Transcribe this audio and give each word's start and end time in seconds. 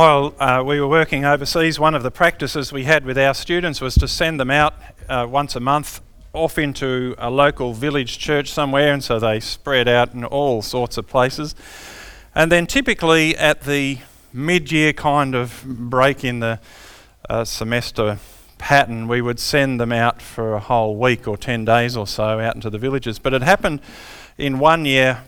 While 0.00 0.34
uh, 0.38 0.62
we 0.64 0.80
were 0.80 0.88
working 0.88 1.26
overseas, 1.26 1.78
one 1.78 1.94
of 1.94 2.02
the 2.02 2.10
practices 2.10 2.72
we 2.72 2.84
had 2.84 3.04
with 3.04 3.18
our 3.18 3.34
students 3.34 3.82
was 3.82 3.94
to 3.96 4.08
send 4.08 4.40
them 4.40 4.50
out 4.50 4.72
uh, 5.10 5.26
once 5.28 5.56
a 5.56 5.60
month 5.60 6.00
off 6.32 6.56
into 6.56 7.14
a 7.18 7.30
local 7.30 7.74
village 7.74 8.18
church 8.18 8.50
somewhere, 8.50 8.94
and 8.94 9.04
so 9.04 9.18
they 9.18 9.40
spread 9.40 9.88
out 9.88 10.14
in 10.14 10.24
all 10.24 10.62
sorts 10.62 10.96
of 10.96 11.06
places. 11.06 11.54
And 12.34 12.50
then, 12.50 12.66
typically, 12.66 13.36
at 13.36 13.64
the 13.64 13.98
mid 14.32 14.72
year 14.72 14.94
kind 14.94 15.34
of 15.34 15.62
break 15.66 16.24
in 16.24 16.40
the 16.40 16.60
uh, 17.28 17.44
semester 17.44 18.20
pattern, 18.56 19.06
we 19.06 19.20
would 19.20 19.38
send 19.38 19.78
them 19.78 19.92
out 19.92 20.22
for 20.22 20.54
a 20.54 20.60
whole 20.60 20.96
week 20.96 21.28
or 21.28 21.36
10 21.36 21.66
days 21.66 21.94
or 21.94 22.06
so 22.06 22.40
out 22.40 22.54
into 22.54 22.70
the 22.70 22.78
villages. 22.78 23.18
But 23.18 23.34
it 23.34 23.42
happened 23.42 23.82
in 24.38 24.60
one 24.60 24.86
year 24.86 25.24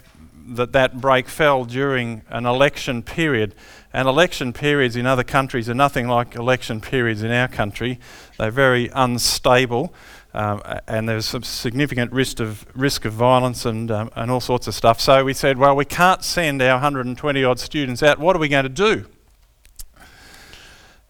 that 0.46 0.72
that 0.72 1.00
break 1.00 1.28
fell 1.28 1.66
during 1.66 2.22
an 2.28 2.46
election 2.46 3.02
period. 3.02 3.54
And 3.92 4.08
election 4.08 4.52
periods 4.52 4.96
in 4.96 5.06
other 5.06 5.22
countries 5.22 5.68
are 5.68 5.74
nothing 5.74 6.08
like 6.08 6.34
election 6.34 6.80
periods 6.80 7.22
in 7.22 7.30
our 7.30 7.48
country. 7.48 8.00
They're 8.38 8.50
very 8.50 8.90
unstable, 8.94 9.92
um, 10.32 10.62
and 10.86 11.08
there's 11.08 11.26
some 11.26 11.42
significant 11.42 12.10
risk 12.10 12.40
of 12.40 12.64
risk 12.74 13.04
of 13.04 13.12
violence 13.12 13.66
and 13.66 13.90
um, 13.90 14.10
and 14.16 14.30
all 14.30 14.40
sorts 14.40 14.66
of 14.66 14.74
stuff. 14.74 14.98
So 15.00 15.24
we 15.24 15.34
said, 15.34 15.58
well, 15.58 15.76
we 15.76 15.84
can't 15.84 16.24
send 16.24 16.62
our 16.62 16.74
120 16.76 17.44
odd 17.44 17.58
students 17.58 18.02
out. 18.02 18.18
What 18.18 18.34
are 18.34 18.38
we 18.38 18.48
going 18.48 18.64
to 18.64 18.70
do? 18.70 19.06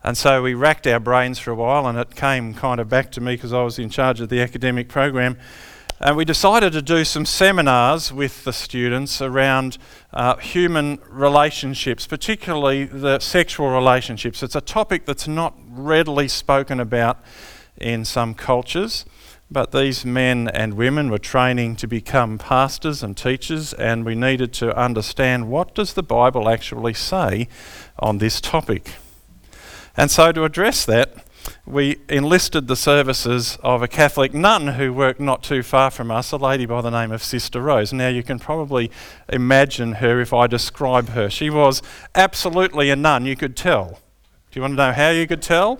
And 0.05 0.17
so 0.19 0.43
we 0.43 0.55
racked 0.55 0.89
our 0.89 0.99
brains 0.99 1.39
for 1.39 1.53
a 1.53 1.55
while, 1.55 1.87
and 1.87 1.97
it 1.97 2.17
came 2.17 2.55
kind 2.55 2.81
of 2.81 2.89
back 2.89 3.13
to 3.13 3.21
me 3.21 3.37
because 3.37 3.53
I 3.53 3.63
was 3.63 3.79
in 3.79 3.89
charge 3.89 4.21
of 4.21 4.29
the 4.29 4.41
academic 4.41 4.89
program. 4.89 5.39
And 6.05 6.17
we 6.17 6.25
decided 6.25 6.73
to 6.73 6.83
do 6.83 7.05
some 7.05 7.25
seminars 7.25 8.13
with 8.13 8.43
the 8.43 8.53
students 8.53 9.23
around 9.23 9.79
uh, 10.13 10.35
human 10.39 10.99
relationships, 11.09 12.09
particularly 12.09 12.87
the 12.87 13.21
sexual 13.21 13.69
relationships. 13.71 14.43
It's 14.43 14.57
a 14.57 14.61
topic 14.61 15.07
that's 15.07 15.29
not 15.29 15.55
readily 15.71 16.27
spoken 16.27 16.81
about 16.81 17.19
in 17.77 18.05
some 18.05 18.35
cultures, 18.35 19.05
but 19.49 19.71
these 19.71 20.05
men 20.05 20.49
and 20.49 20.75
women 20.75 21.09
were 21.09 21.19
training 21.19 21.77
to 21.77 21.87
become 21.87 22.37
pastors 22.37 23.05
and 23.05 23.17
teachers, 23.17 23.73
and 23.73 24.05
we 24.05 24.17
needed 24.17 24.53
to 24.55 24.77
understand 24.77 25.51
what 25.51 25.73
does 25.73 25.95
the 25.95 26.03
Bible 26.03 26.49
actually 26.49 26.95
say 26.95 27.47
on 28.01 28.19
this 28.19 28.41
topic. 28.41 28.91
And 29.97 30.11
so 30.11 30.33
to 30.33 30.43
address 30.43 30.85
that, 30.87 31.22
we 31.65 31.99
enlisted 32.09 32.67
the 32.67 32.75
services 32.75 33.57
of 33.63 33.83
a 33.83 33.89
Catholic 33.89 34.35
nun 34.35 34.67
who 34.69 34.93
worked 34.93 35.21
not 35.21 35.45
too 35.45 35.63
far 35.63 35.91
from 35.93 36.11
us, 36.11 36.33
a 36.33 36.37
lady 36.37 36.67
by 36.67 36.81
the 36.81 36.91
name 36.91 37.13
of 37.13 37.23
Sister 37.23 37.61
Rose. 37.61 37.93
Now, 37.93 38.09
you 38.09 38.25
can 38.25 38.41
probably 38.41 38.91
imagine 39.29 39.95
her 39.95 40.21
if 40.21 40.33
I 40.33 40.49
describe 40.49 41.11
her. 41.11 41.31
She 41.31 41.51
was 41.51 41.81
absolutely 42.17 42.91
a 42.91 42.97
nun, 42.97 43.27
you 43.27 43.37
could 43.37 43.57
tell. 43.57 44.01
Do 44.51 44.59
you 44.59 44.63
want 44.63 44.73
to 44.73 44.77
know 44.77 44.93
how 44.93 45.11
you 45.11 45.27
could 45.29 45.41
tell? 45.41 45.79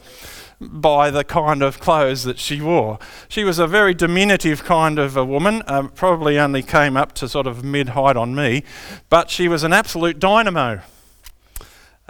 By 0.61 1.11
the 1.11 1.25
kind 1.25 1.65
of 1.65 1.81
clothes 1.81 2.23
that 2.23 2.39
she 2.39 2.61
wore. 2.61 3.01
She 3.29 3.43
was 3.43 3.59
a 3.59 3.67
very 3.67 3.93
diminutive 3.93 4.63
kind 4.63 5.01
of 5.01 5.17
a 5.17 5.25
woman, 5.25 5.65
um, 5.67 5.89
probably 5.89 6.39
only 6.39 6.63
came 6.63 6.97
up 6.97 7.13
to 7.15 7.29
sort 7.29 7.49
of 7.49 7.65
mid 7.65 7.91
height 7.91 8.17
on 8.17 8.37
me, 8.37 8.63
but 9.09 9.31
she 9.31 9.49
was 9.49 9.65
an 9.65 9.73
absolute 9.73 10.21
dynamo. 10.21 10.81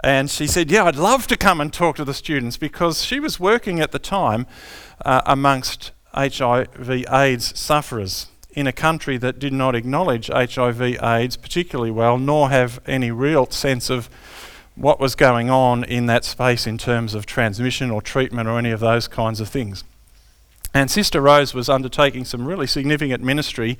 And 0.03 0.29
she 0.29 0.47
said, 0.47 0.69
Yeah, 0.69 0.83
I'd 0.83 0.97
love 0.97 1.27
to 1.27 1.37
come 1.37 1.61
and 1.61 1.71
talk 1.71 1.95
to 1.95 2.05
the 2.05 2.13
students 2.13 2.57
because 2.57 3.05
she 3.05 3.21
was 3.21 3.39
working 3.39 3.79
at 3.79 3.93
the 3.93 3.99
time 3.99 4.45
uh, 5.05 5.21
amongst 5.25 5.91
HIV 6.13 6.89
AIDS 7.09 7.57
sufferers 7.57 8.27
in 8.51 8.67
a 8.67 8.73
country 8.73 9.17
that 9.17 9.39
did 9.39 9.53
not 9.53 9.75
acknowledge 9.75 10.27
HIV 10.27 10.81
AIDS 11.01 11.37
particularly 11.37 11.89
well, 11.89 12.17
nor 12.17 12.49
have 12.49 12.81
any 12.85 13.11
real 13.11 13.49
sense 13.49 13.89
of 13.89 14.09
what 14.75 14.99
was 14.99 15.15
going 15.15 15.49
on 15.49 15.83
in 15.85 16.07
that 16.07 16.25
space 16.25 16.67
in 16.67 16.77
terms 16.77 17.15
of 17.15 17.25
transmission 17.25 17.89
or 17.89 18.01
treatment 18.01 18.49
or 18.49 18.57
any 18.59 18.71
of 18.71 18.81
those 18.81 19.07
kinds 19.07 19.39
of 19.39 19.47
things. 19.47 19.83
And 20.73 20.91
Sister 20.91 21.21
Rose 21.21 21.53
was 21.53 21.69
undertaking 21.69 22.25
some 22.25 22.45
really 22.45 22.67
significant 22.67 23.23
ministry 23.23 23.77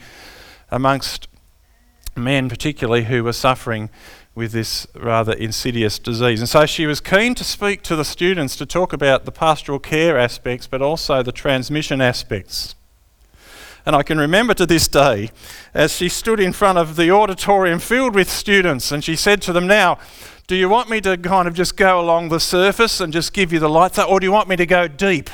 amongst 0.72 1.28
men, 2.16 2.47
particularly 2.47 3.06
who 3.06 3.24
were 3.24 3.34
suffering 3.34 3.90
with 4.36 4.52
this 4.52 4.88
rather 4.96 5.34
insidious 5.34 6.00
disease. 6.00 6.40
And 6.40 6.50
so 6.50 6.66
she 6.66 6.86
was 6.86 7.00
keen 7.00 7.36
to 7.36 7.44
speak 7.44 7.84
to 7.84 7.96
the 7.96 8.06
students 8.06 8.56
to 8.56 8.66
talk 8.66 8.92
about 8.92 9.26
the 9.26 9.32
pastoral 9.32 9.80
care 9.80 10.18
aspects, 10.18 10.66
but 10.66 10.82
also 10.82 11.22
the 11.22 11.32
transmission 11.32 12.02
aspects. 12.02 12.76
And 13.86 13.96
I 13.96 14.04
can 14.04 14.18
remember 14.18 14.54
to 14.56 14.66
this 14.66 14.88
day 14.88 15.30
as 15.74 15.94
she 15.96 16.08
stood 16.10 16.40
in 16.40 16.54
front 16.54 16.78
of 16.78 16.96
the 16.96 17.12
auditorium 17.12 17.80
filled 17.80 18.16
with 18.16 18.30
students 18.30 18.92
and 18.92 19.04
she 19.04 19.16
said 19.16 19.42
to 19.44 19.54
them, 19.54 19.68
Now, 19.68 20.00
do 20.48 20.56
you 20.56 20.68
want 20.68 20.90
me 20.90 21.00
to 21.02 21.18
kind 21.18 21.48
of 21.48 21.54
just 21.54 21.78
go 21.78 22.00
along 22.00 22.30
the 22.30 22.40
surface 22.40 23.00
and 23.00 23.14
just 23.14 23.34
give 23.34 23.54
you 23.54 23.60
the 23.60 23.70
lights, 23.70 24.00
or 24.00 24.20
do 24.20 24.26
you 24.26 24.32
want 24.32 24.50
me 24.50 24.56
to 24.56 24.66
go 24.66 24.88
deep? 24.88 25.30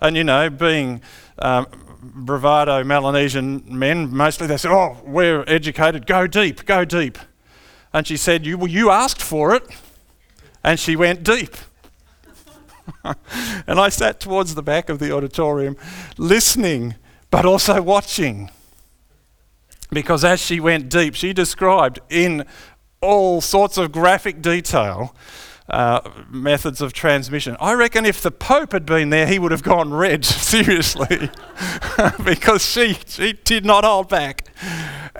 And 0.00 0.16
you 0.16 0.24
know, 0.24 0.50
being 0.50 1.02
um, 1.38 1.66
bravado 2.00 2.84
Melanesian 2.84 3.64
men, 3.66 4.14
mostly 4.14 4.46
they 4.46 4.56
said, 4.56 4.72
Oh, 4.72 4.98
we're 5.04 5.44
educated, 5.46 6.06
go 6.06 6.26
deep, 6.26 6.64
go 6.64 6.84
deep. 6.84 7.18
And 7.94 8.06
she 8.08 8.16
said, 8.16 8.44
you, 8.44 8.66
you 8.66 8.90
asked 8.90 9.22
for 9.22 9.54
it. 9.54 9.62
And 10.64 10.80
she 10.80 10.96
went 10.96 11.22
deep. 11.22 11.54
and 13.04 13.78
I 13.78 13.88
sat 13.88 14.18
towards 14.18 14.56
the 14.56 14.62
back 14.62 14.88
of 14.88 14.98
the 14.98 15.14
auditorium, 15.14 15.76
listening, 16.18 16.96
but 17.30 17.46
also 17.46 17.80
watching. 17.80 18.50
Because 19.92 20.24
as 20.24 20.40
she 20.40 20.58
went 20.58 20.88
deep, 20.88 21.14
she 21.14 21.32
described 21.32 22.00
in 22.10 22.44
all 23.00 23.40
sorts 23.40 23.78
of 23.78 23.92
graphic 23.92 24.42
detail 24.42 25.14
uh, 25.68 26.00
methods 26.28 26.80
of 26.82 26.92
transmission. 26.92 27.56
I 27.58 27.72
reckon 27.72 28.04
if 28.04 28.20
the 28.20 28.30
Pope 28.30 28.72
had 28.72 28.84
been 28.84 29.10
there, 29.10 29.26
he 29.26 29.38
would 29.38 29.50
have 29.50 29.62
gone 29.62 29.94
red, 29.94 30.24
seriously, 30.24 31.30
because 32.24 32.64
she, 32.64 32.98
she 33.06 33.32
did 33.32 33.64
not 33.64 33.84
hold 33.84 34.08
back. 34.08 34.48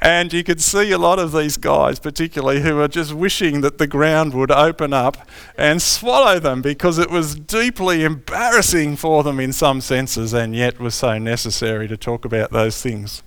And 0.02 0.32
you 0.32 0.44
could 0.44 0.60
see 0.60 0.90
a 0.90 0.98
lot 0.98 1.18
of 1.18 1.32
these 1.32 1.56
guys, 1.56 1.98
particularly, 1.98 2.60
who 2.60 2.78
are 2.80 2.88
just 2.88 3.14
wishing 3.14 3.62
that 3.62 3.78
the 3.78 3.86
ground 3.86 4.34
would 4.34 4.50
open 4.50 4.92
up 4.92 5.16
and 5.56 5.80
swallow 5.80 6.38
them 6.38 6.60
because 6.60 6.98
it 6.98 7.10
was 7.10 7.34
deeply 7.34 8.04
embarrassing 8.04 8.96
for 8.96 9.22
them 9.22 9.40
in 9.40 9.52
some 9.52 9.80
senses 9.80 10.34
and 10.34 10.54
yet 10.54 10.78
was 10.78 10.94
so 10.94 11.16
necessary 11.16 11.88
to 11.88 11.96
talk 11.96 12.24
about 12.24 12.50
those 12.50 12.82
things. 12.82 13.22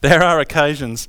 There 0.00 0.22
are 0.22 0.40
occasions 0.40 1.08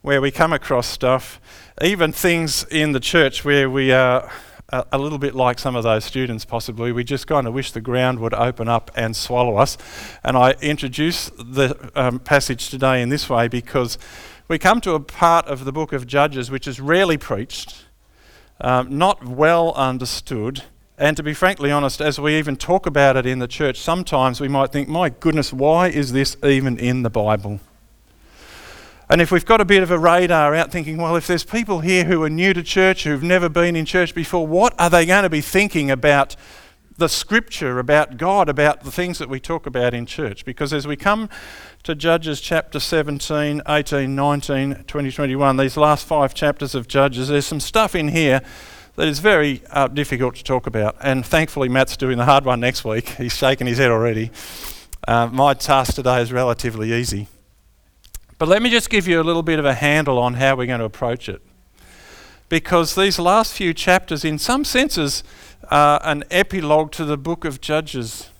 where 0.00 0.20
we 0.20 0.30
come 0.30 0.52
across 0.52 0.86
stuff, 0.86 1.40
even 1.82 2.12
things 2.12 2.64
in 2.64 2.92
the 2.92 3.00
church 3.00 3.44
where 3.44 3.70
we 3.70 3.92
are 3.92 4.30
a, 4.70 4.98
little 4.98 5.18
bit 5.18 5.34
like 5.34 5.58
some 5.58 5.76
of 5.76 5.82
those 5.82 6.04
students, 6.04 6.44
possibly. 6.44 6.92
We 6.92 7.04
just 7.04 7.26
kind 7.26 7.46
of 7.46 7.54
wish 7.54 7.72
the 7.72 7.80
ground 7.80 8.18
would 8.18 8.34
open 8.34 8.68
up 8.68 8.90
and 8.94 9.16
swallow 9.16 9.56
us. 9.56 9.78
And 10.22 10.36
I 10.36 10.52
introduce 10.60 11.30
the 11.30 11.90
um, 11.94 12.18
passage 12.18 12.68
today 12.68 13.00
in 13.00 13.08
this 13.08 13.30
way 13.30 13.48
because 13.48 13.96
we 14.46 14.58
come 14.58 14.80
to 14.82 14.92
a 14.92 15.00
part 15.00 15.46
of 15.46 15.64
the 15.64 15.72
book 15.72 15.92
of 15.92 16.06
Judges 16.06 16.50
which 16.50 16.66
is 16.66 16.80
rarely 16.80 17.16
preached, 17.16 17.86
um, 18.60 18.98
not 18.98 19.24
well 19.24 19.72
understood. 19.74 20.64
And 20.98 21.16
to 21.16 21.22
be 21.22 21.32
frankly 21.32 21.70
honest, 21.70 22.00
as 22.00 22.20
we 22.20 22.36
even 22.36 22.56
talk 22.56 22.84
about 22.86 23.16
it 23.16 23.24
in 23.24 23.38
the 23.38 23.48
church, 23.48 23.78
sometimes 23.78 24.40
we 24.40 24.48
might 24.48 24.72
think, 24.72 24.88
my 24.88 25.08
goodness, 25.08 25.52
why 25.52 25.88
is 25.88 26.12
this 26.12 26.36
even 26.42 26.76
in 26.76 27.04
the 27.04 27.10
Bible? 27.10 27.60
And 29.10 29.22
if 29.22 29.30
we've 29.30 29.46
got 29.46 29.60
a 29.60 29.64
bit 29.64 29.82
of 29.82 29.90
a 29.90 29.98
radar 29.98 30.54
out 30.54 30.70
thinking, 30.70 30.98
well, 30.98 31.16
if 31.16 31.26
there's 31.26 31.44
people 31.44 31.80
here 31.80 32.04
who 32.04 32.22
are 32.24 32.30
new 32.30 32.52
to 32.52 32.62
church, 32.62 33.04
who've 33.04 33.22
never 33.22 33.48
been 33.48 33.74
in 33.74 33.86
church 33.86 34.14
before, 34.14 34.46
what 34.46 34.78
are 34.78 34.90
they 34.90 35.06
going 35.06 35.22
to 35.22 35.30
be 35.30 35.40
thinking 35.40 35.90
about 35.90 36.36
the 36.98 37.08
scripture, 37.08 37.78
about 37.78 38.18
God, 38.18 38.50
about 38.50 38.82
the 38.82 38.90
things 38.90 39.18
that 39.18 39.30
we 39.30 39.40
talk 39.40 39.64
about 39.64 39.94
in 39.94 40.04
church? 40.04 40.44
Because 40.44 40.74
as 40.74 40.86
we 40.86 40.94
come 40.94 41.30
to 41.84 41.94
Judges 41.94 42.42
chapter 42.42 42.78
17, 42.78 43.62
18, 43.66 44.14
19, 44.14 44.84
20, 44.86 45.10
21, 45.10 45.56
these 45.56 45.78
last 45.78 46.06
five 46.06 46.34
chapters 46.34 46.74
of 46.74 46.86
Judges, 46.86 47.28
there's 47.28 47.46
some 47.46 47.60
stuff 47.60 47.94
in 47.94 48.08
here 48.08 48.42
that 48.96 49.08
is 49.08 49.20
very 49.20 49.62
uh, 49.70 49.88
difficult 49.88 50.34
to 50.34 50.44
talk 50.44 50.66
about. 50.66 50.96
And 51.00 51.24
thankfully, 51.24 51.70
Matt's 51.70 51.96
doing 51.96 52.18
the 52.18 52.26
hard 52.26 52.44
one 52.44 52.60
next 52.60 52.84
week. 52.84 53.08
He's 53.16 53.34
shaking 53.34 53.68
his 53.68 53.78
head 53.78 53.90
already. 53.90 54.30
Uh, 55.06 55.28
my 55.28 55.54
task 55.54 55.94
today 55.94 56.20
is 56.20 56.30
relatively 56.30 56.92
easy. 56.92 57.28
But 58.38 58.46
let 58.46 58.62
me 58.62 58.70
just 58.70 58.88
give 58.88 59.08
you 59.08 59.20
a 59.20 59.24
little 59.24 59.42
bit 59.42 59.58
of 59.58 59.64
a 59.64 59.74
handle 59.74 60.16
on 60.16 60.34
how 60.34 60.54
we're 60.54 60.66
going 60.66 60.78
to 60.78 60.84
approach 60.84 61.28
it. 61.28 61.42
Because 62.48 62.94
these 62.94 63.18
last 63.18 63.52
few 63.52 63.74
chapters, 63.74 64.24
in 64.24 64.38
some 64.38 64.64
senses, 64.64 65.24
are 65.70 66.00
an 66.04 66.22
epilogue 66.30 66.92
to 66.92 67.04
the 67.04 67.18
book 67.18 67.44
of 67.44 67.60
Judges. 67.60 68.30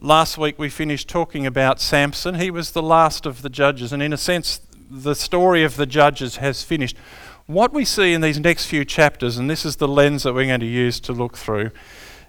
Last 0.00 0.38
week 0.38 0.58
we 0.58 0.70
finished 0.70 1.08
talking 1.08 1.44
about 1.44 1.78
Samson. 1.78 2.36
He 2.36 2.50
was 2.50 2.72
the 2.72 2.82
last 2.82 3.26
of 3.26 3.42
the 3.42 3.50
judges, 3.50 3.92
and 3.92 4.02
in 4.02 4.14
a 4.14 4.16
sense, 4.16 4.62
the 4.90 5.14
story 5.14 5.62
of 5.62 5.76
the 5.76 5.86
judges 5.86 6.36
has 6.36 6.64
finished. 6.64 6.96
What 7.46 7.74
we 7.74 7.84
see 7.84 8.14
in 8.14 8.22
these 8.22 8.40
next 8.40 8.64
few 8.64 8.86
chapters, 8.86 9.36
and 9.36 9.50
this 9.50 9.66
is 9.66 9.76
the 9.76 9.88
lens 9.88 10.22
that 10.22 10.32
we're 10.32 10.46
going 10.46 10.60
to 10.60 10.66
use 10.66 11.00
to 11.00 11.12
look 11.12 11.36
through, 11.36 11.70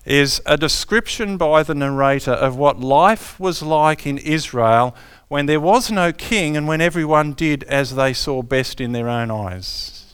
is 0.03 0.41
a 0.45 0.57
description 0.57 1.37
by 1.37 1.63
the 1.63 1.75
narrator 1.75 2.31
of 2.31 2.57
what 2.57 2.79
life 2.79 3.39
was 3.39 3.63
like 3.63 4.05
in 4.05 4.17
Israel 4.17 4.93
when 5.31 5.45
there 5.45 5.61
was 5.61 5.89
no 5.89 6.11
king 6.11 6.57
and 6.57 6.67
when 6.67 6.81
everyone 6.81 7.31
did 7.31 7.63
as 7.63 7.95
they 7.95 8.11
saw 8.11 8.41
best 8.41 8.81
in 8.81 8.91
their 8.91 9.07
own 9.07 9.31
eyes. 9.31 10.13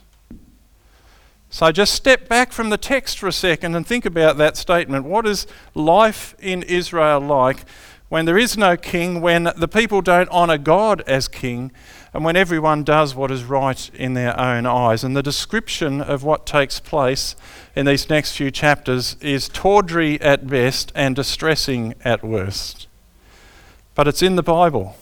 So 1.49 1.71
just 1.71 1.95
step 1.95 2.29
back 2.29 2.51
from 2.51 2.69
the 2.69 2.77
text 2.77 3.17
for 3.17 3.25
a 3.25 3.31
second 3.31 3.73
and 3.73 3.83
think 3.83 4.05
about 4.05 4.37
that 4.37 4.55
statement. 4.57 5.05
What 5.05 5.25
is 5.25 5.47
life 5.73 6.35
in 6.37 6.61
Israel 6.61 7.19
like 7.19 7.65
when 8.09 8.25
there 8.25 8.37
is 8.37 8.59
no 8.59 8.77
king, 8.77 9.19
when 9.19 9.51
the 9.57 9.67
people 9.67 10.03
don't 10.03 10.29
honour 10.29 10.59
God 10.59 11.01
as 11.07 11.27
king, 11.27 11.71
and 12.13 12.23
when 12.23 12.35
everyone 12.35 12.83
does 12.83 13.15
what 13.15 13.31
is 13.31 13.43
right 13.43 13.89
in 13.95 14.13
their 14.13 14.39
own 14.39 14.67
eyes? 14.67 15.03
And 15.03 15.17
the 15.17 15.23
description 15.23 15.99
of 15.99 16.23
what 16.23 16.45
takes 16.45 16.79
place 16.79 17.35
in 17.75 17.87
these 17.87 18.07
next 18.07 18.37
few 18.37 18.51
chapters 18.51 19.15
is 19.19 19.49
tawdry 19.49 20.21
at 20.21 20.45
best 20.45 20.91
and 20.93 21.15
distressing 21.15 21.95
at 22.05 22.23
worst. 22.23 22.85
But 23.95 24.07
it's 24.07 24.21
in 24.21 24.35
the 24.35 24.43
Bible. 24.43 24.95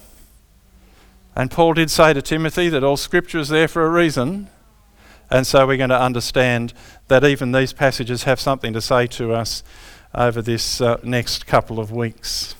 And 1.35 1.51
Paul 1.51 1.73
did 1.73 1.91
say 1.91 2.13
to 2.13 2.21
Timothy 2.21 2.69
that 2.69 2.83
all 2.83 2.95
scripture 2.95 3.39
is 3.39 3.49
there 3.49 3.67
for 3.67 3.85
a 3.85 3.89
reason. 3.89 4.47
And 5.29 5.45
so 5.45 5.67
we're 5.67 5.75
going 5.75 5.89
to 5.89 5.99
understand 5.99 6.73
that 7.09 7.25
even 7.25 7.51
these 7.51 7.73
passages 7.73 8.23
have 8.23 8.39
something 8.39 8.71
to 8.71 8.79
say 8.79 9.05
to 9.07 9.33
us 9.33 9.61
over 10.13 10.41
this 10.41 10.79
uh, 10.79 10.97
next 11.03 11.45
couple 11.45 11.77
of 11.77 11.91
weeks. 11.91 12.55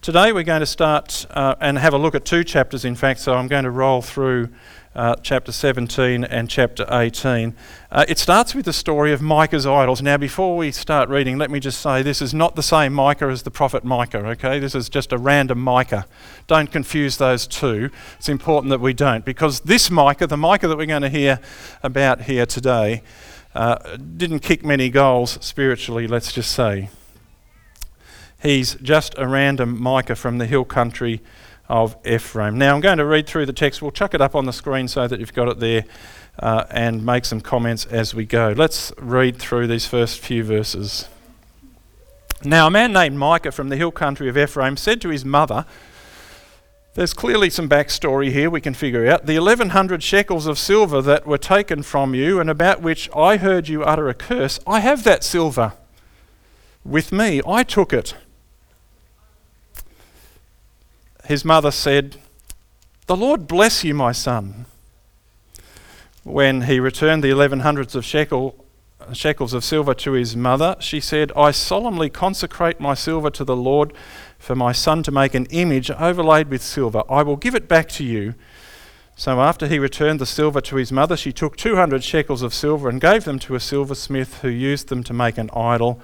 Today 0.00 0.32
we're 0.32 0.44
going 0.44 0.60
to 0.60 0.66
start 0.66 1.26
uh, 1.30 1.56
and 1.60 1.76
have 1.78 1.92
a 1.92 1.98
look 1.98 2.14
at 2.14 2.24
two 2.24 2.44
chapters, 2.44 2.84
in 2.84 2.94
fact, 2.94 3.18
so 3.18 3.34
I'm 3.34 3.48
going 3.48 3.64
to 3.64 3.70
roll 3.70 4.00
through 4.00 4.50
uh, 4.94 5.16
chapter 5.22 5.52
17 5.52 6.24
and 6.24 6.48
chapter 6.48 6.86
18. 6.90 7.54
Uh, 7.90 8.04
it 8.08 8.18
starts 8.18 8.54
with 8.54 8.64
the 8.64 8.72
story 8.72 9.12
of 9.12 9.20
Micah's 9.20 9.66
idols. 9.66 10.00
Now, 10.00 10.16
before 10.16 10.56
we 10.56 10.70
start 10.70 11.08
reading, 11.08 11.36
let 11.38 11.50
me 11.50 11.60
just 11.60 11.80
say 11.80 12.02
this 12.02 12.22
is 12.22 12.32
not 12.32 12.56
the 12.56 12.62
same 12.62 12.92
Micah 12.92 13.26
as 13.26 13.42
the 13.42 13.50
prophet 13.50 13.84
Micah, 13.84 14.24
okay? 14.26 14.58
This 14.58 14.74
is 14.74 14.88
just 14.88 15.12
a 15.12 15.18
random 15.18 15.58
Micah. 15.60 16.06
Don't 16.46 16.70
confuse 16.70 17.16
those 17.16 17.46
two. 17.46 17.90
It's 18.18 18.28
important 18.28 18.70
that 18.70 18.80
we 18.80 18.92
don't, 18.92 19.24
because 19.24 19.60
this 19.60 19.90
Micah, 19.90 20.26
the 20.26 20.36
Micah 20.36 20.68
that 20.68 20.76
we're 20.76 20.86
going 20.86 21.02
to 21.02 21.08
hear 21.08 21.40
about 21.82 22.22
here 22.22 22.46
today, 22.46 23.02
uh, 23.54 23.96
didn't 23.96 24.40
kick 24.40 24.64
many 24.64 24.90
goals 24.90 25.38
spiritually, 25.40 26.06
let's 26.06 26.32
just 26.32 26.52
say. 26.52 26.88
He's 28.42 28.74
just 28.74 29.14
a 29.16 29.26
random 29.26 29.80
Micah 29.80 30.16
from 30.16 30.38
the 30.38 30.46
hill 30.46 30.64
country 30.64 31.22
of 31.68 31.96
Ephraim. 32.06 32.58
Now 32.58 32.74
I'm 32.74 32.80
going 32.80 32.98
to 32.98 33.06
read 33.06 33.26
through 33.26 33.46
the 33.46 33.52
text. 33.52 33.80
We'll 33.80 33.90
chuck 33.90 34.14
it 34.14 34.20
up 34.20 34.34
on 34.34 34.44
the 34.44 34.52
screen 34.52 34.88
so 34.88 35.08
that 35.08 35.18
you've 35.18 35.32
got 35.32 35.48
it 35.48 35.60
there 35.60 35.84
uh, 36.38 36.64
and 36.70 37.04
make 37.04 37.24
some 37.24 37.40
comments 37.40 37.86
as 37.86 38.14
we 38.14 38.26
go. 38.26 38.54
Let's 38.56 38.92
read 38.98 39.38
through 39.38 39.66
these 39.68 39.86
first 39.86 40.20
few 40.20 40.44
verses. 40.44 41.08
Now, 42.44 42.66
a 42.66 42.70
man 42.70 42.92
named 42.92 43.16
Micah 43.16 43.52
from 43.52 43.70
the 43.70 43.76
hill 43.76 43.90
country 43.90 44.28
of 44.28 44.36
Ephraim 44.36 44.76
said 44.76 45.00
to 45.02 45.08
his 45.08 45.24
mother, 45.24 45.64
There's 46.94 47.14
clearly 47.14 47.48
some 47.48 47.70
backstory 47.70 48.30
here 48.30 48.50
we 48.50 48.60
can 48.60 48.74
figure 48.74 49.06
out. 49.06 49.24
The 49.24 49.38
1100 49.38 50.02
shekels 50.02 50.46
of 50.46 50.58
silver 50.58 51.00
that 51.00 51.26
were 51.26 51.38
taken 51.38 51.82
from 51.82 52.14
you 52.14 52.40
and 52.40 52.50
about 52.50 52.82
which 52.82 53.08
I 53.16 53.38
heard 53.38 53.68
you 53.68 53.82
utter 53.82 54.10
a 54.10 54.14
curse, 54.14 54.60
I 54.66 54.80
have 54.80 55.04
that 55.04 55.24
silver 55.24 55.72
with 56.84 57.12
me. 57.12 57.40
I 57.46 57.62
took 57.62 57.94
it 57.94 58.14
his 61.26 61.44
mother 61.44 61.70
said, 61.70 62.16
The 63.06 63.16
Lord 63.16 63.46
bless 63.46 63.84
you, 63.84 63.94
my 63.94 64.12
son. 64.12 64.66
When 66.22 66.62
he 66.62 66.80
returned 66.80 67.22
the 67.22 67.30
eleven 67.30 67.60
hundreds 67.60 67.94
of 67.94 68.04
shekel, 68.04 68.64
shekels 69.12 69.52
of 69.52 69.64
silver 69.64 69.94
to 69.94 70.12
his 70.12 70.34
mother, 70.36 70.76
she 70.80 71.00
said, 71.00 71.32
I 71.36 71.50
solemnly 71.50 72.08
consecrate 72.08 72.80
my 72.80 72.94
silver 72.94 73.30
to 73.30 73.44
the 73.44 73.56
Lord 73.56 73.92
for 74.38 74.54
my 74.54 74.72
son 74.72 75.02
to 75.02 75.10
make 75.10 75.34
an 75.34 75.46
image 75.46 75.90
overlaid 75.90 76.48
with 76.48 76.62
silver. 76.62 77.02
I 77.10 77.22
will 77.22 77.36
give 77.36 77.54
it 77.54 77.68
back 77.68 77.88
to 77.90 78.04
you. 78.04 78.34
So 79.16 79.40
after 79.40 79.68
he 79.68 79.78
returned 79.78 80.20
the 80.20 80.26
silver 80.26 80.60
to 80.62 80.76
his 80.76 80.90
mother, 80.90 81.16
she 81.16 81.32
took 81.32 81.56
200 81.56 82.02
shekels 82.02 82.42
of 82.42 82.52
silver 82.52 82.88
and 82.88 83.00
gave 83.00 83.24
them 83.24 83.38
to 83.40 83.54
a 83.54 83.60
silversmith 83.60 84.40
who 84.40 84.48
used 84.48 84.88
them 84.88 85.04
to 85.04 85.12
make 85.12 85.38
an 85.38 85.50
idol 85.54 86.00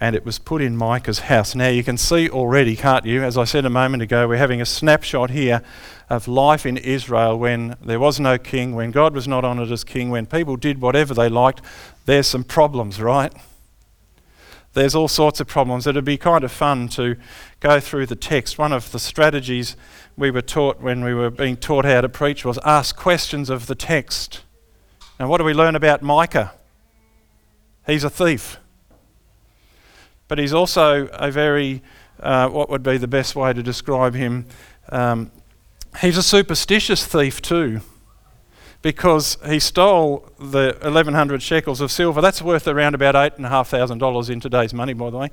and 0.00 0.16
it 0.16 0.24
was 0.24 0.38
put 0.38 0.60
in 0.60 0.76
Micah's 0.76 1.20
house. 1.20 1.54
Now 1.54 1.68
you 1.68 1.84
can 1.84 1.96
see 1.96 2.28
already, 2.28 2.76
can't 2.76 3.06
you? 3.06 3.22
As 3.22 3.38
I 3.38 3.44
said 3.44 3.64
a 3.64 3.70
moment 3.70 4.02
ago, 4.02 4.26
we're 4.26 4.36
having 4.36 4.60
a 4.60 4.66
snapshot 4.66 5.30
here 5.30 5.62
of 6.10 6.26
life 6.26 6.66
in 6.66 6.76
Israel 6.76 7.38
when 7.38 7.76
there 7.82 8.00
was 8.00 8.18
no 8.18 8.36
king, 8.36 8.74
when 8.74 8.90
God 8.90 9.14
was 9.14 9.28
not 9.28 9.44
honoured 9.44 9.70
as 9.70 9.84
king, 9.84 10.10
when 10.10 10.26
people 10.26 10.56
did 10.56 10.80
whatever 10.80 11.14
they 11.14 11.28
liked. 11.28 11.60
There's 12.06 12.26
some 12.26 12.44
problems, 12.44 13.00
right? 13.00 13.32
There's 14.72 14.96
all 14.96 15.06
sorts 15.06 15.38
of 15.38 15.46
problems. 15.46 15.86
It'd 15.86 16.04
be 16.04 16.16
kind 16.16 16.42
of 16.42 16.50
fun 16.50 16.88
to 16.88 17.16
go 17.60 17.78
through 17.78 18.06
the 18.06 18.16
text. 18.16 18.58
One 18.58 18.72
of 18.72 18.90
the 18.90 18.98
strategies 18.98 19.76
we 20.16 20.32
were 20.32 20.42
taught 20.42 20.80
when 20.80 21.04
we 21.04 21.14
were 21.14 21.30
being 21.30 21.56
taught 21.56 21.84
how 21.84 22.00
to 22.00 22.08
preach 22.08 22.44
was 22.44 22.58
ask 22.64 22.96
questions 22.96 23.48
of 23.48 23.66
the 23.66 23.76
text. 23.76 24.42
Now, 25.20 25.28
what 25.28 25.38
do 25.38 25.44
we 25.44 25.54
learn 25.54 25.76
about 25.76 26.02
Micah? 26.02 26.52
He's 27.86 28.02
a 28.02 28.10
thief 28.10 28.58
but 30.34 30.40
he's 30.40 30.52
also 30.52 31.06
a 31.12 31.30
very, 31.30 31.80
uh, 32.18 32.48
what 32.48 32.68
would 32.68 32.82
be 32.82 32.96
the 32.96 33.06
best 33.06 33.36
way 33.36 33.52
to 33.52 33.62
describe 33.62 34.16
him? 34.16 34.46
Um, 34.88 35.30
he's 36.00 36.16
a 36.16 36.24
superstitious 36.24 37.06
thief 37.06 37.40
too, 37.40 37.82
because 38.82 39.38
he 39.46 39.60
stole 39.60 40.28
the 40.40 40.76
1100 40.82 41.40
shekels 41.40 41.80
of 41.80 41.92
silver. 41.92 42.20
That's 42.20 42.42
worth 42.42 42.66
around 42.66 42.96
about 42.96 43.14
$8,500 43.14 44.28
in 44.28 44.40
today's 44.40 44.74
money, 44.74 44.92
by 44.92 45.10
the 45.10 45.18
way. 45.18 45.30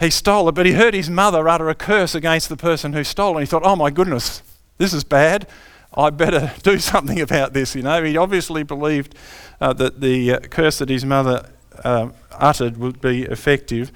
He 0.00 0.08
stole 0.08 0.48
it, 0.48 0.52
but 0.52 0.64
he 0.64 0.72
heard 0.72 0.94
his 0.94 1.10
mother 1.10 1.46
utter 1.46 1.68
a 1.68 1.74
curse 1.74 2.14
against 2.14 2.48
the 2.48 2.56
person 2.56 2.94
who 2.94 3.04
stole 3.04 3.32
it. 3.32 3.40
And 3.40 3.40
he 3.40 3.46
thought, 3.46 3.66
oh 3.66 3.76
my 3.76 3.90
goodness, 3.90 4.42
this 4.78 4.94
is 4.94 5.04
bad. 5.04 5.46
I 5.92 6.08
better 6.08 6.50
do 6.62 6.78
something 6.78 7.20
about 7.20 7.52
this. 7.52 7.76
You 7.76 7.82
know, 7.82 8.02
he 8.02 8.16
obviously 8.16 8.62
believed 8.62 9.14
uh, 9.60 9.74
that 9.74 10.00
the 10.00 10.32
uh, 10.32 10.40
curse 10.40 10.78
that 10.78 10.88
his 10.88 11.04
mother 11.04 11.46
uh, 11.84 12.08
uttered 12.32 12.76
would 12.78 13.00
be 13.00 13.22
effective. 13.22 13.92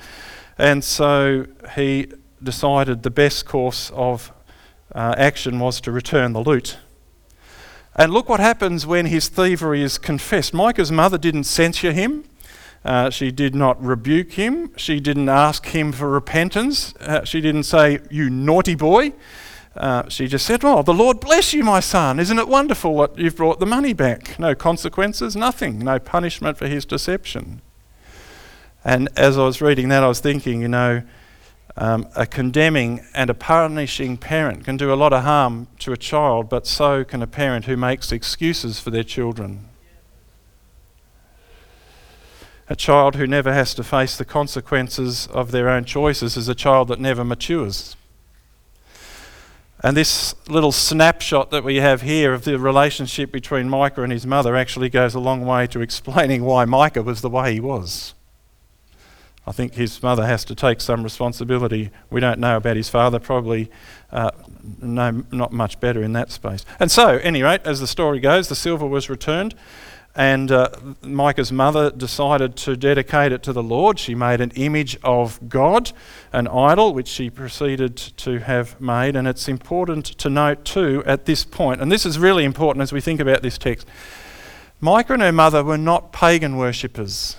And 0.59 0.85
so 0.85 1.47
he 1.75 2.09
decided 2.43 3.03
the 3.03 3.11
best 3.11 3.47
course 3.47 3.91
of 3.95 4.33
uh, 4.95 5.15
action 5.17 5.59
was 5.59 5.81
to 5.83 5.91
return 5.91 6.33
the 6.33 6.43
loot. 6.43 6.79
And 7.97 8.13
look 8.13 8.29
what 8.29 8.41
happens 8.41 8.87
when 8.87 9.07
his 9.07 9.29
thievery 9.29 9.83
is 9.83 9.99
confessed. 9.99 10.53
Micah's 10.53 10.91
mother 10.91 11.19
didn't 11.19 11.45
censure 11.45 11.93
him. 11.93 12.25
Uh, 12.85 13.09
she 13.09 13.31
did 13.31 13.55
not 13.55 13.83
rebuke 13.83 14.33
him. 14.33 14.71
She 14.77 15.01
didn't 15.01 15.29
ask 15.29 15.67
him 15.67 15.93
for 15.93 16.11
repentance. 16.11 16.95
Uh, 16.97 17.25
she 17.25 17.41
didn't 17.41 17.63
say, 17.65 18.01
You 18.11 18.29
naughty 18.29 18.75
boy. 18.75 19.13
Uh, 19.77 20.09
she 20.09 20.27
just 20.27 20.45
said, 20.45 20.65
Oh, 20.65 20.83
the 20.83 20.93
Lord 20.93 21.21
bless 21.21 21.55
you, 21.55 21.65
my 21.65 21.81
son. 21.81 22.21
Isn't 22.21 22.39
it 22.39 22.49
wonderful 22.49 22.99
that 22.99 23.19
you've 23.19 23.37
brought 23.37 23.59
the 23.59 23.67
money 23.67 23.93
back? 23.93 24.39
No 24.39 24.55
consequences, 24.55 25.35
nothing, 25.35 25.79
no 25.79 25.99
punishment 25.99 26.59
for 26.59 26.67
his 26.69 26.85
deception. 26.85 27.63
And 28.85 29.09
as 29.17 29.39
I 29.39 29.45
was 29.45 29.63
reading 29.63 29.89
that, 29.89 30.03
I 30.03 30.09
was 30.09 30.21
thinking, 30.21 30.61
you 30.61 30.69
know, 30.69 31.03
um, 31.77 32.07
a 32.15 32.27
condemning 32.27 33.05
and 33.15 33.31
a 33.31 33.35
punishing 33.35 34.17
parent 34.17 34.65
can 34.65 34.77
do 34.77 34.93
a 34.93 34.95
lot 34.95 35.13
of 35.13 35.25
harm 35.25 35.67
to 35.81 35.93
a 35.93 35.97
child, 35.97 36.49
but 36.49 36.67
so 36.67 37.03
can 37.03 37.23
a 37.23 37.27
parent 37.27 37.65
who 37.65 37.77
makes 37.77 38.13
excuses 38.13 38.79
for 38.79 38.91
their 38.91 39.03
children. 39.03 39.69
A 42.69 42.77
child 42.77 43.17
who 43.17 43.27
never 43.27 43.53
has 43.53 43.75
to 43.75 43.85
face 43.85 44.17
the 44.17 44.25
consequences 44.25 45.27
of 45.29 45.51
their 45.51 45.69
own 45.69 45.85
choices 45.85 46.37
is 46.37 46.49
a 46.49 46.55
child 46.55 46.89
that 46.89 47.01
never 47.01 47.25
matures. 47.25 47.97
And 49.83 49.97
this 49.97 50.35
little 50.49 50.73
snapshot 50.73 51.51
that 51.51 51.63
we 51.63 51.77
have 51.77 52.03
here 52.03 52.33
of 52.33 52.45
the 52.45 52.59
relationship 52.59 53.31
between 53.31 53.69
Micah 53.69 54.03
and 54.03 54.13
his 54.13 54.27
mother 54.27 54.57
actually 54.57 54.89
goes 54.89 55.15
a 55.15 55.21
long 55.21 55.45
way 55.45 55.67
to 55.67 55.81
explaining 55.83 56.45
why 56.45 56.65
Micah 56.65 57.03
was 57.03 57.21
the 57.21 57.29
way 57.29 57.55
he 57.55 57.61
was. 57.61 58.15
I 59.47 59.53
think 59.53 59.75
his 59.75 60.03
mother 60.03 60.27
has 60.27 60.45
to 60.47 60.55
take 60.55 60.81
some 60.81 61.03
responsibility. 61.03 61.91
We 62.11 62.21
don't 62.21 62.41
know 62.41 62.57
about 62.57 62.77
his 62.77 62.89
father, 62.89 63.19
probably 63.19 63.71
uh, 64.11 64.31
no, 64.81 65.25
not 65.31 65.53
much 65.53 65.81
better 65.81 66.03
in 66.03 66.15
that 66.15 66.31
space. 66.31 66.65
And 66.81 66.91
so, 66.91 67.19
any 67.19 67.43
rate, 67.43 67.61
as 67.65 67.81
the 67.81 67.87
story 67.87 68.21
goes, 68.21 68.49
the 68.49 68.55
silver 68.55 68.87
was 68.87 69.11
returned, 69.11 69.55
and 70.15 70.51
uh, 70.51 70.71
Micah's 71.03 71.51
mother 71.51 71.91
decided 71.91 72.57
to 72.57 72.77
dedicate 72.77 73.33
it 73.33 73.43
to 73.43 73.53
the 73.53 73.63
Lord. 73.63 73.99
She 73.99 74.15
made 74.15 74.41
an 74.41 74.53
image 74.53 74.97
of 75.03 75.49
God, 75.49 75.93
an 76.33 76.47
idol, 76.47 76.95
which 76.95 77.09
she 77.09 77.29
proceeded 77.29 77.97
to 77.97 78.39
have 78.39 78.81
made. 78.81 79.17
And 79.17 79.27
it's 79.27 79.49
important 79.49 80.07
to 80.07 80.31
note, 80.31 80.65
too, 80.65 81.03
at 81.05 81.25
this 81.27 81.45
point, 81.45 81.83
and 81.83 81.91
this 81.91 82.07
is 82.07 82.19
really 82.19 82.45
important 82.45 82.83
as 82.83 82.93
we 82.93 83.01
think 83.01 83.21
about 83.21 83.43
this 83.43 83.59
text 83.59 83.87
Micah 84.81 85.15
and 85.15 85.23
her 85.23 85.33
mother 85.33 85.65
were 85.65 85.79
not 85.79 86.13
pagan 86.13 86.57
worshippers. 86.57 87.37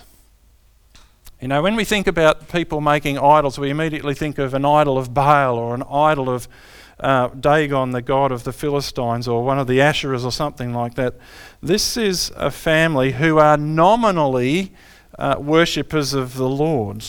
You 1.46 1.48
know, 1.48 1.62
when 1.62 1.76
we 1.76 1.84
think 1.84 2.08
about 2.08 2.48
people 2.48 2.80
making 2.80 3.20
idols, 3.20 3.56
we 3.56 3.70
immediately 3.70 4.14
think 4.14 4.36
of 4.38 4.52
an 4.52 4.64
idol 4.64 4.98
of 4.98 5.14
Baal 5.14 5.56
or 5.56 5.76
an 5.76 5.84
idol 5.84 6.28
of 6.28 6.48
uh, 6.98 7.28
Dagon, 7.28 7.92
the 7.92 8.02
god 8.02 8.32
of 8.32 8.42
the 8.42 8.52
Philistines, 8.52 9.28
or 9.28 9.44
one 9.44 9.56
of 9.56 9.68
the 9.68 9.78
Asherahs 9.78 10.24
or 10.24 10.32
something 10.32 10.74
like 10.74 10.94
that. 10.94 11.14
This 11.62 11.96
is 11.96 12.32
a 12.34 12.50
family 12.50 13.12
who 13.12 13.38
are 13.38 13.56
nominally 13.56 14.72
uh, 15.20 15.36
worshippers 15.38 16.14
of 16.14 16.34
the 16.34 16.48
Lord. 16.48 17.04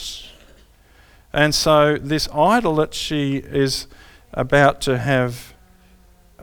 And 1.34 1.56
so, 1.56 1.98
this 1.98 2.29
idol 2.32 2.75
that 2.75 2.94
she 2.94 3.38
is 3.38 3.88
about 4.34 4.82
to 4.82 5.00
have 5.00 5.56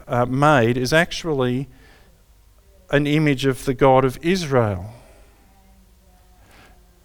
uh, 0.08 0.26
made 0.26 0.76
is 0.76 0.92
actually 0.92 1.68
an 2.90 3.06
image 3.06 3.46
of 3.46 3.66
the 3.66 3.74
God 3.74 4.04
of 4.04 4.18
Israel. 4.20 4.92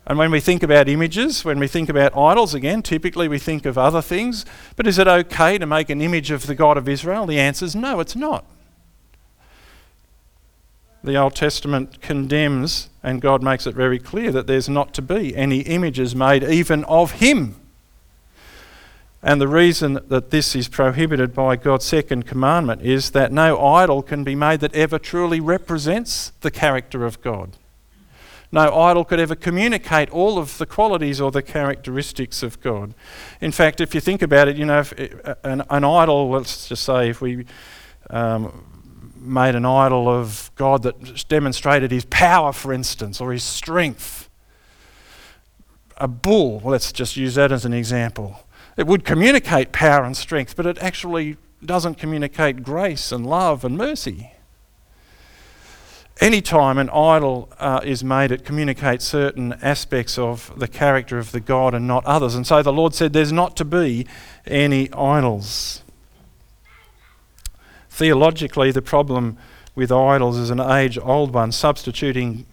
And 0.09 0.17
when 0.17 0.31
we 0.31 0.39
think 0.39 0.63
about 0.63 0.89
images, 0.89 1.45
when 1.45 1.59
we 1.59 1.67
think 1.67 1.87
about 1.87 2.17
idols, 2.17 2.55
again, 2.55 2.81
typically 2.81 3.27
we 3.27 3.37
think 3.37 3.67
of 3.67 3.77
other 3.77 4.01
things. 4.01 4.43
But 4.75 4.87
is 4.87 4.97
it 4.97 5.07
okay 5.07 5.59
to 5.59 5.67
make 5.67 5.91
an 5.91 6.01
image 6.01 6.31
of 6.31 6.47
the 6.47 6.55
God 6.55 6.77
of 6.77 6.89
Israel? 6.89 7.27
The 7.27 7.39
answer 7.39 7.65
is 7.65 7.75
no, 7.75 7.99
it's 7.99 8.15
not. 8.15 8.43
The 11.03 11.15
Old 11.15 11.35
Testament 11.35 12.01
condemns, 12.01 12.89
and 13.03 13.21
God 13.21 13.43
makes 13.43 13.67
it 13.67 13.75
very 13.75 13.99
clear 13.99 14.31
that 14.31 14.47
there's 14.47 14.67
not 14.67 14.95
to 14.95 15.03
be 15.03 15.35
any 15.35 15.59
images 15.59 16.15
made 16.15 16.43
even 16.43 16.83
of 16.85 17.11
Him. 17.13 17.55
And 19.21 19.39
the 19.39 19.47
reason 19.47 19.99
that 20.07 20.31
this 20.31 20.55
is 20.55 20.67
prohibited 20.67 21.35
by 21.35 21.55
God's 21.55 21.85
second 21.85 22.25
commandment 22.25 22.81
is 22.81 23.11
that 23.11 23.31
no 23.31 23.63
idol 23.63 24.01
can 24.01 24.23
be 24.23 24.33
made 24.33 24.61
that 24.61 24.73
ever 24.73 24.97
truly 24.97 25.39
represents 25.39 26.31
the 26.41 26.49
character 26.49 27.05
of 27.05 27.21
God. 27.21 27.51
No 28.51 28.73
idol 28.73 29.05
could 29.05 29.19
ever 29.19 29.35
communicate 29.35 30.09
all 30.09 30.37
of 30.37 30.57
the 30.57 30.65
qualities 30.65 31.21
or 31.21 31.31
the 31.31 31.43
characteristics 31.43 32.41
of 32.41 32.59
God. 32.61 32.95
In 33.41 33.51
fact, 33.51 33.79
if 33.79 33.93
you 33.93 34.01
think 34.01 34.21
about 34.21 34.47
it, 34.47 34.57
you 34.57 34.65
know, 34.65 34.79
if 34.79 34.93
uh, 35.25 35.35
an, 35.43 35.63
an 35.69 35.83
idol, 35.83 36.29
let's 36.29 36.67
just 36.67 36.83
say 36.83 37.09
if 37.09 37.21
we 37.21 37.45
um, 38.09 39.13
made 39.15 39.53
an 39.53 39.65
idol 39.65 40.09
of 40.09 40.49
God 40.55 40.83
that 40.83 41.27
demonstrated 41.27 41.91
his 41.91 42.05
power, 42.05 42.51
for 42.51 42.73
instance, 42.73 43.21
or 43.21 43.31
his 43.31 43.43
strength, 43.43 44.29
a 45.97 46.07
bull, 46.07 46.61
let's 46.63 46.91
just 46.91 47.17
use 47.17 47.35
that 47.35 47.51
as 47.51 47.65
an 47.65 47.73
example 47.73 48.45
it 48.79 48.87
would 48.87 49.03
communicate 49.03 49.73
power 49.73 50.05
and 50.05 50.15
strength, 50.15 50.55
but 50.55 50.65
it 50.65 50.77
actually 50.77 51.35
doesn't 51.63 51.95
communicate 51.95 52.63
grace 52.63 53.11
and 53.11 53.27
love 53.27 53.65
and 53.65 53.77
mercy. 53.77 54.31
Anytime 56.21 56.77
an 56.77 56.89
idol 56.89 57.49
uh, 57.59 57.79
is 57.83 58.03
made, 58.03 58.31
it 58.31 58.43
communicates 58.43 59.05
certain 59.05 59.53
aspects 59.61 60.17
of 60.17 60.51
the 60.57 60.67
character 60.67 61.17
of 61.17 61.31
the 61.31 61.39
God 61.39 61.73
and 61.73 61.87
not 61.87 62.05
others. 62.05 62.35
And 62.35 62.45
so 62.45 62.61
the 62.61 62.73
Lord 62.73 62.93
said 62.93 63.13
there's 63.13 63.31
not 63.31 63.55
to 63.57 63.65
be 63.65 64.05
any 64.45 64.91
idols. 64.91 65.81
Theologically, 67.89 68.71
the 68.71 68.81
problem 68.81 69.37
with 69.75 69.93
idols 69.93 70.37
is 70.37 70.49
an 70.49 70.59
age 70.59 70.97
old 71.01 71.33
one, 71.33 71.53
substituting 71.53 72.45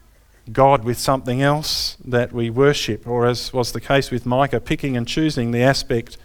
God 0.52 0.84
with 0.84 0.96
something 0.96 1.42
else 1.42 1.96
that 2.04 2.32
we 2.32 2.50
worship, 2.50 3.04
or 3.04 3.26
as 3.26 3.52
was 3.52 3.72
the 3.72 3.80
case 3.80 4.12
with 4.12 4.24
Micah, 4.24 4.60
picking 4.60 4.96
and 4.96 5.08
choosing 5.08 5.50
the 5.50 5.62
aspect 5.62 6.16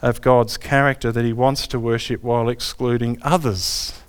of 0.00 0.20
God's 0.20 0.56
character 0.56 1.10
that 1.10 1.24
he 1.24 1.32
wants 1.32 1.66
to 1.66 1.80
worship 1.80 2.22
while 2.22 2.48
excluding 2.48 3.18
others. 3.22 4.00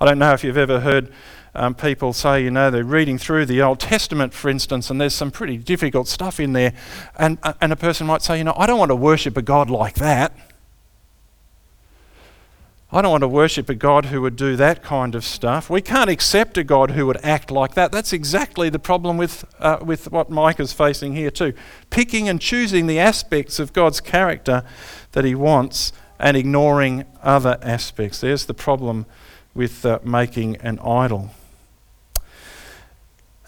I 0.00 0.04
don't 0.04 0.20
know 0.20 0.32
if 0.32 0.44
you've 0.44 0.56
ever 0.56 0.80
heard 0.80 1.12
um, 1.54 1.74
people 1.74 2.12
say, 2.12 2.42
you 2.42 2.50
know, 2.50 2.70
they're 2.70 2.84
reading 2.84 3.18
through 3.18 3.46
the 3.46 3.60
Old 3.62 3.80
Testament, 3.80 4.32
for 4.32 4.48
instance, 4.48 4.90
and 4.90 5.00
there's 5.00 5.14
some 5.14 5.30
pretty 5.30 5.56
difficult 5.56 6.08
stuff 6.08 6.38
in 6.38 6.52
there, 6.52 6.72
and, 7.18 7.38
uh, 7.42 7.54
and 7.60 7.72
a 7.72 7.76
person 7.76 8.06
might 8.06 8.22
say, 8.22 8.38
you 8.38 8.44
know, 8.44 8.54
I 8.56 8.66
don't 8.66 8.78
want 8.78 8.90
to 8.90 8.96
worship 8.96 9.36
a 9.36 9.42
God 9.42 9.68
like 9.70 9.96
that. 9.96 10.32
I 12.92 13.02
don't 13.02 13.12
want 13.12 13.22
to 13.22 13.28
worship 13.28 13.68
a 13.68 13.74
God 13.76 14.06
who 14.06 14.20
would 14.22 14.34
do 14.34 14.56
that 14.56 14.82
kind 14.82 15.14
of 15.14 15.24
stuff. 15.24 15.70
We 15.70 15.80
can't 15.80 16.10
accept 16.10 16.58
a 16.58 16.64
God 16.64 16.90
who 16.90 17.06
would 17.06 17.24
act 17.24 17.52
like 17.52 17.74
that. 17.74 17.92
That's 17.92 18.12
exactly 18.12 18.68
the 18.68 18.80
problem 18.80 19.16
with, 19.16 19.44
uh, 19.60 19.78
with 19.80 20.10
what 20.10 20.28
Micah's 20.28 20.72
facing 20.72 21.14
here, 21.14 21.30
too. 21.30 21.52
Picking 21.90 22.28
and 22.28 22.40
choosing 22.40 22.88
the 22.88 22.98
aspects 22.98 23.60
of 23.60 23.72
God's 23.72 24.00
character 24.00 24.64
that 25.12 25.24
he 25.24 25.36
wants 25.36 25.92
and 26.18 26.36
ignoring 26.36 27.04
other 27.22 27.58
aspects. 27.62 28.20
There's 28.20 28.46
the 28.46 28.54
problem 28.54 29.06
with 29.54 29.86
uh, 29.86 30.00
making 30.02 30.56
an 30.56 30.80
idol. 30.80 31.30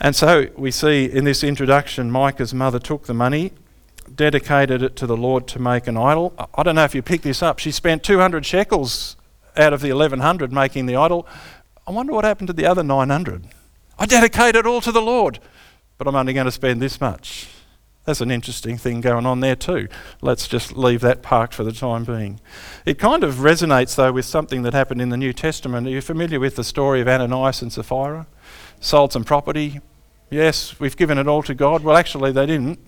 And 0.02 0.16
so 0.16 0.48
we 0.56 0.72
see 0.72 1.04
in 1.04 1.22
this 1.22 1.44
introduction, 1.44 2.10
Micah's 2.10 2.52
mother 2.52 2.80
took 2.80 3.06
the 3.06 3.14
money, 3.14 3.52
dedicated 4.12 4.82
it 4.82 4.96
to 4.96 5.06
the 5.06 5.16
Lord 5.16 5.46
to 5.46 5.60
make 5.60 5.86
an 5.86 5.96
idol. 5.96 6.34
I 6.54 6.64
don't 6.64 6.74
know 6.74 6.82
if 6.82 6.92
you 6.92 7.02
picked 7.02 7.22
this 7.22 7.40
up. 7.40 7.60
She 7.60 7.70
spent 7.70 8.02
200 8.02 8.44
shekels 8.44 9.14
out 9.56 9.72
of 9.72 9.80
the 9.80 9.92
1100 9.92 10.52
making 10.52 10.86
the 10.86 10.96
idol. 10.96 11.24
I 11.86 11.92
wonder 11.92 12.12
what 12.12 12.24
happened 12.24 12.48
to 12.48 12.52
the 12.52 12.66
other 12.66 12.82
900. 12.82 13.44
I 13.96 14.06
dedicate 14.06 14.56
it 14.56 14.66
all 14.66 14.80
to 14.80 14.90
the 14.90 15.00
Lord, 15.00 15.38
but 15.98 16.08
I'm 16.08 16.16
only 16.16 16.32
going 16.32 16.46
to 16.46 16.50
spend 16.50 16.82
this 16.82 17.00
much. 17.00 17.46
That's 18.04 18.20
an 18.20 18.32
interesting 18.32 18.78
thing 18.78 19.02
going 19.02 19.24
on 19.24 19.38
there 19.38 19.54
too. 19.54 19.86
Let's 20.20 20.48
just 20.48 20.76
leave 20.76 21.00
that 21.02 21.22
parked 21.22 21.54
for 21.54 21.62
the 21.62 21.70
time 21.70 22.02
being. 22.02 22.40
It 22.84 22.98
kind 22.98 23.22
of 23.22 23.36
resonates 23.36 23.94
though 23.94 24.10
with 24.10 24.24
something 24.24 24.62
that 24.62 24.74
happened 24.74 25.00
in 25.00 25.10
the 25.10 25.16
New 25.16 25.32
Testament. 25.32 25.86
Are 25.86 25.90
you 25.90 26.00
familiar 26.00 26.40
with 26.40 26.56
the 26.56 26.64
story 26.64 27.00
of 27.00 27.06
Ananias 27.06 27.62
and 27.62 27.72
Sapphira? 27.72 28.26
Sold 28.80 29.12
some 29.12 29.22
property. 29.22 29.80
Yes, 30.32 30.80
we've 30.80 30.96
given 30.96 31.18
it 31.18 31.28
all 31.28 31.42
to 31.42 31.52
God. 31.54 31.84
Well, 31.84 31.94
actually, 31.94 32.32
they 32.32 32.46
didn't. 32.46 32.78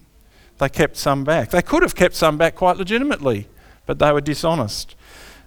They 0.57 0.71
kept 0.71 0.97
some 0.97 1.25
back. 1.25 1.51
They 1.51 1.61
could 1.61 1.83
have 1.83 1.95
kept 1.95 2.15
some 2.15 2.39
back 2.39 2.55
quite 2.55 2.79
legitimately, 2.79 3.49
but 3.85 3.99
they 3.99 4.11
were 4.13 4.23
dishonest 4.23 4.97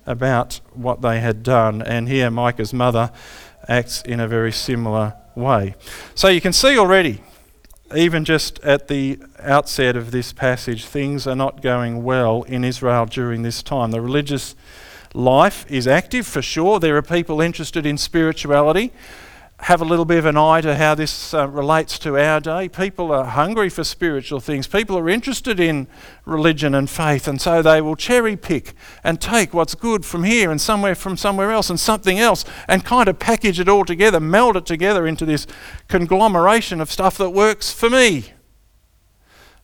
about 0.06 0.62
what 0.74 1.02
they 1.02 1.20
had 1.20 1.42
done. 1.42 1.82
And 1.82 2.08
here, 2.08 2.30
Micah's 2.30 2.72
mother 2.72 3.12
acts 3.68 4.04
in 4.04 4.20
a 4.20 4.28
very 4.28 4.52
similar 4.52 5.16
way. 5.34 5.74
So 6.14 6.28
you 6.28 6.40
can 6.40 6.54
see 6.54 6.78
already, 6.78 7.24
even 7.96 8.26
just 8.26 8.60
at 8.60 8.90
the 8.90 9.18
outset 9.40 9.96
of 9.96 10.12
this 10.12 10.34
passage, 10.34 10.86
things 10.86 11.26
are 11.26 11.36
not 11.36 11.64
going 11.64 12.04
well 12.04 12.44
in 12.44 12.64
Israel 12.64 13.08
during 13.08 13.42
this 13.42 13.64
time. 13.64 13.90
The 13.90 14.02
religious 14.02 14.56
life 15.16 15.66
is 15.68 15.88
active 15.88 16.28
for 16.28 16.44
sure. 16.44 16.80
There 16.80 16.96
are 16.96 17.02
people 17.02 17.42
interested 17.42 17.88
in 17.88 17.98
spirituality 17.98 18.92
have 19.60 19.82
a 19.82 19.86
little 19.86 20.06
bit 20.06 20.20
of 20.20 20.26
an 20.26 20.38
eye 20.38 20.62
to 20.62 20.76
how 20.76 20.94
this 20.94 21.34
uh, 21.34 21.48
relates 21.48 21.98
to 21.98 22.16
our 22.18 22.40
day. 22.40 22.70
People 22.70 23.12
are 23.12 23.26
hungry 23.26 23.70
for 23.70 23.84
spiritual 23.84 24.40
things. 24.40 24.68
People 24.68 24.98
are 24.98 25.10
interested 25.10 25.60
in 25.60 25.88
religion 26.26 26.76
and 26.76 26.88
faith, 26.90 27.28
and 27.28 27.42
so 27.42 27.62
they 27.62 27.82
will 27.82 27.96
cherry 27.96 28.38
pick 28.38 28.74
and 29.04 29.20
take 29.20 29.56
what's 29.56 29.74
good 29.74 30.06
from 30.06 30.24
here 30.24 30.52
and 30.52 30.62
somewhere 30.62 30.94
from 30.94 31.18
somewhere 31.18 31.52
else 31.52 31.72
and 31.72 31.80
something 31.80 32.20
else 32.20 32.46
and 32.68 32.86
kind 32.86 33.10
of 33.10 33.18
package 33.18 33.60
it 33.60 33.68
all 33.68 33.84
together, 33.84 34.20
meld 34.20 34.56
it 34.56 34.66
together 34.66 35.08
into 35.08 35.26
this 35.26 35.48
conglomeration 35.88 36.80
of 36.80 36.92
stuff 36.92 37.18
that 37.18 37.32
works 37.32 37.72
for 37.72 37.90
me. 37.90 38.26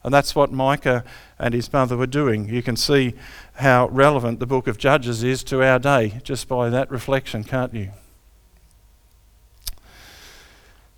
And 0.02 0.12
that's 0.12 0.34
what 0.34 0.52
Micah 0.52 1.04
and 1.38 1.54
his 1.54 1.72
mother 1.72 1.96
were 1.96 2.06
doing. 2.06 2.48
You 2.48 2.62
can 2.62 2.76
see 2.76 3.14
how 3.54 3.88
relevant 3.88 4.40
the 4.40 4.46
book 4.46 4.66
of 4.66 4.76
Judges 4.76 5.22
is 5.22 5.44
to 5.44 5.62
our 5.62 5.78
day 5.78 6.20
just 6.24 6.48
by 6.48 6.68
that 6.68 6.90
reflection, 6.90 7.44
can't 7.44 7.72
you? 7.72 7.90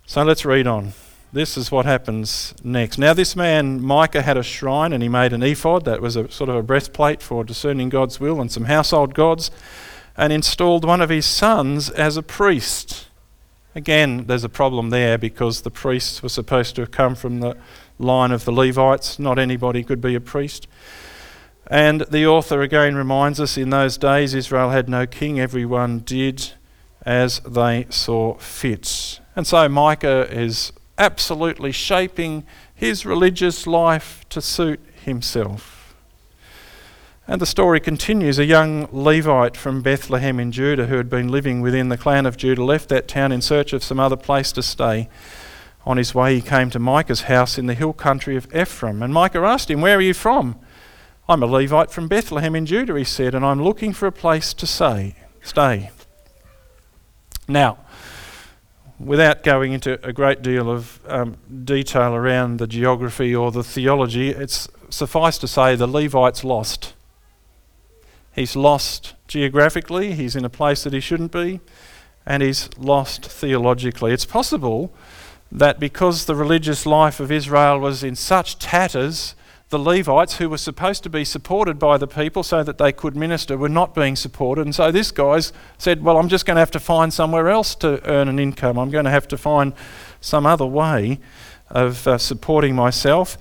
So 0.09 0.23
let's 0.23 0.45
read 0.45 0.67
on. 0.67 0.93
This 1.33 1.57
is 1.57 1.69
what 1.69 1.85
happens 1.85 2.53
next. 2.63 2.97
Now, 2.97 3.13
this 3.13 3.35
man, 3.35 3.81
Micah, 3.81 4.21
had 4.21 4.37
a 4.37 4.41
shrine 4.41 4.93
and 4.93 5.03
he 5.03 5.09
made 5.09 5.33
an 5.33 5.43
ephod 5.43 5.83
that 5.83 6.01
was 6.01 6.15
a 6.15 6.31
sort 6.31 6.49
of 6.49 6.55
a 6.55 6.63
breastplate 6.63 7.21
for 7.21 7.43
discerning 7.43 7.89
God's 7.89 8.17
will 8.17 8.39
and 8.39 8.49
some 8.49 8.63
household 8.63 9.13
gods, 9.13 9.51
and 10.15 10.31
installed 10.31 10.85
one 10.85 11.01
of 11.01 11.09
his 11.09 11.25
sons 11.25 11.89
as 11.89 12.15
a 12.15 12.23
priest. 12.23 13.09
Again, 13.75 14.27
there's 14.27 14.45
a 14.45 14.49
problem 14.49 14.91
there 14.91 15.17
because 15.17 15.63
the 15.63 15.69
priests 15.69 16.23
were 16.23 16.29
supposed 16.29 16.75
to 16.75 16.83
have 16.83 16.91
come 16.91 17.13
from 17.13 17.41
the 17.41 17.57
line 17.99 18.31
of 18.31 18.45
the 18.45 18.53
Levites. 18.53 19.19
Not 19.19 19.37
anybody 19.37 19.83
could 19.83 19.99
be 19.99 20.15
a 20.15 20.21
priest. 20.21 20.69
And 21.69 22.05
the 22.09 22.25
author 22.25 22.61
again 22.61 22.95
reminds 22.95 23.41
us 23.41 23.57
in 23.57 23.71
those 23.71 23.97
days 23.97 24.33
Israel 24.33 24.69
had 24.69 24.87
no 24.87 25.05
king, 25.05 25.37
everyone 25.37 25.99
did 25.99 26.53
as 27.05 27.41
they 27.41 27.87
saw 27.89 28.35
fit. 28.35 29.19
And 29.37 29.45
so 29.45 29.69
Micah 29.69 30.27
is 30.31 30.73
absolutely 30.97 31.71
shaping 31.71 32.43
his 32.73 33.05
religious 33.05 33.67
life 33.67 34.25
to 34.29 34.41
suit 34.41 34.79
himself. 35.05 35.95
And 37.27 37.39
the 37.39 37.45
story 37.45 37.79
continues. 37.79 38.39
A 38.39 38.45
young 38.45 38.89
Levite 38.91 39.55
from 39.55 39.83
Bethlehem 39.83 40.39
in 40.39 40.51
Judah 40.51 40.87
who 40.87 40.97
had 40.97 41.07
been 41.07 41.27
living 41.27 41.61
within 41.61 41.89
the 41.89 41.97
clan 41.97 42.25
of 42.25 42.35
Judah 42.35 42.63
left 42.63 42.89
that 42.89 43.07
town 43.07 43.31
in 43.31 43.41
search 43.41 43.73
of 43.73 43.83
some 43.83 43.99
other 43.99 44.15
place 44.15 44.51
to 44.53 44.63
stay. 44.63 45.07
On 45.85 45.97
his 45.97 46.15
way, 46.15 46.33
he 46.33 46.41
came 46.41 46.71
to 46.71 46.79
Micah's 46.79 47.21
house 47.21 47.59
in 47.59 47.67
the 47.67 47.75
hill 47.75 47.93
country 47.93 48.37
of 48.37 48.51
Ephraim. 48.55 49.03
And 49.03 49.13
Micah 49.13 49.41
asked 49.41 49.69
him, 49.69 49.81
Where 49.81 49.99
are 49.99 50.01
you 50.01 50.15
from? 50.15 50.59
I'm 51.29 51.43
a 51.43 51.45
Levite 51.45 51.91
from 51.91 52.07
Bethlehem 52.07 52.55
in 52.55 52.65
Judah, 52.65 52.97
he 52.97 53.03
said, 53.03 53.35
and 53.35 53.45
I'm 53.45 53.61
looking 53.61 53.93
for 53.93 54.07
a 54.07 54.11
place 54.11 54.51
to 54.55 54.65
say, 54.65 55.13
stay. 55.43 55.91
Now, 57.47 57.77
without 58.99 59.43
going 59.43 59.73
into 59.73 60.03
a 60.05 60.11
great 60.11 60.41
deal 60.41 60.69
of 60.69 60.99
um, 61.07 61.37
detail 61.63 62.15
around 62.15 62.57
the 62.57 62.67
geography 62.67 63.35
or 63.35 63.51
the 63.51 63.63
theology, 63.63 64.29
it's 64.29 64.67
suffice 64.89 65.37
to 65.37 65.47
say 65.47 65.75
the 65.75 65.87
Levite's 65.87 66.43
lost. 66.43 66.93
He's 68.33 68.55
lost 68.55 69.15
geographically, 69.27 70.13
he's 70.13 70.35
in 70.35 70.45
a 70.45 70.49
place 70.49 70.83
that 70.83 70.93
he 70.93 70.99
shouldn't 70.99 71.31
be, 71.31 71.59
and 72.25 72.41
he's 72.43 72.69
lost 72.77 73.25
theologically. 73.25 74.13
It's 74.13 74.25
possible 74.25 74.93
that 75.51 75.79
because 75.79 76.25
the 76.25 76.35
religious 76.35 76.85
life 76.85 77.19
of 77.19 77.31
Israel 77.31 77.79
was 77.79 78.03
in 78.03 78.15
such 78.15 78.59
tatters, 78.59 79.35
the 79.69 79.79
Levites, 79.79 80.37
who 80.37 80.49
were 80.49 80.57
supposed 80.57 81.03
to 81.03 81.09
be 81.09 81.25
supported 81.25 81.77
by 81.77 81.97
the 81.97 82.07
people 82.07 82.41
so 82.41 82.63
that 82.63 82.77
they 82.77 82.93
could 82.93 83.15
minister, 83.15 83.57
were 83.57 83.67
not 83.67 83.93
being 83.93 84.15
supported. 84.15 84.61
And 84.61 84.73
so 84.73 84.91
this 84.91 85.11
guy 85.11 85.41
said, 85.77 86.03
Well, 86.03 86.17
I'm 86.17 86.29
just 86.29 86.45
going 86.45 86.55
to 86.55 86.61
have 86.61 86.71
to 86.71 86.79
find 86.79 87.13
somewhere 87.13 87.49
else 87.49 87.75
to 87.75 88.01
earn 88.09 88.29
an 88.29 88.39
income. 88.39 88.79
I'm 88.79 88.89
going 88.89 89.05
to 89.05 89.11
have 89.11 89.27
to 89.29 89.37
find 89.37 89.73
some 90.21 90.45
other 90.45 90.65
way 90.65 91.19
of 91.69 92.07
uh, 92.07 92.17
supporting 92.17 92.75
myself. 92.75 93.37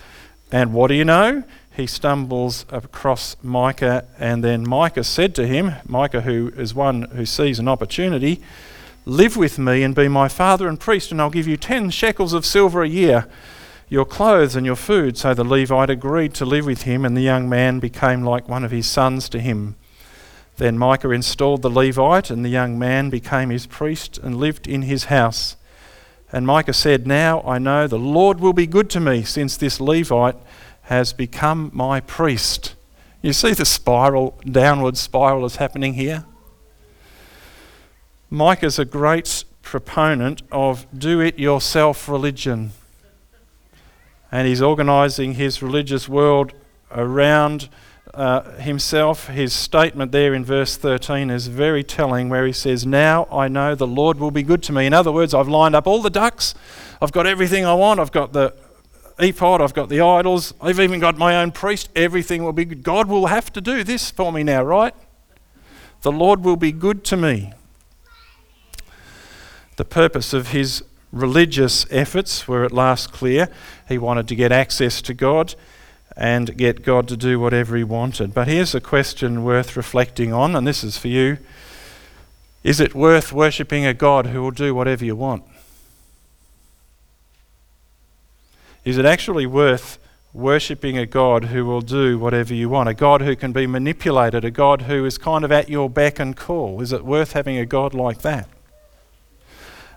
And 0.51 0.73
what 0.73 0.89
do 0.89 0.95
you 0.95 1.05
know? 1.05 1.45
He 1.77 1.87
stumbles 1.87 2.65
across 2.71 3.37
Micah, 3.43 4.07
and 4.19 4.43
then 4.43 4.67
Micah 4.67 5.05
said 5.05 5.35
to 5.35 5.47
him, 5.47 5.75
Micah, 5.87 6.23
who 6.23 6.51
is 6.57 6.75
one 6.75 7.03
who 7.03 7.27
sees 7.27 7.59
an 7.59 7.69
opportunity, 7.69 8.41
Live 9.09 9.37
with 9.37 9.57
me 9.57 9.85
and 9.85 9.95
be 9.95 10.09
my 10.09 10.27
father 10.27 10.67
and 10.67 10.81
priest, 10.81 11.13
and 11.13 11.21
I'll 11.21 11.31
give 11.31 11.47
you 11.47 11.57
ten 11.57 11.91
shekels 11.91 12.33
of 12.33 12.45
silver 12.45 12.83
a 12.83 12.89
year, 12.89 13.29
your 13.89 14.05
clothes 14.05 14.57
and 14.57 14.67
your 14.67 14.77
food. 14.77 15.17
So 15.17 15.35
the 15.35 15.45
Levite 15.45 15.91
agreed 15.91 16.35
to 16.35 16.45
live 16.45 16.67
with 16.67 16.83
him, 16.83 17.05
and 17.05 17.17
the 17.17 17.23
young 17.23 17.49
man 17.49 17.79
became 17.79 18.23
like 18.23 18.49
one 18.49 18.65
of 18.65 18.71
his 18.71 18.87
sons 18.87 19.29
to 19.31 19.41
him. 19.41 19.77
Then 20.57 20.79
Micah 20.79 21.11
installed 21.11 21.63
the 21.63 21.71
Levite, 21.71 22.31
and 22.31 22.45
the 22.45 22.51
young 22.51 22.79
man 22.79 23.11
became 23.11 23.51
his 23.51 23.67
priest 23.67 24.19
and 24.19 24.39
lived 24.39 24.67
in 24.67 24.83
his 24.83 25.05
house. 25.05 25.57
And 26.33 26.47
Micah 26.47 26.73
said, 26.73 27.07
Now 27.07 27.43
I 27.43 27.59
know 27.59 27.87
the 27.87 27.99
Lord 27.99 28.41
will 28.41 28.53
be 28.53 28.67
good 28.67 28.91
to 28.91 29.01
me, 29.01 29.23
since 29.23 29.57
this 29.57 29.81
Levite 29.81 30.37
has 30.83 31.13
become 31.13 31.71
my 31.75 32.01
priest. 32.01 32.75
You 33.23 33.33
see 33.33 33.53
the 33.53 33.65
spiral, 33.65 34.39
downward 34.45 34.97
spiral 34.97 35.45
is 35.45 35.57
happening 35.57 35.95
here? 35.95 36.25
Micah's 38.31 38.79
a 38.79 38.85
great 38.85 39.45
proponent 39.63 40.43
of 40.51 40.87
do 40.97 41.21
it 41.21 41.39
yourself 41.39 42.09
religion. 42.09 42.73
And 44.37 44.47
he's 44.47 44.61
organising 44.61 45.33
his 45.33 45.63
religious 45.63 46.11
world 46.11 46.53
around 46.91 47.71
uh, 48.13 48.43
himself. 48.59 49.29
His 49.29 49.55
statement 49.55 50.13
there 50.13 50.35
in 50.35 50.45
verse 50.45 50.77
13 50.77 51.31
is 51.31 51.47
very 51.47 51.83
telling, 51.83 52.29
where 52.29 52.47
he 52.47 52.53
says, 52.53 52.85
Now 52.85 53.27
I 53.33 53.49
know 53.49 53.75
the 53.75 53.87
Lord 53.87 54.21
will 54.21 54.31
be 54.31 54.43
good 54.43 54.63
to 54.65 54.75
me. 54.75 54.85
In 54.85 54.93
other 54.93 55.11
words, 55.11 55.33
I've 55.33 55.49
lined 55.49 55.75
up 55.75 55.87
all 55.87 56.03
the 56.03 56.11
ducks, 56.11 56.55
I've 57.01 57.13
got 57.13 57.27
everything 57.27 57.65
I 57.65 57.73
want, 57.73 57.99
I've 57.99 58.13
got 58.13 58.35
the 58.35 58.55
ephod, 59.19 59.63
I've 59.63 59.73
got 59.73 59.89
the 59.89 60.03
idols, 60.03 60.53
I've 60.61 60.81
even 60.81 61.01
got 61.01 61.17
my 61.17 61.41
own 61.41 61.51
priest, 61.51 61.89
everything 61.97 62.45
will 62.45 62.53
be 62.53 62.67
good. 62.67 62.83
God 62.83 63.09
will 63.09 63.29
have 63.29 63.51
to 63.55 63.63
do 63.63 63.85
this 63.85 64.11
for 64.11 64.31
me 64.31 64.43
now, 64.43 64.63
right? 64.63 64.93
The 66.03 66.13
Lord 66.13 66.45
will 66.45 66.57
be 66.57 66.73
good 66.73 67.05
to 67.05 67.17
me. 67.17 67.55
The 69.77 69.87
purpose 69.87 70.35
of 70.35 70.49
his 70.49 70.83
religious 71.13 71.87
efforts 71.91 72.47
were 72.47 72.65
at 72.65 72.73
last 72.73 73.13
clear. 73.13 73.49
He 73.89 73.99
wanted 73.99 74.29
to 74.29 74.35
get 74.35 74.53
access 74.53 75.01
to 75.03 75.15
God 75.15 75.55
and 76.17 76.57
get 76.57 76.83
God 76.83 77.09
to 77.09 77.17
do 77.17 77.39
whatever 77.39 77.77
he 77.77 77.85
wanted. 77.85 78.33
But 78.33 78.49
here's 78.49 78.75
a 78.75 78.81
question 78.81 79.45
worth 79.45 79.77
reflecting 79.77 80.33
on, 80.33 80.57
and 80.57 80.67
this 80.67 80.83
is 80.83 80.97
for 80.97 81.09
you. 81.09 81.39
Is 82.65 82.81
it 82.81 82.95
worth 82.95 83.33
worshipping 83.33 83.87
a 83.87 83.95
God 83.95 84.27
who 84.27 84.43
will 84.43 84.51
do 84.51 84.75
whatever 84.75 85.05
you 85.05 85.15
want? 85.15 85.45
Is 88.85 88.99
it 88.99 89.05
actually 89.05 89.47
worth 89.47 89.99
worshipping 90.33 90.97
a 90.97 91.07
God 91.07 91.45
who 91.47 91.65
will 91.65 91.81
do 91.81 92.19
whatever 92.19 92.55
you 92.55 92.69
want? 92.69 92.89
A 92.89 92.95
God 92.95 93.21
who 93.21 93.37
can 93.37 93.53
be 93.53 93.67
manipulated, 93.67 94.45
a 94.45 94.51
God 94.51 94.83
who 94.83 95.05
is 95.05 95.19
kind 95.19 95.45
of 95.45 95.53
at 95.53 95.69
your 95.69 95.91
beck 95.91 96.19
and 96.19 96.37
call? 96.37 96.81
Is 96.81 96.93
it 96.93 97.05
worth 97.05 97.33
having 97.33 97.59
a 97.59 97.67
God 97.67 97.95
like 97.95 98.23
that? 98.23 98.49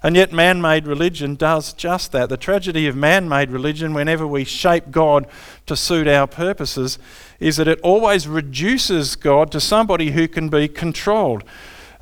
And 0.02 0.16
yet, 0.16 0.32
man 0.32 0.62
made 0.62 0.88
religion 0.88 1.36
does 1.36 1.74
just 1.74 2.14
that. 2.14 2.30
The 2.30 2.38
tragedy 2.38 2.88
of 2.88 2.96
man 2.96 3.28
made 3.28 3.52
religion, 3.52 3.94
whenever 3.94 4.26
we 4.26 4.46
shape 4.46 4.92
God 4.92 5.28
to 5.66 5.76
suit 5.76 6.08
our 6.08 6.26
purposes, 6.26 6.98
is 7.40 7.58
that 7.58 7.68
it 7.68 7.82
always 7.82 8.28
reduces 8.28 9.16
God 9.16 9.52
to 9.52 9.60
somebody 9.60 10.12
who 10.12 10.28
can 10.28 10.48
be 10.48 10.70
controlled, 10.70 11.44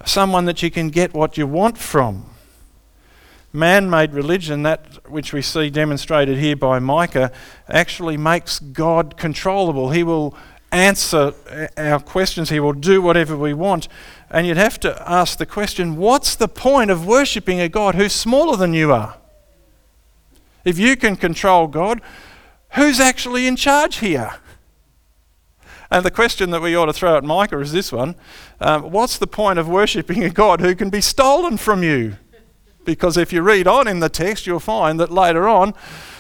someone 0.05 0.45
that 0.45 0.61
you 0.61 0.69
can 0.69 0.89
get 0.89 1.13
what 1.13 1.37
you 1.37 1.47
want 1.47 1.77
from. 1.77 2.25
Man 3.51 3.89
made 3.89 4.13
religion, 4.13 4.61
that 4.63 5.09
which 5.09 5.33
we 5.33 5.41
see 5.41 5.71
demonstrated 5.71 6.37
here 6.37 6.55
by 6.55 6.77
Micah, 6.77 7.31
actually 7.67 8.17
makes 8.17 8.59
God 8.59 9.17
controllable. 9.17 9.89
He 9.89 10.03
will 10.03 10.37
answer 10.71 11.33
our 11.77 11.99
questions, 11.99 12.49
He 12.49 12.59
will 12.59 12.73
do 12.73 13.01
whatever 13.01 13.35
we 13.37 13.53
want. 13.53 13.87
And 14.29 14.45
you'd 14.45 14.57
have 14.57 14.79
to 14.81 15.01
ask 15.09 15.37
the 15.37 15.45
question 15.45 15.95
what's 15.95 16.35
the 16.35 16.47
point 16.47 16.91
of 16.91 17.05
worshipping 17.05 17.59
a 17.59 17.69
God 17.69 17.95
who's 17.95 18.13
smaller 18.13 18.57
than 18.57 18.73
you 18.73 18.91
are? 18.91 19.17
If 20.65 20.77
you 20.77 20.97
can 20.97 21.15
control 21.15 21.67
God, 21.67 22.01
who's 22.71 22.99
actually 22.99 23.47
in 23.47 23.55
charge 23.55 23.97
here? 23.97 24.35
And 25.89 26.03
the 26.03 26.11
question 26.11 26.49
that 26.51 26.61
we 26.61 26.75
ought 26.75 26.87
to 26.87 26.93
throw 26.93 27.15
at 27.15 27.23
Micah 27.23 27.59
is 27.59 27.71
this 27.71 27.91
one 27.91 28.15
um, 28.59 28.91
What's 28.91 29.17
the 29.17 29.27
point 29.27 29.59
of 29.59 29.69
worshipping 29.69 30.23
a 30.23 30.29
God 30.29 30.59
who 30.59 30.75
can 30.75 30.89
be 30.89 31.01
stolen 31.01 31.57
from 31.57 31.83
you? 31.83 32.17
Because 32.83 33.17
if 33.17 33.33
you 33.33 33.41
read 33.41 33.67
on 33.67 33.87
in 33.87 33.99
the 33.99 34.09
text, 34.09 34.47
you'll 34.47 34.59
find 34.59 34.99
that 34.99 35.11
later 35.11 35.47
on, 35.47 35.73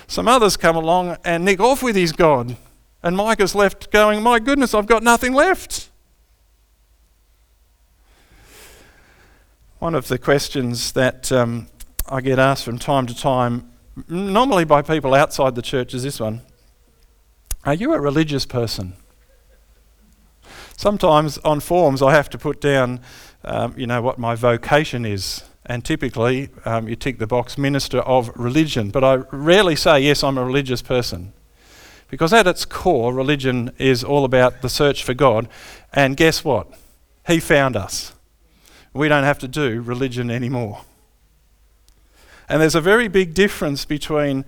some 0.05 0.27
others 0.27 0.57
come 0.57 0.75
along 0.75 1.17
and 1.23 1.43
nick 1.43 1.59
off 1.59 1.83
with 1.83 1.95
his 1.95 2.11
God. 2.11 2.55
And 3.03 3.15
Micah's 3.15 3.55
left 3.55 3.91
going, 3.91 4.21
My 4.21 4.39
goodness, 4.39 4.73
I've 4.73 4.87
got 4.87 5.03
nothing 5.03 5.33
left. 5.33 5.86
One 9.79 9.93
of 9.93 10.07
the 10.07 10.17
questions 10.17 10.93
that 10.93 11.31
um, 11.31 11.67
I 12.09 12.21
get 12.21 12.39
asked 12.39 12.65
from 12.65 12.79
time 12.79 13.05
to 13.05 13.15
time, 13.15 13.69
normally 14.09 14.65
by 14.65 14.81
people 14.81 15.13
outside 15.13 15.53
the 15.53 15.61
church, 15.61 15.93
is 15.93 16.01
this 16.01 16.19
one 16.19 16.41
Are 17.63 17.75
you 17.75 17.93
a 17.93 17.99
religious 17.99 18.47
person? 18.47 18.93
Sometimes 20.77 21.37
on 21.39 21.59
forms 21.59 22.01
I 22.01 22.13
have 22.13 22.27
to 22.31 22.39
put 22.39 22.59
down, 22.59 23.01
um, 23.43 23.75
you 23.77 23.85
know, 23.85 24.01
what 24.01 24.17
my 24.17 24.33
vocation 24.33 25.05
is. 25.05 25.43
And 25.63 25.85
typically 25.85 26.49
um, 26.65 26.87
you 26.87 26.95
tick 26.95 27.19
the 27.19 27.27
box 27.27 27.55
minister 27.55 27.99
of 27.99 28.31
religion. 28.35 28.89
But 28.89 29.03
I 29.03 29.15
rarely 29.31 29.75
say, 29.75 29.99
yes, 29.99 30.23
I'm 30.23 30.39
a 30.39 30.45
religious 30.45 30.81
person. 30.81 31.33
Because 32.09 32.33
at 32.33 32.47
its 32.47 32.65
core, 32.65 33.13
religion 33.13 33.71
is 33.77 34.03
all 34.03 34.25
about 34.25 34.63
the 34.63 34.69
search 34.69 35.03
for 35.03 35.13
God. 35.13 35.47
And 35.93 36.17
guess 36.17 36.43
what? 36.43 36.67
He 37.27 37.39
found 37.39 37.75
us 37.75 38.13
we 38.97 39.07
don't 39.07 39.23
have 39.23 39.39
to 39.39 39.47
do 39.47 39.81
religion 39.81 40.29
anymore. 40.29 40.81
And 42.49 42.61
there's 42.61 42.75
a 42.75 42.81
very 42.81 43.07
big 43.07 43.33
difference 43.33 43.85
between 43.85 44.45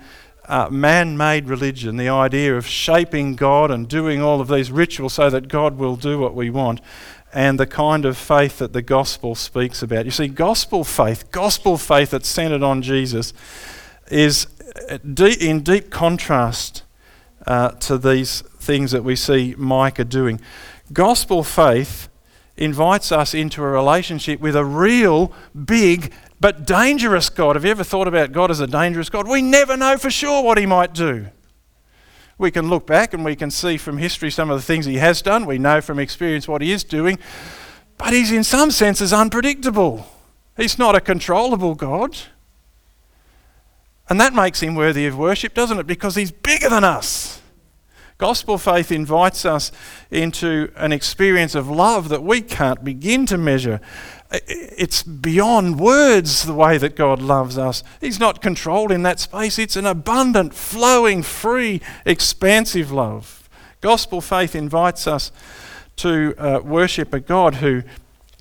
uh, 0.48 0.68
man 0.72 1.18
made 1.18 1.48
religion, 1.48 1.98
the 1.98 2.10
idea 2.10 2.58
of 2.58 2.66
shaping 2.66 3.36
God 3.36 3.70
and 3.70 3.88
doing 3.88 4.22
all 4.22 4.42
of 4.42 4.48
these 4.48 4.72
rituals 4.72 5.14
so 5.14 5.30
that 5.30 5.48
God 5.48 5.78
will 5.78 5.96
do 5.96 6.18
what 6.18 6.34
we 6.34 6.50
want, 6.50 6.82
and 7.34 7.60
the 7.60 7.68
kind 7.68 8.06
of 8.06 8.18
faith 8.18 8.58
that 8.58 8.74
the 8.74 8.82
gospel 8.82 9.36
speaks 9.36 9.84
about. 9.84 10.06
You 10.06 10.12
see, 10.12 10.28
gospel 10.28 10.84
faith, 10.84 11.30
gospel 11.30 11.78
faith 11.78 12.10
that's 12.10 12.28
centered 12.28 12.64
on 12.64 12.82
Jesus, 12.82 13.34
is 14.10 14.48
uh, 14.90 14.98
in 15.40 15.62
deep 15.62 15.92
contrast 15.92 16.84
uh, 17.46 17.70
to 17.72 17.98
these 17.98 18.42
things 18.42 18.92
that 18.92 19.04
we 19.04 19.16
see 19.16 19.54
Micah 19.58 20.06
doing. 20.06 20.42
Gospel 20.92 21.44
faith 21.44 22.09
invites 22.60 23.12
us 23.12 23.34
into 23.34 23.64
a 23.64 23.68
relationship 23.68 24.40
with 24.40 24.56
a 24.56 24.66
real, 24.66 25.32
big, 25.66 26.14
but 26.40 26.66
dangerous 26.66 27.30
God. 27.30 27.56
Have 27.56 27.66
you 27.66 27.72
ever 27.72 27.84
thought 27.84 28.08
about 28.08 28.32
God 28.32 28.52
as 28.52 28.60
a 28.60 28.68
dangerous 28.68 29.10
God? 29.10 29.28
We 29.28 29.42
never 29.42 29.76
know 29.76 29.98
for 29.98 30.12
sure 30.12 30.44
what 30.44 30.58
He 30.58 30.66
might 30.66 30.94
do. 30.94 31.28
We 32.38 32.52
can 32.52 32.70
look 32.70 32.88
back 32.88 33.14
and 33.14 33.26
we 33.26 33.36
can 33.36 33.52
see 33.52 33.78
from 33.78 33.98
history 33.98 34.32
some 34.32 34.50
of 34.50 34.58
the 34.58 34.66
things 34.66 34.86
He 34.86 34.96
has 34.96 35.22
done. 35.22 35.46
We 35.46 35.58
know 35.58 35.82
from 35.82 36.00
experience 36.00 36.48
what 36.48 36.62
He 36.62 36.72
is 36.72 36.84
doing. 36.84 37.20
But 37.98 38.14
He's 38.14 38.32
in 38.32 38.44
some 38.44 38.72
senses 38.72 39.12
unpredictable. 39.12 40.06
He's 40.56 40.78
not 40.78 40.96
a 40.96 41.02
controllable 41.02 41.76
God. 41.76 42.18
And 44.10 44.20
that 44.20 44.34
makes 44.34 44.62
Him 44.62 44.76
worthy 44.76 45.06
of 45.06 45.18
worship, 45.18 45.54
doesn't 45.54 45.80
it? 45.80 45.88
Because 45.88 46.16
He's 46.16 46.32
bigger 46.32 46.70
than 46.70 46.84
us. 46.84 47.39
Gospel 48.20 48.58
faith 48.58 48.92
invites 48.92 49.46
us 49.46 49.72
into 50.12 50.74
an 50.76 50.92
experience 50.92 51.56
of 51.56 51.70
love 51.70 52.10
that 52.10 52.22
we 52.22 52.42
can't 52.42 52.84
begin 52.84 53.26
to 53.28 53.38
measure. 53.38 53.80
It's 54.30 55.04
beyond 55.04 55.80
words 55.80 56.44
the 56.44 56.54
way 56.54 56.78
that 56.78 56.98
God 56.98 57.22
loves 57.22 57.58
us. 57.58 57.82
He's 58.02 58.20
not 58.20 58.42
controlled 58.42 58.92
in 58.92 59.04
that 59.04 59.22
space, 59.22 59.58
it's 59.58 59.78
an 59.78 59.86
abundant, 59.86 60.54
flowing, 60.54 61.24
free, 61.24 61.80
expansive 62.06 62.92
love. 62.92 63.50
Gospel 63.80 64.20
faith 64.20 64.54
invites 64.54 65.08
us 65.08 65.32
to 65.96 66.36
uh, 66.38 66.60
worship 66.60 67.14
a 67.14 67.22
God 67.22 67.56
who 67.56 67.84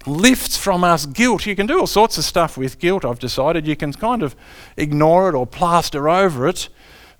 lifts 0.06 0.56
from 0.56 0.82
us 0.82 1.06
guilt. 1.06 1.46
You 1.46 1.54
can 1.54 1.68
do 1.68 1.78
all 1.78 1.86
sorts 1.86 2.18
of 2.18 2.24
stuff 2.24 2.58
with 2.58 2.80
guilt, 2.80 3.04
I've 3.04 3.20
decided. 3.20 3.64
You 3.64 3.76
can 3.76 3.92
kind 3.92 4.24
of 4.24 4.34
ignore 4.76 5.28
it 5.28 5.36
or 5.36 5.46
plaster 5.46 6.08
over 6.08 6.48
it 6.48 6.68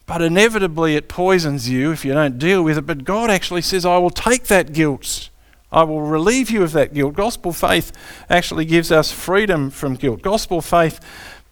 but 0.09 0.23
inevitably 0.23 0.97
it 0.97 1.07
poisons 1.07 1.69
you 1.69 1.93
if 1.93 2.03
you 2.03 2.15
don't 2.15 2.39
deal 2.39 2.63
with 2.63 2.79
it. 2.79 2.87
But 2.87 3.05
God 3.05 3.31
actually 3.31 3.61
says, 3.61 3.85
I 3.85 3.99
will 3.99 4.11
take 4.11 4.45
that 4.45 4.73
guilt. 4.73 5.29
I 5.71 5.83
will 5.83 6.01
relieve 6.01 6.51
you 6.51 6.63
of 6.63 6.73
that 6.73 6.95
guilt. 6.95 7.15
Gospel 7.15 7.53
faith 7.53 7.93
actually 8.31 8.65
gives 8.65 8.91
us 8.91 9.13
freedom 9.13 9.69
from 9.69 9.97
guilt. 9.97 10.23
Gospel 10.23 10.63
faith 10.63 10.99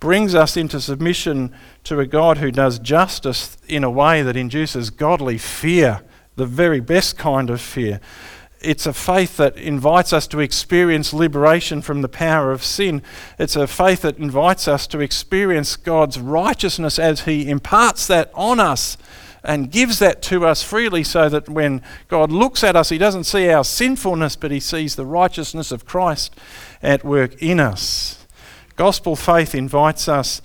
brings 0.01 0.35
us 0.35 0.57
into 0.57 0.81
submission 0.81 1.55
to 1.85 2.01
a 2.01 2.07
God 2.07 2.38
who 2.38 2.51
does 2.51 2.79
justice 2.79 3.59
in 3.69 3.85
a 3.85 3.90
way 3.90 4.23
that 4.23 4.38
induces 4.38 4.88
godly 4.88 5.37
fear, 5.37 6.01
the 6.37 6.47
very 6.47 6.81
best 6.81 7.19
kind 7.19 7.51
of 7.51 7.61
fear. 7.61 8.01
It's 8.61 8.87
a 8.87 8.92
faith 8.92 9.37
that 9.37 9.57
invites 9.57 10.12
us 10.12 10.27
to 10.29 10.40
experience 10.40 11.12
liberation 11.12 11.83
from 11.83 12.03
the 12.03 12.09
power 12.09 12.53
of 12.53 12.64
sin. 12.64 13.03
It's 13.38 13.57
a 13.57 13.66
faith 13.66 14.03
that 14.03 14.19
invites 14.19 14.66
us 14.66 14.87
to 14.88 15.01
experience 15.01 15.77
God's 15.77 16.19
righteousness 16.19 16.99
as 16.99 17.23
He 17.23 17.49
imparts 17.49 18.07
that 18.07 18.31
on 18.35 18.59
us 18.59 18.97
and 19.45 19.71
gives 19.71 20.01
that 20.01 20.23
to 20.23 20.45
us 20.45 20.62
freely 20.62 21.05
so 21.05 21.29
that 21.29 21.49
when 21.49 21.81
God 22.09 22.33
looks 22.33 22.64
at 22.64 22.77
us, 22.77 22.88
He 22.88 22.99
doesn't 22.99 23.25
see 23.25 23.49
our 23.49 23.62
sinfulness, 23.62 24.37
but 24.37 24.51
He 24.51 24.61
sees 24.61 24.97
the 24.97 25.07
righteousness 25.07 25.71
of 25.71 25.87
Christ 25.87 26.35
at 26.83 27.05
work 27.05 27.40
in 27.40 27.61
us. 27.61 28.27
Gospel 28.75 29.16
faith 29.16 29.55
invites 29.55 30.09
us 30.09 30.42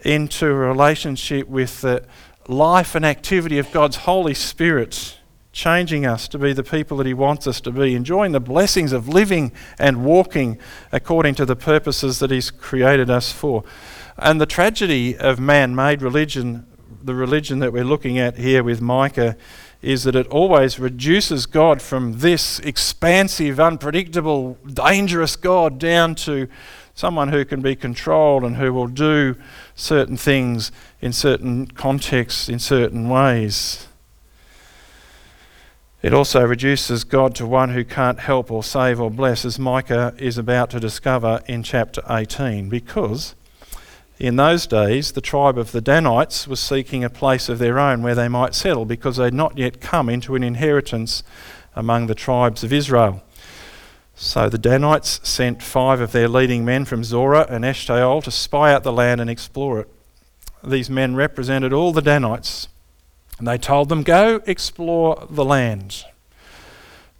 into 0.00 0.46
a 0.46 0.54
relationship 0.54 1.46
with 1.48 1.82
the 1.82 2.04
life 2.48 2.94
and 2.94 3.04
activity 3.04 3.58
of 3.58 3.70
God's 3.70 3.96
Holy 3.96 4.34
Spirit, 4.34 5.17
changing 5.58 6.06
us 6.06 6.28
to 6.28 6.38
be 6.38 6.52
the 6.52 6.62
people 6.62 6.96
that 6.98 7.06
He 7.06 7.12
wants 7.12 7.48
us 7.48 7.60
to 7.62 7.72
be, 7.72 7.96
enjoying 7.96 8.30
the 8.30 8.40
blessings 8.40 8.92
of 8.92 9.08
living 9.08 9.50
and 9.76 10.04
walking 10.04 10.56
according 10.92 11.34
to 11.34 11.44
the 11.44 11.56
purposes 11.56 12.20
that 12.20 12.30
He's 12.30 12.52
created 12.52 13.10
us 13.10 13.32
for. 13.32 13.64
And 14.16 14.40
the 14.40 14.46
tragedy 14.46 15.18
of 15.18 15.40
man 15.40 15.74
made 15.74 16.00
religion 16.00 16.64
the 17.02 17.14
religion 17.14 17.60
that 17.60 17.72
we're 17.72 17.84
looking 17.84 18.18
at 18.18 18.36
here 18.36 18.62
with 18.62 18.80
Micah 18.80 19.36
is 19.80 20.02
that 20.02 20.16
it 20.16 20.26
always 20.28 20.78
reduces 20.78 21.46
God 21.46 21.80
from 21.80 22.18
this 22.18 22.58
expansive, 22.60 23.60
unpredictable, 23.60 24.58
dangerous 24.72 25.36
God 25.36 25.78
down 25.78 26.16
to 26.16 26.48
someone 26.94 27.28
who 27.28 27.44
can 27.44 27.62
be 27.62 27.76
controlled 27.76 28.42
and 28.42 28.56
who 28.56 28.72
will 28.72 28.88
do 28.88 29.36
certain 29.76 30.16
things 30.16 30.72
in 31.00 31.12
certain 31.12 31.68
contexts, 31.68 32.48
in 32.48 32.58
certain 32.58 33.08
ways. 33.08 33.86
It 36.00 36.14
also 36.14 36.44
reduces 36.44 37.02
God 37.02 37.34
to 37.36 37.46
one 37.46 37.70
who 37.70 37.84
can't 37.84 38.20
help 38.20 38.52
or 38.52 38.62
save 38.62 39.00
or 39.00 39.10
bless, 39.10 39.44
as 39.44 39.58
Micah 39.58 40.14
is 40.16 40.38
about 40.38 40.70
to 40.70 40.78
discover 40.78 41.42
in 41.48 41.64
chapter 41.64 42.02
18, 42.08 42.68
because 42.68 43.34
in 44.20 44.36
those 44.36 44.66
days, 44.66 45.12
the 45.12 45.20
tribe 45.20 45.58
of 45.58 45.72
the 45.72 45.80
Danites 45.80 46.46
was 46.46 46.60
seeking 46.60 47.02
a 47.02 47.10
place 47.10 47.48
of 47.48 47.58
their 47.58 47.78
own 47.78 48.02
where 48.02 48.14
they 48.14 48.28
might 48.28 48.54
settle 48.54 48.84
because 48.84 49.16
they 49.16 49.24
had 49.24 49.34
not 49.34 49.58
yet 49.58 49.80
come 49.80 50.08
into 50.08 50.36
an 50.36 50.44
inheritance 50.44 51.22
among 51.74 52.06
the 52.06 52.14
tribes 52.14 52.62
of 52.62 52.72
Israel. 52.72 53.22
So 54.14 54.48
the 54.48 54.58
Danites 54.58 55.20
sent 55.22 55.62
five 55.62 56.00
of 56.00 56.10
their 56.10 56.28
leading 56.28 56.64
men 56.64 56.84
from 56.84 57.04
Zorah 57.04 57.46
and 57.48 57.64
Eshtaol 57.64 58.22
to 58.24 58.30
spy 58.32 58.72
out 58.72 58.82
the 58.82 58.92
land 58.92 59.20
and 59.20 59.30
explore 59.30 59.80
it. 59.80 59.88
These 60.64 60.90
men 60.90 61.14
represented 61.14 61.72
all 61.72 61.92
the 61.92 62.02
Danites, 62.02 62.68
and 63.38 63.46
they 63.46 63.58
told 63.58 63.88
them, 63.88 64.02
Go 64.02 64.40
explore 64.46 65.26
the 65.30 65.44
land. 65.44 66.04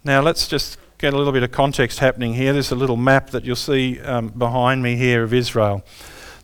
Now 0.03 0.21
let's 0.21 0.47
just 0.47 0.77
get 0.97 1.13
a 1.13 1.17
little 1.17 1.33
bit 1.33 1.43
of 1.43 1.51
context 1.51 1.99
happening 1.99 2.33
here. 2.33 2.51
There's 2.53 2.71
a 2.71 2.75
little 2.75 2.97
map 2.97 3.29
that 3.29 3.45
you'll 3.45 3.55
see 3.55 3.99
um, 4.01 4.27
behind 4.27 4.83
me 4.83 4.95
here 4.97 5.23
of 5.23 5.33
Israel. 5.33 5.83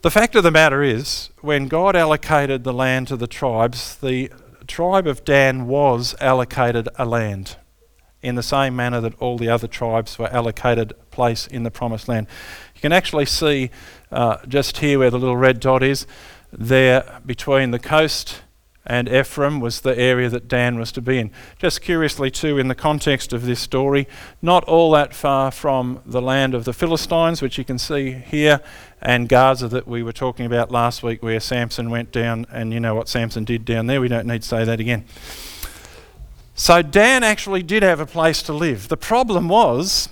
The 0.02 0.12
fact 0.12 0.36
of 0.36 0.44
the 0.44 0.52
matter 0.52 0.82
is, 0.84 1.30
when 1.42 1.68
God 1.68 1.96
allocated 1.96 2.64
the 2.64 2.74
land 2.74 3.08
to 3.10 3.18
the 3.18 3.28
tribes, 3.28 3.98
the 3.98 4.32
tribe 4.68 5.08
of 5.08 5.26
Dan 5.26 5.68
was 5.68 6.16
allocated 6.22 6.88
a 6.96 7.06
land 7.06 7.58
in 8.22 8.36
the 8.36 8.44
same 8.44 8.76
manner 8.76 9.02
that 9.02 9.14
all 9.20 9.38
the 9.38 9.50
other 9.50 9.68
tribes 9.68 10.18
were 10.18 10.28
allocated 10.28 10.94
place 11.12 11.48
in 11.48 11.64
the 11.64 11.72
promised 11.72 12.08
land. 12.08 12.28
You 12.76 12.82
can 12.82 12.92
actually 12.92 13.26
see 13.26 13.72
uh, 14.12 14.38
just 14.48 14.78
here 14.78 15.00
where 15.00 15.12
the 15.12 15.20
little 15.20 15.38
red 15.38 15.60
dot 15.60 15.84
is, 15.84 16.08
there 16.52 17.22
between 17.26 17.72
the 17.72 17.80
coast 17.80 18.42
and 18.86 19.10
Ephraim 19.10 19.60
was 19.60 19.82
the 19.82 19.98
area 19.98 20.30
that 20.30 20.48
Dan 20.48 20.78
was 20.78 20.92
to 20.94 21.02
be 21.02 21.18
in. 21.18 21.32
Just 21.58 21.82
curiously, 21.82 22.30
too, 22.30 22.58
in 22.58 22.68
the 22.68 22.76
context 22.76 23.34
of 23.34 23.46
this 23.46 23.60
story, 23.60 24.08
not 24.42 24.64
all 24.66 24.92
that 24.92 25.14
far 25.14 25.52
from 25.52 26.02
the 26.06 26.22
land 26.22 26.54
of 26.54 26.66
the 26.66 26.74
Philistines, 26.74 27.42
which 27.42 27.58
you 27.58 27.66
can 27.66 27.80
see 27.80 28.12
here, 28.12 28.62
and 29.02 29.28
Gaza 29.28 29.68
that 29.70 29.88
we 29.88 30.04
were 30.04 30.14
talking 30.14 30.46
about 30.46 30.72
last 30.72 31.02
week, 31.02 31.24
where 31.24 31.40
Samson 31.40 31.90
went 31.90 32.12
down, 32.12 32.46
and 32.52 32.72
you 32.72 32.80
know 32.80 32.94
what 32.94 33.10
Samson 33.10 33.44
did 33.44 33.66
down 33.66 33.88
there. 33.88 34.00
We 34.00 34.08
don't 34.08 34.28
need 34.28 34.44
to 34.44 34.48
say 34.48 34.64
that 34.64 34.80
again. 34.80 35.06
So 36.54 36.82
Dan 36.82 37.24
actually 37.24 37.64
did 37.64 37.84
have 37.84 38.00
a 38.00 38.06
place 38.06 38.42
to 38.44 38.54
live. 38.54 38.88
The 38.88 38.98
problem 38.98 39.50
was 39.50 40.10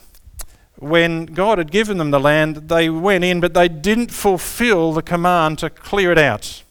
when 0.76 1.26
God 1.28 1.58
had 1.58 1.72
given 1.72 1.98
them 1.98 2.12
the 2.12 2.20
land, 2.20 2.68
they 2.68 2.90
went 2.90 3.24
in, 3.24 3.40
but 3.40 3.54
they 3.54 3.70
didn't 3.70 4.12
fulfill 4.12 4.92
the 4.92 5.02
command 5.02 5.60
to 5.60 5.70
clear 5.70 6.12
it 6.12 6.18
out. 6.18 6.64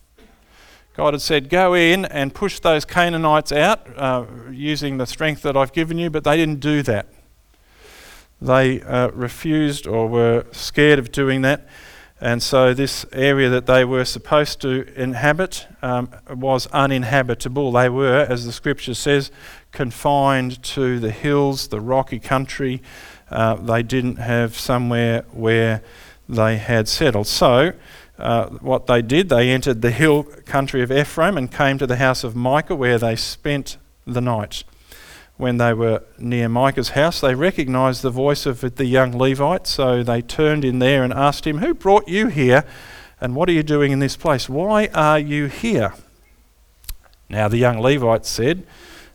God 0.94 1.14
had 1.14 1.22
said, 1.22 1.48
Go 1.48 1.74
in 1.74 2.05
and 2.05 2.35
push 2.35 2.59
those 2.61 2.85
Canaanites 2.85 3.50
out 3.50 3.87
uh, 3.96 4.26
using 4.50 4.98
the 4.98 5.07
strength 5.07 5.42
that 5.42 5.57
I've 5.57 5.72
given 5.72 5.96
you, 5.96 6.11
but 6.11 6.24
they 6.24 6.37
didn't 6.37 6.61
do 6.61 6.83
that. 6.83 7.07
They 8.40 8.83
uh, 8.83 9.09
refused 9.12 9.87
or 9.87 10.09
were 10.09 10.44
scared 10.52 10.98
of 10.98 11.12
doing 11.12 11.42
that. 11.42 11.66
And 12.20 12.42
so, 12.42 12.72
this 12.72 13.05
area 13.11 13.48
that 13.48 13.66
they 13.66 13.85
were 13.85 14.05
supposed 14.05 14.61
to 14.61 14.87
inhabit 14.94 15.66
um, 15.83 16.09
was 16.31 16.68
uninhabitable. 16.68 17.72
They 17.72 17.88
were, 17.88 18.26
as 18.28 18.44
the 18.44 18.52
scripture 18.52 18.94
says, 18.94 19.33
confined 19.72 20.62
to 20.62 21.00
the 21.00 21.11
hills, 21.11 21.68
the 21.68 21.81
rocky 21.81 22.20
country. 22.20 22.81
Uh, 23.28 23.55
they 23.55 23.83
didn't 23.83 24.16
have 24.16 24.57
somewhere 24.57 25.24
where 25.33 25.83
they 26.28 26.59
had 26.59 26.87
settled. 26.87 27.26
So, 27.26 27.72
uh, 28.22 28.48
what 28.61 28.87
they 28.87 29.02
did, 29.02 29.28
they 29.28 29.50
entered 29.50 29.82
the 29.82 29.90
hill 29.90 30.22
country 30.22 30.80
of 30.82 30.92
Ephraim 30.92 31.37
and 31.37 31.50
came 31.50 31.76
to 31.78 31.87
the 31.87 31.96
house 31.96 32.22
of 32.22 32.37
Micah, 32.37 32.76
where 32.76 32.96
they 32.98 33.16
spent 33.16 33.78
the 34.06 34.20
night. 34.20 34.62
When 35.37 35.56
they 35.56 35.74
were 35.74 36.04
near 36.18 36.48
Micah's 36.48 36.90
house, 36.90 37.20
they 37.20 37.35
recognized 37.35 38.02
the 38.02 38.11
voice 38.11 38.46
of 38.46 38.61
the 38.61 38.85
young 38.85 39.11
Levite, 39.11 39.66
so 39.66 40.04
they 40.04 40.22
turned 40.22 40.64
in 40.64 40.78
there 40.78 41.02
and 41.02 41.12
asked 41.12 41.46
him, 41.46 41.58
Who 41.58 41.74
brought 41.74 42.06
you 42.06 42.28
here, 42.28 42.64
and 43.20 43.35
what 43.35 43.48
are 43.48 43.52
you 43.52 43.64
doing 43.64 43.90
in 43.90 43.98
this 43.98 44.16
place? 44.16 44.48
Why 44.48 44.88
are 44.94 45.18
you 45.18 45.46
here? 45.46 45.92
Now, 47.28 47.48
the 47.48 47.56
young 47.56 47.80
Levite 47.80 48.24
said, 48.24 48.64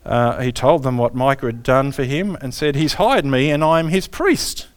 uh, 0.05 0.41
He 0.41 0.51
told 0.51 0.83
them 0.83 0.97
what 0.97 1.15
Micah 1.15 1.45
had 1.45 1.63
done 1.63 1.93
for 1.93 2.03
him 2.03 2.37
and 2.41 2.53
said, 2.53 2.75
He's 2.75 2.95
hired 2.95 3.25
me, 3.25 3.51
and 3.51 3.63
I 3.63 3.79
am 3.79 3.87
his 3.87 4.07
priest. 4.07 4.67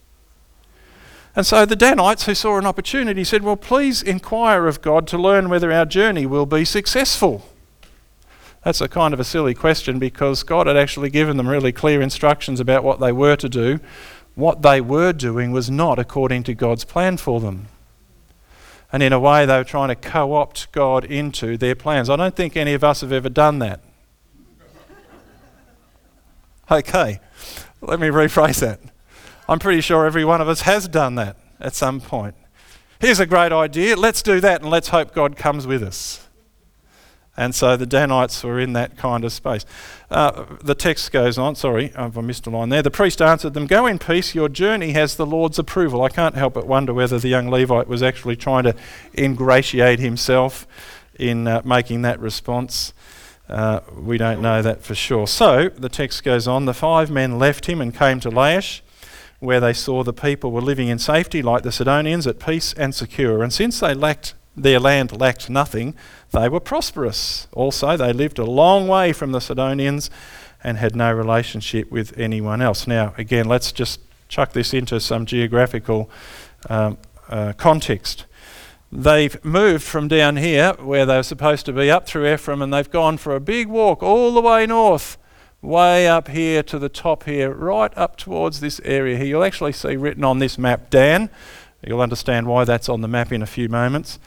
And 1.36 1.46
so 1.46 1.64
the 1.64 1.76
Danites, 1.76 2.26
who 2.26 2.34
saw 2.34 2.58
an 2.58 2.66
opportunity, 2.66 3.22
said, 3.22 3.42
Well, 3.42 3.56
please 3.56 4.02
inquire 4.02 4.66
of 4.66 4.82
God 4.82 5.06
to 5.08 5.18
learn 5.18 5.48
whether 5.48 5.70
our 5.72 5.86
journey 5.86 6.26
will 6.26 6.46
be 6.46 6.64
successful. 6.64 7.46
That's 8.64 8.80
a 8.80 8.88
kind 8.88 9.14
of 9.14 9.20
a 9.20 9.24
silly 9.24 9.54
question 9.54 9.98
because 9.98 10.42
God 10.42 10.66
had 10.66 10.76
actually 10.76 11.08
given 11.08 11.36
them 11.36 11.48
really 11.48 11.72
clear 11.72 12.02
instructions 12.02 12.60
about 12.60 12.84
what 12.84 13.00
they 13.00 13.12
were 13.12 13.36
to 13.36 13.48
do. 13.48 13.80
What 14.34 14.62
they 14.62 14.80
were 14.80 15.12
doing 15.12 15.50
was 15.50 15.70
not 15.70 15.98
according 15.98 16.42
to 16.44 16.54
God's 16.54 16.84
plan 16.84 17.16
for 17.16 17.40
them. 17.40 17.68
And 18.92 19.02
in 19.02 19.12
a 19.12 19.20
way, 19.20 19.46
they 19.46 19.56
were 19.56 19.64
trying 19.64 19.88
to 19.88 19.94
co 19.94 20.34
opt 20.34 20.72
God 20.72 21.04
into 21.04 21.56
their 21.56 21.74
plans. 21.74 22.10
I 22.10 22.16
don't 22.16 22.34
think 22.34 22.56
any 22.56 22.74
of 22.74 22.82
us 22.82 23.02
have 23.02 23.12
ever 23.12 23.28
done 23.28 23.60
that. 23.60 23.80
Okay, 26.72 27.18
let 27.80 27.98
me 27.98 28.06
rephrase 28.08 28.60
that. 28.60 28.78
I'm 29.50 29.58
pretty 29.58 29.80
sure 29.80 30.06
every 30.06 30.24
one 30.24 30.40
of 30.40 30.48
us 30.48 30.60
has 30.60 30.86
done 30.86 31.16
that 31.16 31.36
at 31.58 31.74
some 31.74 32.00
point. 32.00 32.36
Here's 33.00 33.18
a 33.18 33.26
great 33.26 33.50
idea, 33.50 33.96
let's 33.96 34.22
do 34.22 34.38
that 34.40 34.60
and 34.60 34.70
let's 34.70 34.90
hope 34.90 35.12
God 35.12 35.36
comes 35.36 35.66
with 35.66 35.82
us. 35.82 36.28
And 37.36 37.52
so 37.52 37.76
the 37.76 37.84
Danites 37.84 38.44
were 38.44 38.60
in 38.60 38.74
that 38.74 38.96
kind 38.96 39.24
of 39.24 39.32
space. 39.32 39.66
Uh, 40.08 40.44
the 40.62 40.76
text 40.76 41.10
goes 41.10 41.36
on, 41.36 41.56
sorry, 41.56 41.92
I 41.96 42.06
missed 42.20 42.46
a 42.46 42.50
line 42.50 42.68
there. 42.68 42.80
The 42.80 42.92
priest 42.92 43.20
answered 43.20 43.54
them, 43.54 43.66
Go 43.66 43.86
in 43.86 43.98
peace, 43.98 44.36
your 44.36 44.48
journey 44.48 44.92
has 44.92 45.16
the 45.16 45.26
Lord's 45.26 45.58
approval. 45.58 46.04
I 46.04 46.10
can't 46.10 46.36
help 46.36 46.54
but 46.54 46.68
wonder 46.68 46.94
whether 46.94 47.18
the 47.18 47.28
young 47.28 47.50
Levite 47.50 47.88
was 47.88 48.04
actually 48.04 48.36
trying 48.36 48.62
to 48.62 48.76
ingratiate 49.18 49.98
himself 49.98 50.64
in 51.18 51.48
uh, 51.48 51.60
making 51.64 52.02
that 52.02 52.20
response. 52.20 52.94
Uh, 53.48 53.80
we 53.96 54.16
don't 54.16 54.40
know 54.40 54.62
that 54.62 54.84
for 54.84 54.94
sure. 54.94 55.26
So 55.26 55.70
the 55.70 55.88
text 55.88 56.22
goes 56.22 56.46
on 56.46 56.66
The 56.66 56.74
five 56.74 57.10
men 57.10 57.36
left 57.36 57.66
him 57.66 57.80
and 57.80 57.92
came 57.92 58.20
to 58.20 58.30
Laish 58.30 58.82
where 59.40 59.60
they 59.60 59.72
saw 59.72 60.04
the 60.04 60.12
people 60.12 60.52
were 60.52 60.60
living 60.60 60.88
in 60.88 60.98
safety, 60.98 61.42
like 61.42 61.62
the 61.62 61.72
Sidonians, 61.72 62.26
at 62.26 62.38
peace 62.38 62.72
and 62.74 62.94
secure. 62.94 63.42
And 63.42 63.52
since 63.52 63.80
they 63.80 63.94
lacked 63.94 64.34
their 64.56 64.80
land 64.80 65.18
lacked 65.18 65.48
nothing, 65.48 65.94
they 66.32 66.48
were 66.48 66.60
prosperous. 66.60 67.48
Also, 67.52 67.96
they 67.96 68.12
lived 68.12 68.38
a 68.38 68.44
long 68.44 68.88
way 68.88 69.12
from 69.12 69.32
the 69.32 69.40
Sidonians 69.40 70.10
and 70.62 70.76
had 70.76 70.94
no 70.94 71.12
relationship 71.12 71.90
with 71.90 72.16
anyone 72.18 72.60
else. 72.60 72.86
Now, 72.86 73.14
again, 73.16 73.46
let's 73.46 73.72
just 73.72 74.00
chuck 74.28 74.52
this 74.52 74.74
into 74.74 75.00
some 75.00 75.24
geographical 75.24 76.10
um, 76.68 76.98
uh, 77.28 77.52
context. 77.54 78.26
They've 78.92 79.42
moved 79.44 79.84
from 79.84 80.08
down 80.08 80.36
here, 80.36 80.74
where 80.74 81.06
they 81.06 81.16
were 81.16 81.22
supposed 81.22 81.64
to 81.66 81.72
be, 81.72 81.90
up 81.90 82.06
through 82.06 82.32
Ephraim, 82.32 82.60
and 82.60 82.74
they've 82.74 82.90
gone 82.90 83.16
for 83.16 83.34
a 83.34 83.40
big 83.40 83.68
walk 83.68 84.02
all 84.02 84.34
the 84.34 84.40
way 84.40 84.66
north 84.66 85.16
way 85.62 86.08
up 86.08 86.28
here 86.28 86.62
to 86.62 86.78
the 86.78 86.88
top 86.88 87.24
here, 87.24 87.52
right 87.52 87.96
up 87.96 88.16
towards 88.16 88.60
this 88.60 88.80
area 88.84 89.16
here. 89.16 89.26
You'll 89.26 89.44
actually 89.44 89.72
see 89.72 89.96
written 89.96 90.24
on 90.24 90.38
this 90.38 90.58
map 90.58 90.90
Dan. 90.90 91.30
You'll 91.86 92.00
understand 92.00 92.46
why 92.46 92.64
that's 92.64 92.88
on 92.88 93.00
the 93.00 93.08
map 93.08 93.32
in 93.32 93.42
a 93.42 93.46
few 93.46 93.68
moments. 93.68 94.18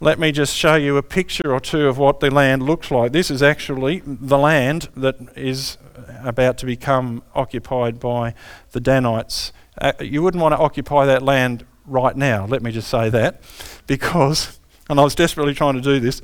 Let 0.00 0.18
me 0.18 0.30
just 0.30 0.54
show 0.54 0.76
you 0.76 0.96
a 0.96 1.02
picture 1.02 1.52
or 1.52 1.60
two 1.60 1.88
of 1.88 1.98
what 1.98 2.20
the 2.20 2.30
land 2.30 2.62
looks 2.62 2.90
like. 2.90 3.12
This 3.12 3.30
is 3.30 3.42
actually 3.42 4.02
the 4.04 4.38
land 4.38 4.88
that 4.96 5.16
is 5.36 5.76
about 6.22 6.58
to 6.58 6.66
become 6.66 7.22
occupied 7.34 7.98
by 7.98 8.34
the 8.72 8.80
Danites. 8.80 9.52
Uh, 9.80 9.92
you 10.00 10.22
wouldn't 10.22 10.42
want 10.42 10.52
to 10.52 10.58
occupy 10.58 11.06
that 11.06 11.22
land 11.22 11.64
right 11.86 12.16
now, 12.16 12.46
let 12.46 12.62
me 12.62 12.70
just 12.70 12.88
say 12.88 13.08
that, 13.10 13.40
because, 13.86 14.60
and 14.90 15.00
I 15.00 15.04
was 15.04 15.14
desperately 15.14 15.54
trying 15.54 15.74
to 15.74 15.80
do 15.80 15.98
this, 15.98 16.20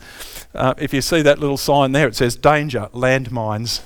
uh, 0.54 0.74
if 0.78 0.92
you 0.92 1.00
see 1.00 1.22
that 1.22 1.38
little 1.38 1.56
sign 1.56 1.92
there, 1.92 2.06
it 2.06 2.14
says 2.14 2.36
danger, 2.36 2.88
landmines. 2.92 3.80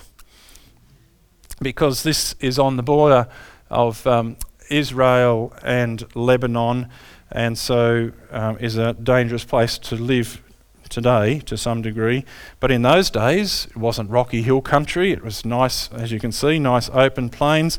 Because 1.61 2.03
this 2.03 2.35
is 2.41 2.59
on 2.59 2.77
the 2.77 2.83
border 2.83 3.29
of 3.71 4.07
um, 4.07 4.37
Israel 4.71 5.53
and 5.63 6.05
Lebanon, 6.15 6.89
and 7.31 7.59
so 7.59 8.13
um, 8.31 8.59
is 8.59 8.77
a 8.77 8.95
dangerous 8.95 9.45
place 9.45 9.79
to 9.79 9.97
live 9.97 10.41
today 10.89 11.41
to 11.41 11.57
some 11.57 11.83
degree. 11.83 12.25
But 12.61 12.71
in 12.71 12.83
those 12.83 13.11
days, 13.11 13.67
it 13.71 13.77
wasn't 13.77 14.11
rocky 14.11 14.43
hill 14.43 14.61
country. 14.61 15.13
It 15.13 15.23
was 15.23 15.45
nice, 15.45 15.91
as 15.93 16.13
you 16.13 16.19
can 16.19 16.33
see, 16.33 16.59
nice 16.59 16.89
open 16.91 17.29
plains. 17.29 17.79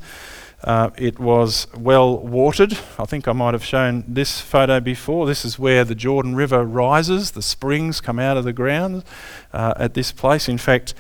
Uh, 0.64 0.90
it 0.98 1.20
was 1.20 1.68
well 1.78 2.18
watered. 2.18 2.78
I 2.98 3.06
think 3.06 3.28
I 3.28 3.32
might 3.32 3.54
have 3.54 3.64
shown 3.64 4.04
this 4.08 4.42
photo 4.42 4.82
before. 4.82 5.26
This 5.26 5.46
is 5.46 5.58
where 5.58 5.86
the 5.86 5.96
Jordan 5.96 6.36
River 6.36 6.66
rises. 6.66 7.32
The 7.32 7.42
springs 7.42 8.02
come 8.02 8.20
out 8.20 8.36
of 8.36 8.44
the 8.44 8.52
ground 8.52 9.04
uh, 9.54 9.74
at 9.78 9.94
this 9.94 10.12
place. 10.12 10.50
In 10.50 10.58
fact, 10.58 10.94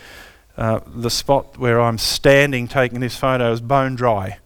uh, 0.59 0.81
the 0.85 1.09
spot 1.09 1.57
where 1.57 1.79
I'm 1.79 1.97
standing 1.97 2.67
taking 2.67 2.99
this 2.99 3.17
photo 3.17 3.51
is 3.51 3.61
bone 3.61 3.95
dry. 3.95 4.37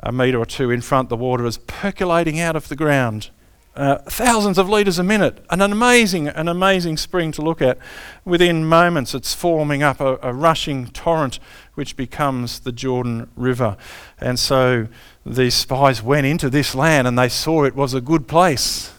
A 0.00 0.10
metre 0.10 0.38
or 0.38 0.46
two 0.46 0.70
in 0.70 0.80
front, 0.80 1.10
the 1.10 1.16
water 1.16 1.46
is 1.46 1.58
percolating 1.58 2.40
out 2.40 2.56
of 2.56 2.68
the 2.68 2.76
ground 2.76 3.30
uh, 3.76 3.98
thousands 3.98 4.56
of 4.56 4.68
litres 4.68 4.98
a 4.98 5.02
minute. 5.02 5.44
An 5.50 5.60
amazing, 5.60 6.28
an 6.28 6.48
amazing 6.48 6.96
spring 6.96 7.32
to 7.32 7.42
look 7.42 7.60
at. 7.60 7.78
Within 8.24 8.64
moments, 8.64 9.14
it's 9.14 9.34
forming 9.34 9.82
up 9.82 10.00
a, 10.00 10.18
a, 10.22 10.32
rushing 10.32 10.86
torrent 10.88 11.40
which 11.74 11.96
becomes 11.96 12.60
the 12.60 12.72
Jordan 12.72 13.28
River. 13.36 13.76
And 14.20 14.38
so 14.38 14.88
these 15.26 15.54
spies 15.54 16.02
went 16.02 16.26
into 16.26 16.48
this 16.48 16.74
land 16.74 17.08
and 17.08 17.18
they 17.18 17.28
saw 17.28 17.64
it 17.64 17.74
was 17.74 17.94
a 17.94 18.00
good 18.00 18.28
place, 18.28 18.92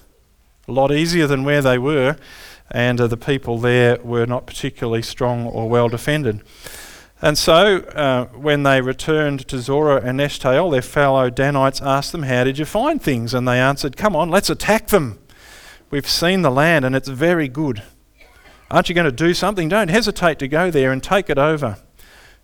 a 0.68 0.72
lot 0.72 0.92
easier 0.92 1.26
than 1.26 1.44
where 1.44 1.62
they 1.62 1.78
were, 1.78 2.18
and 2.72 3.00
uh, 3.00 3.08
the 3.08 3.18
people 3.18 3.58
there 3.60 4.00
were 4.04 4.26
not 4.26 4.46
particularly 4.48 5.02
strong 5.02 5.46
or 5.46 5.70
well 5.70 5.90
defended. 5.90 6.42
And 7.22 7.38
so, 7.38 7.78
uh, 7.78 8.26
when 8.36 8.64
they 8.64 8.82
returned 8.82 9.48
to 9.48 9.60
Zorah 9.60 10.02
and 10.04 10.20
Eshtaol, 10.20 10.72
their 10.72 10.82
fellow 10.82 11.30
Danites 11.30 11.82
asked 11.82 12.12
them, 12.12 12.24
How 12.24 12.44
did 12.44 12.58
you 12.58 12.66
find 12.66 13.02
things? 13.02 13.34
And 13.34 13.48
they 13.48 13.60
answered, 13.60 13.96
Come 13.96 14.16
on, 14.16 14.30
let's 14.30 14.50
attack 14.50 14.88
them. 14.88 15.20
We've 15.90 16.08
seen 16.08 16.42
the 16.42 16.52
land 16.52 16.84
and 16.84 16.96
it's 16.96 17.08
very 17.08 17.48
good. 17.48 17.84
Aren't 18.70 18.90
you 18.90 18.96
going 18.96 19.06
to 19.06 19.12
do 19.12 19.34
something? 19.34 19.70
Don't 19.70 19.90
hesitate 19.90 20.40
to 20.40 20.48
go 20.48 20.72
there 20.72 20.92
and 20.92 21.02
take 21.02 21.30
it 21.30 21.38
over. 21.38 21.78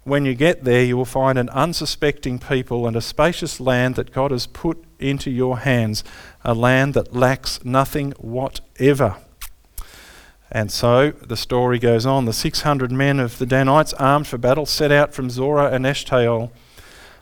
When 0.04 0.26
you 0.26 0.34
get 0.34 0.64
there, 0.64 0.84
you 0.84 0.98
will 0.98 1.06
find 1.06 1.38
an 1.38 1.50
unsuspecting 1.50 2.40
people 2.40 2.88
and 2.88 2.96
a 2.96 3.02
spacious 3.02 3.60
land 3.60 3.96
that 3.96 4.12
God 4.12 4.32
has 4.32 4.48
put 4.48 4.84
into 5.00 5.30
your 5.30 5.60
hands, 5.60 6.04
a 6.44 6.54
land 6.54 6.94
that 6.94 7.16
lacks 7.16 7.64
nothing 7.64 8.12
whatever. 8.14 9.18
And 10.52 10.70
so 10.72 11.12
the 11.12 11.38
story 11.38 11.80
goes 11.80 12.06
on. 12.06 12.26
The 12.26 12.34
600 12.34 12.92
men 12.92 13.20
of 13.20 13.38
the 13.38 13.46
Danites, 13.46 13.94
armed 13.94 14.28
for 14.28 14.38
battle, 14.38 14.66
set 14.66 14.92
out 14.92 15.14
from 15.14 15.30
Zorah 15.30 15.72
and 15.72 15.86
Eshtaol. 15.86 16.52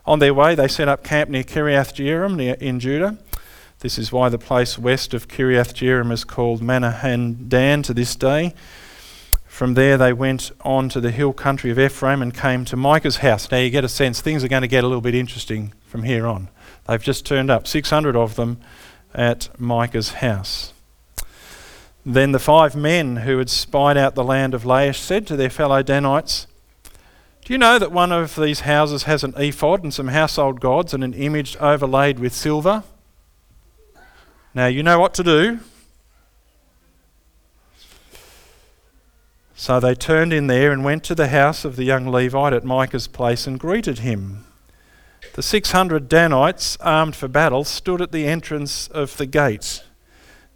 On 0.05 0.17
their 0.17 0.33
way, 0.33 0.55
they 0.55 0.67
set 0.67 0.87
up 0.87 1.03
camp 1.03 1.29
near 1.29 1.43
Kiriath 1.43 1.93
Jearim 1.93 2.57
in 2.59 2.79
Judah. 2.79 3.19
This 3.81 3.99
is 3.99 4.11
why 4.11 4.29
the 4.29 4.39
place 4.39 4.79
west 4.79 5.13
of 5.13 5.27
Kiriath 5.27 5.73
Jearim 5.73 6.11
is 6.11 6.23
called 6.23 6.61
Mahaneh 6.61 7.47
Dan 7.47 7.83
to 7.83 7.93
this 7.93 8.15
day. 8.15 8.55
From 9.45 9.75
there, 9.75 9.97
they 9.97 10.11
went 10.11 10.51
on 10.61 10.89
to 10.89 10.99
the 10.99 11.11
hill 11.11 11.33
country 11.33 11.69
of 11.69 11.77
Ephraim 11.77 12.21
and 12.21 12.33
came 12.33 12.65
to 12.65 12.75
Micah's 12.75 13.17
house. 13.17 13.51
Now, 13.51 13.57
you 13.57 13.69
get 13.69 13.83
a 13.83 13.89
sense 13.89 14.21
things 14.21 14.43
are 14.43 14.47
going 14.47 14.63
to 14.63 14.67
get 14.67 14.83
a 14.83 14.87
little 14.87 15.01
bit 15.01 15.13
interesting 15.13 15.73
from 15.85 16.03
here 16.03 16.25
on. 16.25 16.49
They've 16.87 17.01
just 17.01 17.25
turned 17.25 17.51
up, 17.51 17.67
600 17.67 18.15
of 18.15 18.35
them, 18.35 18.59
at 19.13 19.49
Micah's 19.59 20.13
house. 20.13 20.73
Then 22.11 22.31
the 22.31 22.39
five 22.39 22.75
men 22.75 23.17
who 23.17 23.37
had 23.37 23.51
spied 23.51 23.95
out 23.95 24.15
the 24.15 24.23
land 24.23 24.55
of 24.55 24.63
Laish 24.63 24.95
said 24.95 25.27
to 25.27 25.35
their 25.35 25.51
fellow 25.51 25.83
Danites, 25.83 26.47
Do 27.45 27.53
you 27.53 27.59
know 27.59 27.77
that 27.77 27.91
one 27.91 28.11
of 28.11 28.35
these 28.35 28.61
houses 28.61 29.03
has 29.03 29.23
an 29.23 29.35
ephod 29.37 29.83
and 29.83 29.93
some 29.93 30.07
household 30.07 30.59
gods 30.59 30.91
and 30.91 31.03
an 31.03 31.13
image 31.13 31.55
overlaid 31.57 32.17
with 32.17 32.33
silver? 32.33 32.83
Now 34.55 34.65
you 34.65 34.81
know 34.81 34.99
what 34.99 35.13
to 35.13 35.23
do. 35.23 35.59
So 39.53 39.79
they 39.79 39.93
turned 39.93 40.33
in 40.33 40.47
there 40.47 40.71
and 40.71 40.83
went 40.83 41.03
to 41.03 41.15
the 41.15 41.27
house 41.27 41.63
of 41.63 41.75
the 41.75 41.83
young 41.83 42.09
Levite 42.09 42.53
at 42.53 42.63
Micah's 42.63 43.07
place 43.07 43.45
and 43.45 43.59
greeted 43.59 43.99
him. 43.99 44.47
The 45.35 45.43
600 45.43 46.09
Danites, 46.09 46.75
armed 46.77 47.15
for 47.15 47.27
battle, 47.27 47.63
stood 47.63 48.01
at 48.01 48.11
the 48.11 48.25
entrance 48.25 48.87
of 48.87 49.17
the 49.17 49.27
gate. 49.27 49.83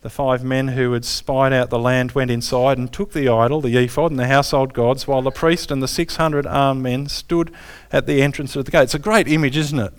The 0.03 0.09
five 0.09 0.43
men 0.43 0.67
who 0.67 0.91
had 0.91 1.05
spied 1.05 1.53
out 1.53 1.69
the 1.69 1.79
land 1.79 2.11
went 2.11 2.29
inside 2.29 2.77
and 2.77 2.91
took 2.91 3.13
the 3.13 3.29
idol, 3.29 3.61
the 3.61 3.77
ephod, 3.77 4.11
and 4.11 4.19
the 4.19 4.27
household 4.27 4.73
gods, 4.73 5.07
while 5.07 5.21
the 5.21 5.31
priest 5.31 5.71
and 5.71 5.81
the 5.81 5.87
600 5.87 6.45
armed 6.45 6.83
men 6.83 7.07
stood 7.07 7.53
at 7.89 8.05
the 8.05 8.21
entrance 8.21 8.57
of 8.57 8.65
the 8.65 8.71
gate. 8.71 8.83
It's 8.83 8.93
a 8.93 8.99
great 8.99 9.29
image, 9.29 9.55
isn't 9.55 9.79
it? 9.79 9.93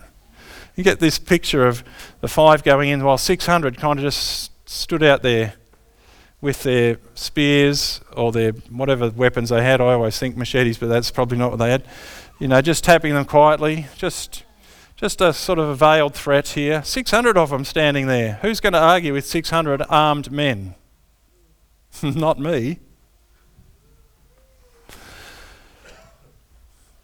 You 0.77 0.85
get 0.85 1.01
this 1.01 1.19
picture 1.19 1.67
of 1.67 1.83
the 2.21 2.29
five 2.29 2.63
going 2.63 2.91
in 2.91 3.03
while 3.03 3.17
600 3.17 3.79
kind 3.79 3.99
of 3.99 4.03
just 4.03 4.53
stood 4.69 5.03
out 5.03 5.23
there 5.23 5.55
with 6.43 6.65
their 6.65 6.99
spears 7.15 8.03
or 8.15 8.31
their 8.31 8.53
whatever 8.53 9.09
weapons 9.09 9.49
they 9.49 9.63
had. 9.63 9.81
I 9.81 9.95
always 9.95 10.19
think 10.19 10.37
machetes, 10.37 10.77
but 10.77 10.89
that's 10.89 11.11
probably 11.11 11.39
not 11.39 11.51
what 11.51 11.61
they 11.61 11.71
had. 11.71 11.83
You 12.39 12.49
know, 12.49 12.61
just 12.61 12.85
tapping 12.85 13.15
them 13.15 13.25
quietly, 13.25 13.87
just 13.97 14.44
just 15.05 15.21
a 15.21 15.35
sort 15.35 15.59
of 15.59 15.69
a 15.69 15.75
veiled 15.75 16.15
threat 16.15 16.49
here. 16.49 16.83
600 16.83 17.37
of 17.37 17.51
them 17.51 17.63
standing 17.63 18.07
there. 18.07 18.39
Who's 18.41 18.59
going 18.59 18.73
to 18.73 18.79
argue 18.79 19.13
with 19.13 19.27
600 19.27 19.83
armed 19.91 20.33
men? 20.33 20.77
Not 22.03 22.39
me. 22.39 22.79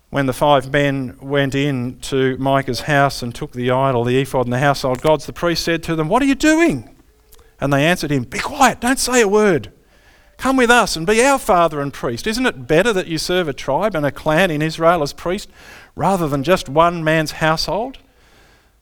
When 0.09 0.25
the 0.25 0.33
five 0.33 0.73
men 0.73 1.19
went 1.21 1.55
in 1.55 1.99
to 1.99 2.39
Micah's 2.39 2.81
house 2.81 3.21
and 3.21 3.35
took 3.35 3.53
the 3.53 3.71
idol, 3.71 4.05
the 4.05 4.19
ephod, 4.19 4.47
and 4.47 4.53
the 4.55 4.61
household 4.61 5.03
gods, 5.03 5.27
the 5.27 5.35
priest 5.35 5.63
said 5.63 5.83
to 5.83 5.95
them, 5.95 6.09
What 6.09 6.23
are 6.23 6.27
you 6.27 6.35
doing? 6.35 6.97
And 7.61 7.71
they 7.71 7.85
answered 7.85 8.11
him, 8.11 8.23
Be 8.23 8.39
quiet, 8.39 8.81
don't 8.81 8.99
say 8.99 9.21
a 9.21 9.29
word. 9.29 9.75
Come 10.40 10.57
with 10.57 10.70
us 10.70 10.96
and 10.96 11.07
be 11.07 11.22
our 11.22 11.38
father 11.38 11.83
and 11.83 11.92
priest. 11.92 12.26
Isn't 12.26 12.46
it 12.46 12.66
better 12.66 12.94
that 12.94 13.07
you 13.07 13.18
serve 13.18 13.46
a 13.46 13.53
tribe 13.53 13.94
and 13.94 14.07
a 14.07 14.11
clan 14.11 14.50
in 14.50 14.62
Israel 14.62 15.03
as 15.03 15.12
priest 15.12 15.50
rather 15.94 16.26
than 16.29 16.42
just 16.42 16.66
one 16.66 17.05
man's 17.05 17.33
household? 17.33 17.98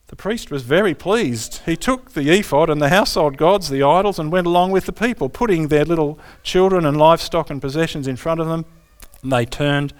The 0.07 0.15
priest 0.15 0.51
was 0.51 0.63
very 0.63 0.93
pleased. 0.93 1.59
He 1.65 1.75
took 1.75 2.13
the 2.13 2.29
ephod 2.29 2.69
and 2.69 2.81
the 2.81 2.87
household 2.87 3.35
gods, 3.35 3.67
the 3.67 3.83
idols, 3.83 4.17
and 4.17 4.31
went 4.31 4.47
along 4.47 4.71
with 4.71 4.85
the 4.85 4.93
people, 4.93 5.27
putting 5.27 5.67
their 5.67 5.83
little 5.83 6.17
children 6.43 6.85
and 6.85 6.95
livestock 6.95 7.49
and 7.49 7.61
possessions 7.61 8.07
in 8.07 8.15
front 8.15 8.39
of 8.39 8.47
them. 8.47 8.63
And 9.21 9.33
they 9.33 9.45
turned 9.45 9.93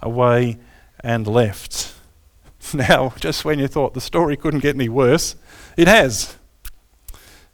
away 0.00 0.58
and 1.00 1.26
left. 1.26 1.92
Now, 2.72 3.12
just 3.18 3.44
when 3.44 3.58
you 3.58 3.68
thought 3.68 3.92
the 3.92 4.00
story 4.00 4.34
couldn't 4.34 4.60
get 4.60 4.76
any 4.76 4.88
worse, 4.88 5.36
it 5.76 5.88
has 5.88 6.38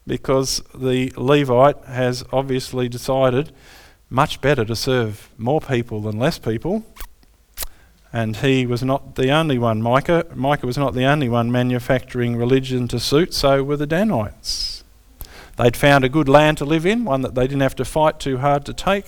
because 0.09 0.63
the 0.75 1.13
Levite 1.17 1.85
has 1.85 2.25
obviously 2.33 2.89
decided 2.89 3.53
much 4.11 4.41
better 4.41 4.65
to 4.65 4.75
serve 4.75 5.29
more 5.37 5.61
people 5.61 6.01
than 6.01 6.19
less 6.19 6.39
people. 6.39 6.85
And 8.11 8.39
he 8.39 8.65
was 8.65 8.83
not 8.83 9.17
the 9.17 9.31
only 9.31 9.59
one. 9.59 9.83
Micah, 9.83 10.25
Micah 10.35 10.67
was 10.67 10.79
not 10.79 10.95
the 10.95 11.05
only 11.05 11.29
one 11.29 11.53
manufacturing 11.53 12.37
religion 12.37 12.89
to 12.89 12.99
suit, 12.99 13.35
so 13.35 13.63
were 13.63 13.77
the 13.77 13.87
Danites. 13.87 14.83
They'd 15.59 15.77
found 15.77 16.05
a 16.05 16.09
good 16.09 16.29
land 16.29 16.57
to 16.59 16.65
live 16.65 16.87
in, 16.87 17.05
one 17.05 17.21
that 17.21 17.35
they 17.35 17.47
didn't 17.47 17.61
have 17.61 17.77
to 17.77 17.85
fight 17.85 18.19
too 18.19 18.39
hard 18.39 18.65
to 18.65 18.73
take, 18.73 19.07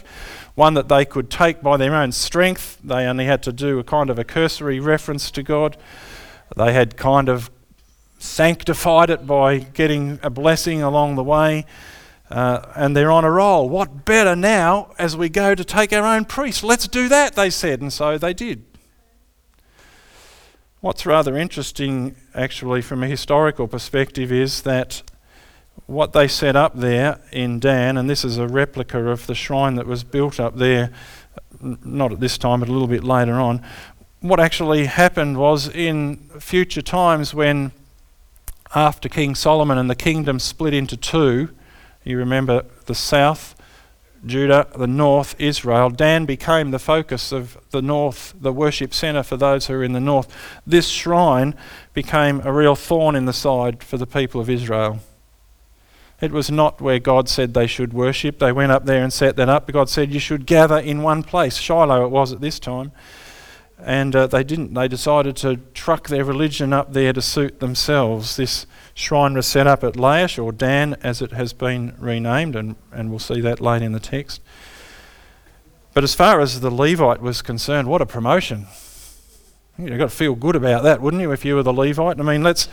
one 0.54 0.74
that 0.74 0.88
they 0.88 1.06
could 1.06 1.30
take 1.30 1.62
by 1.62 1.78
their 1.78 1.94
own 1.94 2.12
strength. 2.12 2.76
They 2.84 3.06
only 3.06 3.24
had 3.24 3.42
to 3.44 3.52
do 3.52 3.78
a 3.78 3.84
kind 3.84 4.10
of 4.10 4.18
a 4.18 4.24
cursory 4.24 4.80
reference 4.80 5.30
to 5.30 5.42
God. 5.42 5.78
They 6.56 6.74
had 6.74 6.98
kind 6.98 7.30
of 7.30 7.50
sanctified 8.20 9.11
it 9.11 9.26
by 9.26 9.59
getting 9.59 10.20
a 10.22 10.30
blessing 10.30 10.83
along 10.83 11.16
the 11.16 11.24
way. 11.24 11.64
Uh, 12.30 12.64
and 12.76 12.96
they're 12.96 13.11
on 13.11 13.24
a 13.24 13.30
roll. 13.30 13.68
What 13.68 14.04
better 14.04 14.37
now 14.37 14.92
as 15.00 15.16
we 15.16 15.28
go 15.28 15.56
to 15.56 15.64
take 15.64 15.92
our 15.92 16.04
own 16.04 16.24
priest? 16.24 16.62
Let's 16.62 16.87
do 16.87 17.09
that, 17.09 17.35
they 17.35 17.50
said, 17.50 17.80
and 17.80 17.92
so 17.92 18.18
they 18.18 18.33
did. 18.33 18.64
What's 20.80 21.04
rather 21.04 21.37
interesting, 21.37 22.14
actually, 22.33 22.83
from 22.83 23.02
a 23.02 23.09
historical 23.09 23.66
perspective, 23.66 24.30
is 24.30 24.62
that 24.62 25.02
what 25.87 26.12
they 26.12 26.28
set 26.28 26.54
up 26.54 26.76
there 26.76 27.20
in 27.33 27.59
Dan, 27.59 27.96
and 27.96 28.09
this 28.09 28.24
is 28.24 28.38
a 28.38 28.46
replica 28.46 29.09
of 29.09 29.26
the 29.26 29.35
shrine 29.35 29.74
that 29.74 29.87
was 29.87 30.04
built 30.04 30.38
up 30.38 30.56
there, 30.56 30.92
not 31.61 32.12
at 32.12 32.20
this 32.20 32.38
time, 32.38 32.61
but 32.61 32.68
a 32.68 32.72
little 32.72 32.87
bit 32.87 33.02
later 33.02 33.35
on. 33.35 33.61
What 34.20 34.38
actually 34.38 34.87
happened 34.87 35.37
was 35.37 35.68
in 35.68 36.18
future 36.38 36.83
times 36.83 37.35
when 37.35 37.72
after 38.74 39.09
King 39.09 39.35
Solomon 39.35 39.78
and 39.78 39.90
the 39.90 39.94
kingdom 39.94 40.38
split 40.38 40.74
into 40.74 40.96
two. 40.96 41.50
You 42.04 42.18
remember 42.18 42.64
the 42.87 42.94
south 42.94 43.54
Judah, 44.24 44.68
the 44.76 44.87
north, 44.87 45.35
Israel. 45.38 45.88
Dan 45.88 46.26
became 46.26 46.70
the 46.70 46.78
focus 46.78 47.33
of 47.33 47.56
the 47.70 47.80
north, 47.80 48.35
the 48.38 48.52
worship 48.52 48.92
centre 48.92 49.22
for 49.22 49.37
those 49.37 49.66
who 49.66 49.74
are 49.74 49.85
in 49.85 49.92
the 49.92 50.00
north. 50.00 50.35
This 50.66 50.88
shrine 50.88 51.54
became 51.94 52.40
a 52.44 52.52
real 52.52 52.76
thorn 52.76 53.16
in 53.16 53.24
the 53.24 53.33
side 53.33 53.83
for 53.83 53.96
the 53.96 54.06
people 54.06 54.40
of 54.40 54.50
Israel. 54.50 55.00
It 56.20 56.33
was 56.33 56.50
not 56.50 56.83
where 56.83 56.98
God 56.98 57.30
said 57.30 57.54
they 57.54 57.66
should 57.66 57.94
worship. 57.94 58.38
They 58.38 58.52
went 58.52 58.72
up 58.72 58.85
there 58.85 59.02
and 59.02 59.11
set 59.11 59.37
that 59.37 59.48
up. 59.48 59.72
God 59.72 59.88
said 59.88 60.12
you 60.12 60.20
should 60.20 60.44
gather 60.44 60.78
in 60.78 61.02
one 61.02 61.22
place. 61.22 61.56
Shiloh 61.56 62.04
it 62.04 62.11
was 62.11 62.30
at 62.30 62.42
this 62.42 62.61
time. 62.61 62.92
And 63.82 64.14
uh, 64.14 64.26
they 64.26 64.44
didn't. 64.44 64.74
They 64.74 64.88
decided 64.88 65.36
to 65.36 65.56
truck 65.74 66.08
their 66.08 66.24
religion 66.24 66.72
up 66.72 66.92
there 66.92 67.12
to 67.12 67.22
suit 67.22 67.60
themselves. 67.60 68.36
This 68.36 68.66
shrine 68.94 69.34
was 69.34 69.46
set 69.46 69.66
up 69.66 69.82
at 69.82 69.94
Laish, 69.94 70.42
or 70.42 70.52
Dan 70.52 70.96
as 71.02 71.22
it 71.22 71.32
has 71.32 71.52
been 71.52 71.94
renamed, 71.98 72.56
and, 72.56 72.76
and 72.92 73.10
we'll 73.10 73.18
see 73.18 73.40
that 73.40 73.60
later 73.60 73.84
in 73.84 73.92
the 73.92 74.00
text. 74.00 74.40
But 75.92 76.04
as 76.04 76.14
far 76.14 76.40
as 76.40 76.60
the 76.60 76.70
Levite 76.70 77.20
was 77.20 77.42
concerned, 77.42 77.88
what 77.88 78.00
a 78.00 78.06
promotion. 78.06 78.66
You've 79.78 79.98
got 79.98 80.10
to 80.10 80.16
feel 80.16 80.34
good 80.34 80.56
about 80.56 80.82
that, 80.82 81.00
wouldn't 81.00 81.22
you, 81.22 81.32
if 81.32 81.44
you 81.44 81.54
were 81.54 81.62
the 81.62 81.72
Levite? 81.72 82.20
I 82.20 82.22
mean, 82.22 82.42
let's, 82.42 82.68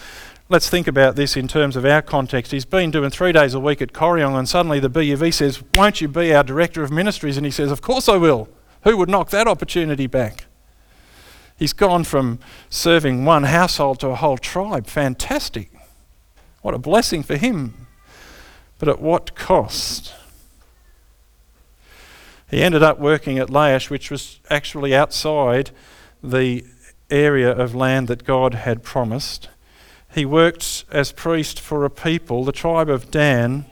let's 0.50 0.70
think 0.70 0.88
about 0.88 1.16
this 1.16 1.38
in 1.38 1.48
terms 1.48 1.76
of 1.76 1.86
our 1.86 2.02
context. 2.02 2.52
He's 2.52 2.66
been 2.66 2.92
doing 2.92 3.10
three 3.10 3.32
days 3.32 3.54
a 3.54 3.60
week 3.60 3.82
at 3.82 3.94
Corryong, 3.94 4.38
and 4.38 4.48
suddenly 4.48 4.80
the 4.80 4.90
BUV 4.90 5.34
says, 5.34 5.64
Won't 5.76 6.02
you 6.02 6.08
be 6.08 6.34
our 6.34 6.44
Director 6.44 6.84
of 6.84 6.92
Ministries? 6.92 7.38
And 7.38 7.46
he 7.46 7.52
says, 7.52 7.72
Of 7.72 7.82
course 7.82 8.10
I 8.10 8.18
will. 8.18 8.50
Who 8.84 8.98
would 8.98 9.10
knock 9.10 9.30
that 9.30 9.48
opportunity 9.48 10.08
back? 10.08 10.47
He's 11.58 11.74
gone 11.74 12.04
from 12.04 12.40
serving 12.70 13.26
one 13.26 13.44
household 13.44 14.00
to 14.02 14.10
a 14.10 14.16
whole 14.16 14.38
tribe. 14.38 14.88
Fantastic. 14.88 15.72
What 16.62 16.76
a 16.76 16.80
blessing 16.80 17.24
for 17.24 17.36
him. 17.36 17.88
But 18.80 18.90
at 18.90 19.02
what 19.02 19.36
cost? 19.36 20.14
He 22.50 22.62
ended 22.62 22.84
up 22.84 23.00
working 23.00 23.40
at 23.40 23.50
Laish, 23.50 23.90
which 23.90 24.12
was 24.12 24.40
actually 24.50 24.96
outside 24.96 25.72
the 26.24 26.64
area 27.10 27.52
of 27.52 27.74
land 27.76 28.08
that 28.08 28.24
God 28.24 28.54
had 28.54 28.84
promised. 28.84 29.50
He 30.14 30.26
worked 30.26 30.86
as 30.92 31.12
priest 31.12 31.60
for 31.60 31.84
a 31.84 31.90
people, 31.90 32.46
the 32.46 32.52
tribe 32.52 32.90
of 32.90 33.12
Dan, 33.12 33.66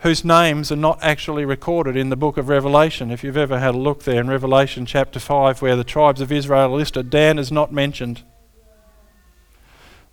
whose 0.00 0.24
names 0.24 0.72
are 0.72 0.76
not 0.76 0.98
actually 1.02 1.44
recorded 1.44 1.94
in 1.96 2.08
the 2.08 2.16
book 2.16 2.38
of 2.38 2.48
Revelation. 2.48 3.10
If 3.10 3.22
you've 3.22 3.36
ever 3.36 3.58
had 3.58 3.74
a 3.74 3.78
look 3.78 4.04
there 4.04 4.20
in 4.20 4.28
Revelation 4.28 4.86
chapter 4.86 5.20
5, 5.20 5.60
where 5.60 5.76
the 5.76 5.84
tribes 5.84 6.22
of 6.22 6.32
Israel 6.32 6.72
are 6.72 6.78
listed, 6.78 7.10
Dan 7.10 7.38
is 7.38 7.52
not 7.52 7.70
mentioned. 7.70 8.22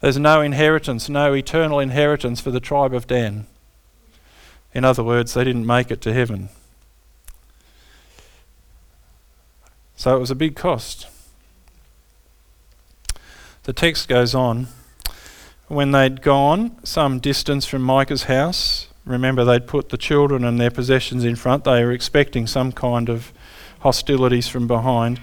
There's 0.01 0.19
no 0.19 0.41
inheritance, 0.41 1.07
no 1.07 1.33
eternal 1.33 1.79
inheritance 1.79 2.41
for 2.41 2.51
the 2.51 2.59
tribe 2.59 2.93
of 2.93 3.07
Dan. 3.07 3.47
In 4.73 4.83
other 4.83 5.03
words, 5.03 5.33
they 5.33 5.45
didn't 5.45 5.65
make 5.65 5.89
it 5.89 6.01
to 6.01 6.13
heaven. 6.13 6.49
So 9.95 10.15
it 10.15 10.19
was 10.19 10.29
a 10.29 10.35
big 10.35 10.55
cost. 10.55 11.07
The 13.63 13.73
text 13.73 14.09
goes 14.09 14.35
on. 14.35 14.67
When 15.67 15.91
they'd 15.91 16.21
gone 16.21 16.77
some 16.85 17.19
distance 17.19 17.65
from 17.65 17.81
Micah's 17.81 18.23
house, 18.23 18.86
remember 19.07 19.43
they'd 19.43 19.67
put 19.67 19.89
the 19.89 19.97
children 19.97 20.43
and 20.43 20.59
their 20.59 20.71
possessions 20.71 21.23
in 21.23 21.35
front, 21.35 21.63
they 21.63 21.83
were 21.83 21.91
expecting 21.91 22.47
some 22.47 22.71
kind 22.71 23.09
of 23.09 23.33
hostilities 23.79 24.47
from 24.47 24.67
behind 24.67 25.19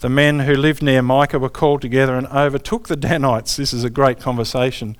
the 0.00 0.08
men 0.08 0.40
who 0.40 0.54
lived 0.54 0.82
near 0.82 1.02
Micah 1.02 1.38
were 1.38 1.48
called 1.48 1.82
together 1.82 2.14
and 2.16 2.26
overtook 2.28 2.86
the 2.86 2.96
Danites. 2.96 3.56
This 3.56 3.72
is 3.72 3.82
a 3.82 3.90
great 3.90 4.20
conversation. 4.20 4.96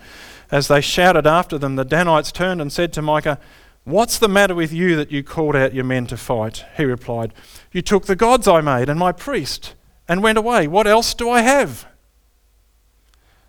As 0.51 0.69
they 0.69 0.81
shouted 0.81 1.27
after 1.27 1.57
them, 1.57 1.77
the 1.77 1.85
Danites 1.85 2.33
turned 2.33 2.61
and 2.61 2.73
said 2.73 2.93
to 2.95 3.03
Micah, 3.03 3.38
What's 3.85 4.19
the 4.19 4.29
matter 4.29 4.55
with 4.55 4.73
you 4.73 4.97
that 4.97 5.12
you 5.12 5.23
called 5.23 5.55
out 5.55 5.73
your 5.73 5.85
men 5.85 6.07
to 6.09 6.17
fight? 6.17 6.64
He 6.77 6.85
replied, 6.85 7.33
You 7.71 7.81
took 7.81 8.07
the 8.07 8.17
gods 8.17 8.49
I 8.49 8.61
made 8.61 8.88
and 8.88 8.99
my 8.99 9.12
priest 9.12 9.75
and 10.09 10.23
went 10.23 10.37
away. 10.37 10.67
What 10.67 10.87
else 10.87 11.14
do 11.14 11.31
I 11.31 11.43
have? 11.43 11.87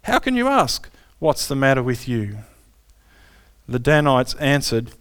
How 0.03 0.19
can 0.19 0.35
you 0.35 0.47
ask, 0.47 0.87
What's 1.17 1.47
the 1.47 1.55
matter 1.55 1.83
with 1.83 2.07
you? 2.07 2.37
The 3.69 3.79
Danites 3.79 4.33
answered, 4.35 4.91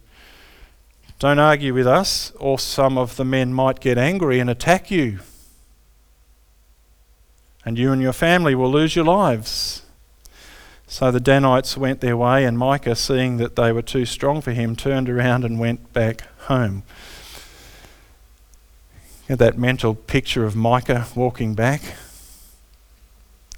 Don't 1.17 1.39
argue 1.39 1.73
with 1.73 1.87
us, 1.87 2.31
or 2.39 2.59
some 2.59 2.97
of 2.97 3.15
the 3.15 3.25
men 3.25 3.53
might 3.53 3.79
get 3.79 3.97
angry 3.97 4.39
and 4.39 4.49
attack 4.49 4.91
you 4.91 5.19
and 7.65 7.77
you 7.77 7.91
and 7.91 8.01
your 8.01 8.13
family 8.13 8.55
will 8.55 8.71
lose 8.71 8.95
your 8.95 9.05
lives. 9.05 9.83
So 10.87 11.11
the 11.11 11.19
Danites 11.19 11.77
went 11.77 12.01
their 12.01 12.17
way, 12.17 12.45
and 12.45 12.57
Micah, 12.57 12.95
seeing 12.95 13.37
that 13.37 13.55
they 13.55 13.71
were 13.71 13.83
too 13.83 14.05
strong 14.05 14.41
for 14.41 14.53
him, 14.53 14.75
turned 14.75 15.07
around 15.07 15.45
and 15.45 15.59
went 15.59 15.93
back 15.93 16.23
home. 16.45 16.81
Get 19.27 19.37
that 19.37 19.57
mental 19.57 19.93
picture 19.93 20.45
of 20.45 20.55
Micah 20.55 21.05
walking 21.13 21.53
back. 21.53 21.81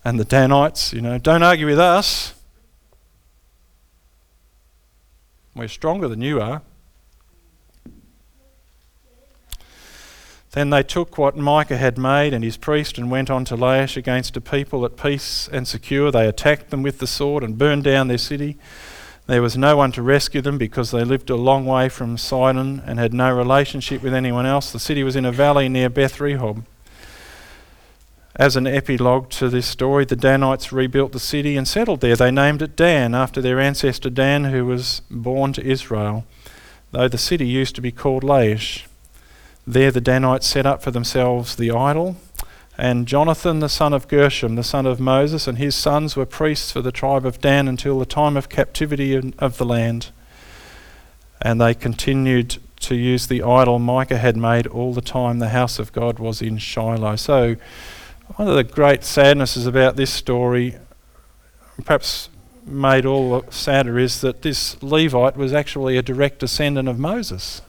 And 0.04 0.20
the 0.20 0.26
Danites, 0.26 0.92
you 0.92 1.00
know, 1.00 1.18
don't 1.18 1.44
argue 1.44 1.68
with 1.68 1.80
us. 1.80 2.34
We're 5.62 5.68
stronger 5.68 6.08
than 6.08 6.24
you 6.24 6.42
are. 6.42 6.64
Then 10.54 10.72
they 10.72 10.82
took 10.82 11.20
what 11.20 11.38
Micah 11.38 11.78
had 11.78 12.00
made 12.00 12.34
and 12.34 12.44
his 12.44 12.58
priest 12.58 12.98
and 12.98 13.12
went 13.12 13.30
on 13.30 13.46
to 13.46 13.56
Laish 13.56 13.96
against 13.96 14.36
a 14.36 14.42
people 14.42 14.84
at 14.86 14.98
peace 14.98 15.48
and 15.54 15.68
secure. 15.68 16.10
They 16.10 16.28
attacked 16.28 16.72
them 16.72 16.82
with 16.82 16.98
the 16.98 17.06
sword 17.06 17.44
and 17.44 17.60
burned 17.60 17.84
down 17.84 18.08
their 18.08 18.18
city. 18.18 18.58
There 19.28 19.44
was 19.44 19.56
no 19.56 19.78
one 19.78 19.92
to 19.92 20.02
rescue 20.02 20.42
them 20.42 20.58
because 20.58 20.90
they 20.90 21.04
lived 21.04 21.30
a 21.30 21.36
long 21.36 21.68
way 21.68 21.90
from 21.90 22.18
Sidon 22.18 22.82
and 22.88 22.98
had 22.98 23.14
no 23.14 23.32
relationship 23.32 24.02
with 24.02 24.16
anyone 24.16 24.48
else. 24.48 24.72
The 24.72 24.80
city 24.80 25.04
was 25.04 25.16
in 25.16 25.26
a 25.26 25.32
valley 25.32 25.70
near 25.70 25.92
Beth 25.92 26.18
Rehob. 26.18 26.66
As 28.36 28.56
an 28.56 28.66
epilogue 28.66 29.30
to 29.32 29.50
this 29.50 29.68
story, 29.68 30.06
the 30.06 30.16
Danites 30.16 30.72
rebuilt 30.72 31.12
the 31.12 31.20
city 31.20 31.58
and 31.58 31.68
settled 31.68 32.00
there. 32.00 32.16
They 32.16 32.32
named 32.32 32.62
it 32.62 32.78
Dan 32.78 33.14
after 33.14 33.42
their 33.42 33.60
ancestor 33.60 34.10
Dan, 34.10 34.46
who 34.46 34.66
was 34.66 35.02
born 35.12 35.52
to 35.54 35.66
Israel, 35.66 36.26
though 36.92 37.10
the 37.10 37.18
city 37.18 37.46
used 37.46 37.76
to 37.76 37.82
be 37.82 37.92
called 37.92 38.24
Laish. 38.24 38.86
There 39.68 39.92
the 39.92 40.00
Danites 40.00 40.48
set 40.48 40.66
up 40.66 40.82
for 40.82 40.92
themselves 40.92 41.56
the 41.56 41.72
idol, 41.72 42.16
and 42.78 43.06
Jonathan 43.06 43.60
the 43.60 43.68
son 43.68 43.92
of 43.92 44.08
Gershom, 44.08 44.56
the 44.56 44.64
son 44.64 44.86
of 44.86 45.00
Moses, 45.00 45.46
and 45.46 45.58
his 45.58 45.76
sons 45.76 46.16
were 46.16 46.26
priests 46.26 46.72
for 46.72 46.82
the 46.82 46.92
tribe 46.92 47.26
of 47.26 47.42
Dan 47.42 47.68
until 47.68 48.00
the 48.00 48.06
time 48.06 48.38
of 48.38 48.48
captivity 48.48 49.14
of 49.38 49.58
the 49.58 49.66
land. 49.66 50.10
And 51.42 51.60
they 51.60 51.74
continued 51.74 52.58
to 52.80 52.96
use 52.96 53.28
the 53.28 53.44
idol 53.44 53.78
Micah 53.78 54.18
had 54.18 54.38
made 54.38 54.68
all 54.68 54.94
the 54.94 55.02
time 55.02 55.40
the 55.40 55.50
house 55.50 55.80
of 55.80 55.92
God 55.92 56.18
was 56.18 56.42
in 56.42 56.58
Shiloh. 56.58 57.18
So, 57.18 57.58
one 58.36 58.48
of 58.48 58.56
the 58.56 58.64
great 58.64 59.04
sadnesses 59.04 59.66
about 59.66 59.96
this 59.96 60.12
story, 60.12 60.78
perhaps 61.84 62.30
made 62.66 63.06
all 63.06 63.42
the 63.42 63.52
sadder, 63.52 64.00
is 64.00 64.22
that 64.22 64.42
this 64.42 64.82
Levite 64.82 65.36
was 65.36 65.54
actually 65.54 65.98
a 65.98 66.02
direct 66.02 66.40
descendant 66.40 66.88
of 66.88 66.98
Moses. 66.98 67.62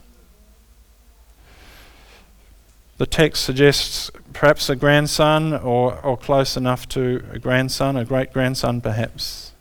The 2.98 3.06
text 3.06 3.42
suggests 3.42 4.10
perhaps 4.32 4.68
a 4.68 4.76
grandson 4.76 5.52
or, 5.52 5.98
or 6.00 6.16
close 6.16 6.56
enough 6.56 6.88
to 6.90 7.24
a 7.32 7.38
grandson, 7.38 7.96
a 7.96 8.04
great 8.04 8.32
grandson 8.32 8.80
perhaps. 8.80 9.52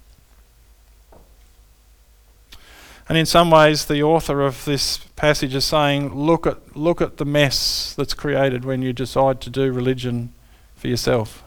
And 3.10 3.18
in 3.18 3.26
some 3.26 3.50
ways, 3.50 3.86
the 3.86 4.04
author 4.04 4.42
of 4.42 4.64
this 4.66 5.00
passage 5.16 5.56
is 5.56 5.66
saying, 5.66 6.14
look 6.14 6.46
at, 6.46 6.78
look 6.78 7.02
at 7.02 7.18
the 7.18 7.26
mess 7.26 7.96
that's 7.98 8.14
created 8.14 8.64
when 8.64 8.82
you 8.82 8.94
decide 8.94 9.42
to 9.42 9.50
do 9.50 9.72
religion 9.72 10.34
for 10.82 10.88
yourself. 10.88 11.44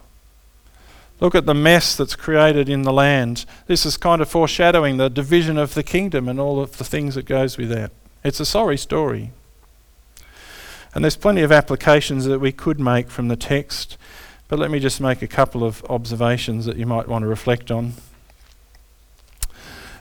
Look 1.21 1.35
at 1.35 1.45
the 1.45 1.55
mess 1.55 1.97
that's 1.97 2.15
created 2.15 2.69
in 2.69 2.83
the 2.83 2.93
land. 2.93 3.45
This 3.67 3.85
is 3.85 3.97
kind 3.97 4.23
of 4.23 4.29
foreshadowing 4.29 4.97
the 4.97 5.11
division 5.11 5.59
of 5.59 5.75
the 5.75 5.83
kingdom 5.83 6.29
and 6.29 6.39
all 6.39 6.61
of 6.61 6.79
the 6.79 6.85
things 6.85 7.17
that 7.17 7.27
goes 7.27 7.59
with 7.59 7.69
that. 7.71 7.91
It's 8.23 8.41
a 8.41 8.47
sorry 8.47 8.79
story. 8.79 9.33
And 10.95 11.05
there's 11.05 11.17
plenty 11.17 11.43
of 11.43 11.51
applications 11.51 12.27
that 12.27 12.39
we 12.39 12.53
could 12.53 12.79
make 12.79 13.11
from 13.11 13.27
the 13.27 13.37
text, 13.37 13.99
but 14.47 14.61
let 14.61 14.71
me 14.71 14.79
just 14.79 15.01
make 15.01 15.21
a 15.21 15.27
couple 15.27 15.65
of 15.65 15.85
observations 15.91 16.65
that 16.67 16.77
you 16.77 16.87
might 16.87 17.09
want 17.09 17.25
to 17.25 17.29
reflect 17.29 17.73
on. 17.73 17.95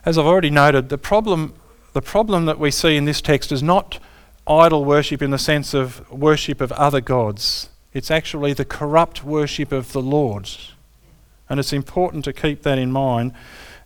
As 0.05 0.17
I've 0.17 0.27
already 0.27 0.51
noted, 0.51 0.89
the 0.89 0.99
problem, 0.99 1.55
the 1.93 2.01
problem 2.01 2.45
that 2.45 2.59
we 2.59 2.69
see 2.69 2.97
in 2.97 3.05
this 3.05 3.21
text 3.21 3.51
is 3.51 3.63
not 3.63 3.97
idol 4.45 4.85
worship 4.85 5.23
in 5.23 5.31
the 5.31 5.39
sense 5.39 5.73
of 5.73 6.07
worship 6.11 6.61
of 6.61 6.71
other 6.73 7.01
gods. 7.01 7.69
It's 7.93 8.11
actually 8.11 8.53
the 8.53 8.65
corrupt 8.65 9.23
worship 9.23 9.71
of 9.71 9.91
the 9.91 10.01
Lord. 10.01 10.49
And 11.49 11.59
it's 11.59 11.73
important 11.73 12.25
to 12.25 12.33
keep 12.33 12.63
that 12.63 12.79
in 12.79 12.91
mind 12.91 13.33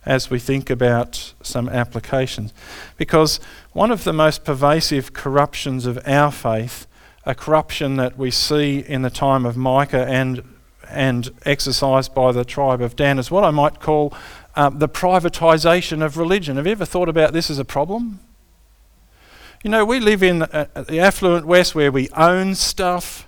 as 0.06 0.30
we 0.30 0.38
think 0.38 0.70
about 0.70 1.34
some 1.42 1.68
applications. 1.68 2.54
Because 2.96 3.40
one 3.72 3.90
of 3.90 4.04
the 4.04 4.12
most 4.12 4.44
pervasive 4.44 5.12
corruptions 5.12 5.84
of 5.84 5.98
our 6.06 6.32
faith 6.32 6.86
a 7.28 7.34
corruption 7.34 7.96
that 7.96 8.16
we 8.16 8.30
see 8.30 8.78
in 8.78 9.02
the 9.02 9.10
time 9.10 9.44
of 9.44 9.54
Micah 9.54 10.06
and, 10.08 10.42
and 10.88 11.30
exercised 11.44 12.14
by 12.14 12.32
the 12.32 12.42
tribe 12.42 12.80
of 12.80 12.96
Dan 12.96 13.18
is 13.18 13.30
what 13.30 13.44
I 13.44 13.50
might 13.50 13.80
call 13.80 14.14
uh, 14.56 14.70
the 14.70 14.88
privatisation 14.88 16.02
of 16.02 16.16
religion. 16.16 16.56
Have 16.56 16.64
you 16.64 16.72
ever 16.72 16.86
thought 16.86 17.08
about 17.10 17.34
this 17.34 17.50
as 17.50 17.58
a 17.58 17.66
problem? 17.66 18.20
You 19.62 19.70
know, 19.70 19.84
we 19.84 20.00
live 20.00 20.22
in 20.22 20.42
uh, 20.42 20.84
the 20.88 21.00
affluent 21.00 21.46
West 21.46 21.74
where 21.74 21.92
we 21.92 22.08
own 22.16 22.54
stuff, 22.54 23.27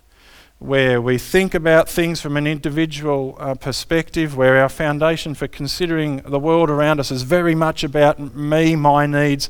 where 0.61 1.01
we 1.01 1.17
think 1.17 1.55
about 1.55 1.89
things 1.89 2.21
from 2.21 2.37
an 2.37 2.47
individual 2.47 3.35
uh, 3.41 3.55
perspective, 3.55 4.37
where 4.37 4.61
our 4.61 4.69
foundation 4.69 5.35
for 5.35 5.49
considering 5.49 6.19
the 6.19 6.39
world 6.39 6.69
around 6.69 7.01
us 7.01 7.11
is 7.11 7.23
very 7.23 7.55
much 7.55 7.83
about 7.83 8.21
me, 8.21 8.77
my 8.77 9.07
needs, 9.07 9.49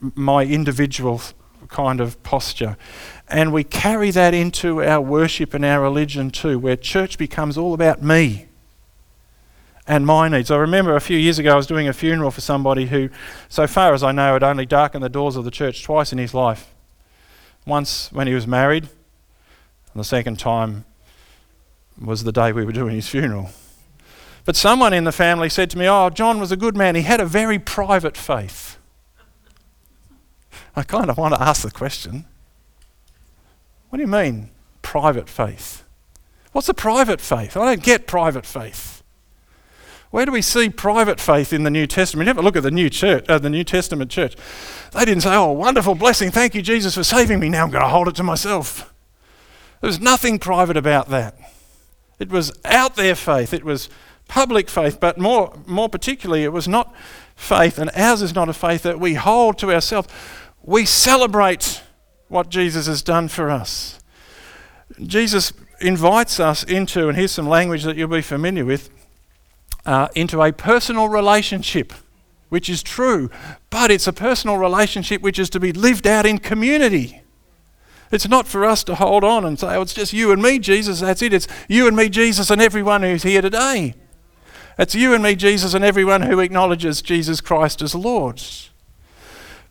my 0.00 0.44
individual 0.44 1.20
kind 1.68 1.98
of 1.98 2.22
posture. 2.22 2.76
And 3.26 3.54
we 3.54 3.64
carry 3.64 4.10
that 4.10 4.34
into 4.34 4.82
our 4.82 5.00
worship 5.00 5.54
and 5.54 5.64
our 5.64 5.80
religion 5.80 6.30
too, 6.30 6.58
where 6.58 6.76
church 6.76 7.16
becomes 7.16 7.56
all 7.56 7.72
about 7.72 8.02
me 8.02 8.48
and 9.86 10.04
my 10.04 10.28
needs. 10.28 10.50
I 10.50 10.58
remember 10.58 10.94
a 10.94 11.00
few 11.00 11.16
years 11.16 11.38
ago 11.38 11.54
I 11.54 11.56
was 11.56 11.66
doing 11.66 11.88
a 11.88 11.94
funeral 11.94 12.30
for 12.30 12.42
somebody 12.42 12.86
who, 12.86 13.08
so 13.48 13.66
far 13.66 13.94
as 13.94 14.02
I 14.02 14.12
know, 14.12 14.34
had 14.34 14.42
only 14.42 14.66
darkened 14.66 15.02
the 15.02 15.08
doors 15.08 15.36
of 15.36 15.46
the 15.46 15.50
church 15.50 15.82
twice 15.82 16.12
in 16.12 16.18
his 16.18 16.34
life. 16.34 16.74
Once 17.66 18.12
when 18.12 18.26
he 18.26 18.34
was 18.34 18.46
married, 18.46 18.90
and 19.98 20.04
the 20.04 20.08
second 20.08 20.38
time 20.38 20.84
was 22.00 22.22
the 22.22 22.30
day 22.30 22.52
we 22.52 22.64
were 22.64 22.70
doing 22.70 22.94
his 22.94 23.08
funeral. 23.08 23.50
But 24.44 24.54
someone 24.54 24.92
in 24.92 25.02
the 25.02 25.10
family 25.10 25.48
said 25.48 25.70
to 25.70 25.78
me, 25.78 25.88
Oh, 25.88 26.08
John 26.08 26.38
was 26.38 26.52
a 26.52 26.56
good 26.56 26.76
man. 26.76 26.94
He 26.94 27.02
had 27.02 27.18
a 27.18 27.26
very 27.26 27.58
private 27.58 28.16
faith. 28.16 28.78
I 30.76 30.84
kind 30.84 31.10
of 31.10 31.18
want 31.18 31.34
to 31.34 31.42
ask 31.42 31.62
the 31.62 31.72
question 31.72 32.26
what 33.88 33.96
do 33.96 34.02
you 34.02 34.06
mean, 34.06 34.50
private 34.82 35.28
faith? 35.28 35.82
What's 36.52 36.68
a 36.68 36.74
private 36.74 37.20
faith? 37.20 37.56
I 37.56 37.64
don't 37.64 37.82
get 37.82 38.06
private 38.06 38.46
faith. 38.46 39.02
Where 40.12 40.26
do 40.26 40.30
we 40.30 40.42
see 40.42 40.70
private 40.70 41.18
faith 41.18 41.52
in 41.52 41.64
the 41.64 41.70
New 41.70 41.88
Testament? 41.88 42.26
You 42.26 42.30
have 42.30 42.38
a 42.38 42.42
look 42.42 42.56
at 42.56 42.62
the 42.62 42.70
New 42.70 42.88
Church, 42.88 43.28
uh, 43.28 43.38
the 43.38 43.50
New 43.50 43.64
Testament 43.64 44.12
church. 44.12 44.36
They 44.92 45.04
didn't 45.04 45.24
say, 45.24 45.34
"Oh, 45.34 45.50
wonderful 45.50 45.96
blessing! 45.96 46.30
Thank 46.30 46.54
you, 46.54 46.62
Jesus, 46.62 46.94
for 46.94 47.02
saving 47.02 47.40
me. 47.40 47.48
Now 47.48 47.64
I'm 47.64 47.70
going 47.70 47.82
to 47.82 47.88
hold 47.88 48.06
it 48.06 48.14
to 48.14 48.22
myself." 48.22 48.94
There 49.80 49.88
was 49.88 50.00
nothing 50.00 50.38
private 50.38 50.76
about 50.76 51.08
that. 51.08 51.36
It 52.18 52.30
was 52.30 52.52
out 52.64 52.96
there 52.96 53.14
faith. 53.14 53.54
It 53.54 53.64
was 53.64 53.88
public 54.26 54.68
faith, 54.68 55.00
but 55.00 55.18
more, 55.18 55.56
more 55.66 55.88
particularly, 55.88 56.44
it 56.44 56.52
was 56.52 56.68
not 56.68 56.94
faith, 57.34 57.78
and 57.78 57.90
ours 57.94 58.22
is 58.22 58.34
not 58.34 58.48
a 58.48 58.52
faith 58.52 58.82
that 58.82 59.00
we 59.00 59.14
hold 59.14 59.58
to 59.58 59.72
ourselves. 59.72 60.08
We 60.62 60.84
celebrate 60.84 61.82
what 62.28 62.50
Jesus 62.50 62.86
has 62.86 63.02
done 63.02 63.28
for 63.28 63.50
us. 63.50 64.00
Jesus 65.00 65.52
invites 65.80 66.40
us 66.40 66.64
into, 66.64 67.08
and 67.08 67.16
here's 67.16 67.32
some 67.32 67.48
language 67.48 67.84
that 67.84 67.96
you'll 67.96 68.08
be 68.08 68.20
familiar 68.20 68.64
with, 68.64 68.90
uh, 69.86 70.08
into 70.14 70.42
a 70.42 70.52
personal 70.52 71.08
relationship, 71.08 71.92
which 72.48 72.68
is 72.68 72.82
true, 72.82 73.30
but 73.70 73.90
it's 73.90 74.06
a 74.06 74.12
personal 74.12 74.56
relationship 74.56 75.22
which 75.22 75.38
is 75.38 75.48
to 75.50 75.60
be 75.60 75.72
lived 75.72 76.06
out 76.06 76.26
in 76.26 76.38
community. 76.38 77.22
It's 78.10 78.28
not 78.28 78.46
for 78.48 78.64
us 78.64 78.82
to 78.84 78.94
hold 78.94 79.24
on 79.24 79.44
and 79.44 79.58
say, 79.58 79.74
oh, 79.74 79.82
it's 79.82 79.94
just 79.94 80.12
you 80.12 80.32
and 80.32 80.42
me, 80.42 80.58
Jesus, 80.58 81.00
that's 81.00 81.22
it. 81.22 81.32
It's 81.32 81.46
you 81.68 81.86
and 81.86 81.96
me, 81.96 82.08
Jesus, 82.08 82.50
and 82.50 82.60
everyone 82.60 83.02
who's 83.02 83.22
here 83.22 83.42
today. 83.42 83.94
It's 84.78 84.94
you 84.94 85.12
and 85.12 85.22
me, 85.22 85.34
Jesus, 85.34 85.74
and 85.74 85.84
everyone 85.84 86.22
who 86.22 86.40
acknowledges 86.40 87.02
Jesus 87.02 87.40
Christ 87.40 87.82
as 87.82 87.94
Lord. 87.94 88.40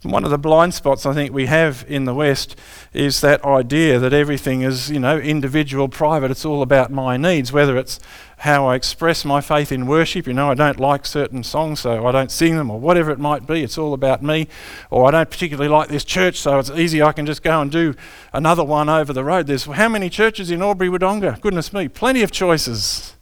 One 0.04 0.24
of 0.24 0.30
the 0.30 0.38
blind 0.38 0.76
spots 0.76 1.08
I 1.08 1.14
think 1.14 1.34
we 1.34 1.48
have 1.48 1.84
in 1.88 2.06
the 2.06 2.14
West 2.14 2.56
is 2.94 3.20
that 3.22 3.44
idea 3.44 3.98
that 3.98 4.14
everything 4.14 4.62
is, 4.62 4.92
you 4.92 5.00
know, 5.00 5.18
individual, 5.18 5.90
private. 5.90 6.30
It's 6.30 6.46
all 6.46 6.62
about 6.62 6.92
my 6.92 7.18
needs, 7.18 7.52
whether 7.52 7.76
it's 7.76 8.00
how 8.38 8.68
I 8.68 8.76
express 8.76 9.26
my 9.26 9.42
faith 9.42 9.72
in 9.72 9.88
worship. 9.88 10.28
You 10.28 10.34
know, 10.34 10.52
I 10.52 10.54
don't 10.54 10.80
like 10.80 11.08
certain 11.08 11.44
songs, 11.44 11.80
so 11.80 12.06
I 12.06 12.12
don't 12.12 12.30
sing 12.30 12.58
them, 12.58 12.70
or 12.70 12.80
whatever 12.80 13.10
it 13.10 13.18
might 13.18 13.48
be. 13.48 13.64
It's 13.64 13.80
all 13.80 13.96
about 13.96 14.22
me. 14.22 14.48
Or 14.92 15.08
I 15.08 15.12
don't 15.12 15.32
particularly 15.32 15.68
like 15.68 15.90
this 15.90 16.06
church, 16.06 16.38
so 16.38 16.60
it's 16.60 16.70
easy. 16.70 17.02
I 17.02 17.12
can 17.12 17.26
just 17.26 17.42
go 17.42 17.60
and 17.60 17.72
do 17.72 17.96
another 18.34 18.64
one 18.64 18.90
over 18.90 19.14
the 19.14 19.24
road. 19.24 19.48
There's 19.48 19.66
how 19.66 19.90
many 19.90 20.12
churches 20.12 20.52
in 20.52 20.62
Albury 20.62 20.92
Wodonga? 20.92 21.42
Goodness 21.42 21.74
me, 21.74 21.88
plenty 21.88 22.22
of 22.22 22.30
choices. 22.30 23.16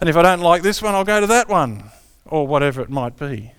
And 0.00 0.08
if 0.08 0.16
I 0.16 0.22
don't 0.22 0.40
like 0.40 0.62
this 0.62 0.80
one, 0.80 0.94
I'll 0.94 1.04
go 1.04 1.20
to 1.20 1.26
that 1.26 1.48
one, 1.48 1.90
or 2.24 2.46
whatever 2.46 2.82
it 2.82 2.88
might 2.88 3.16
be. 3.16 3.50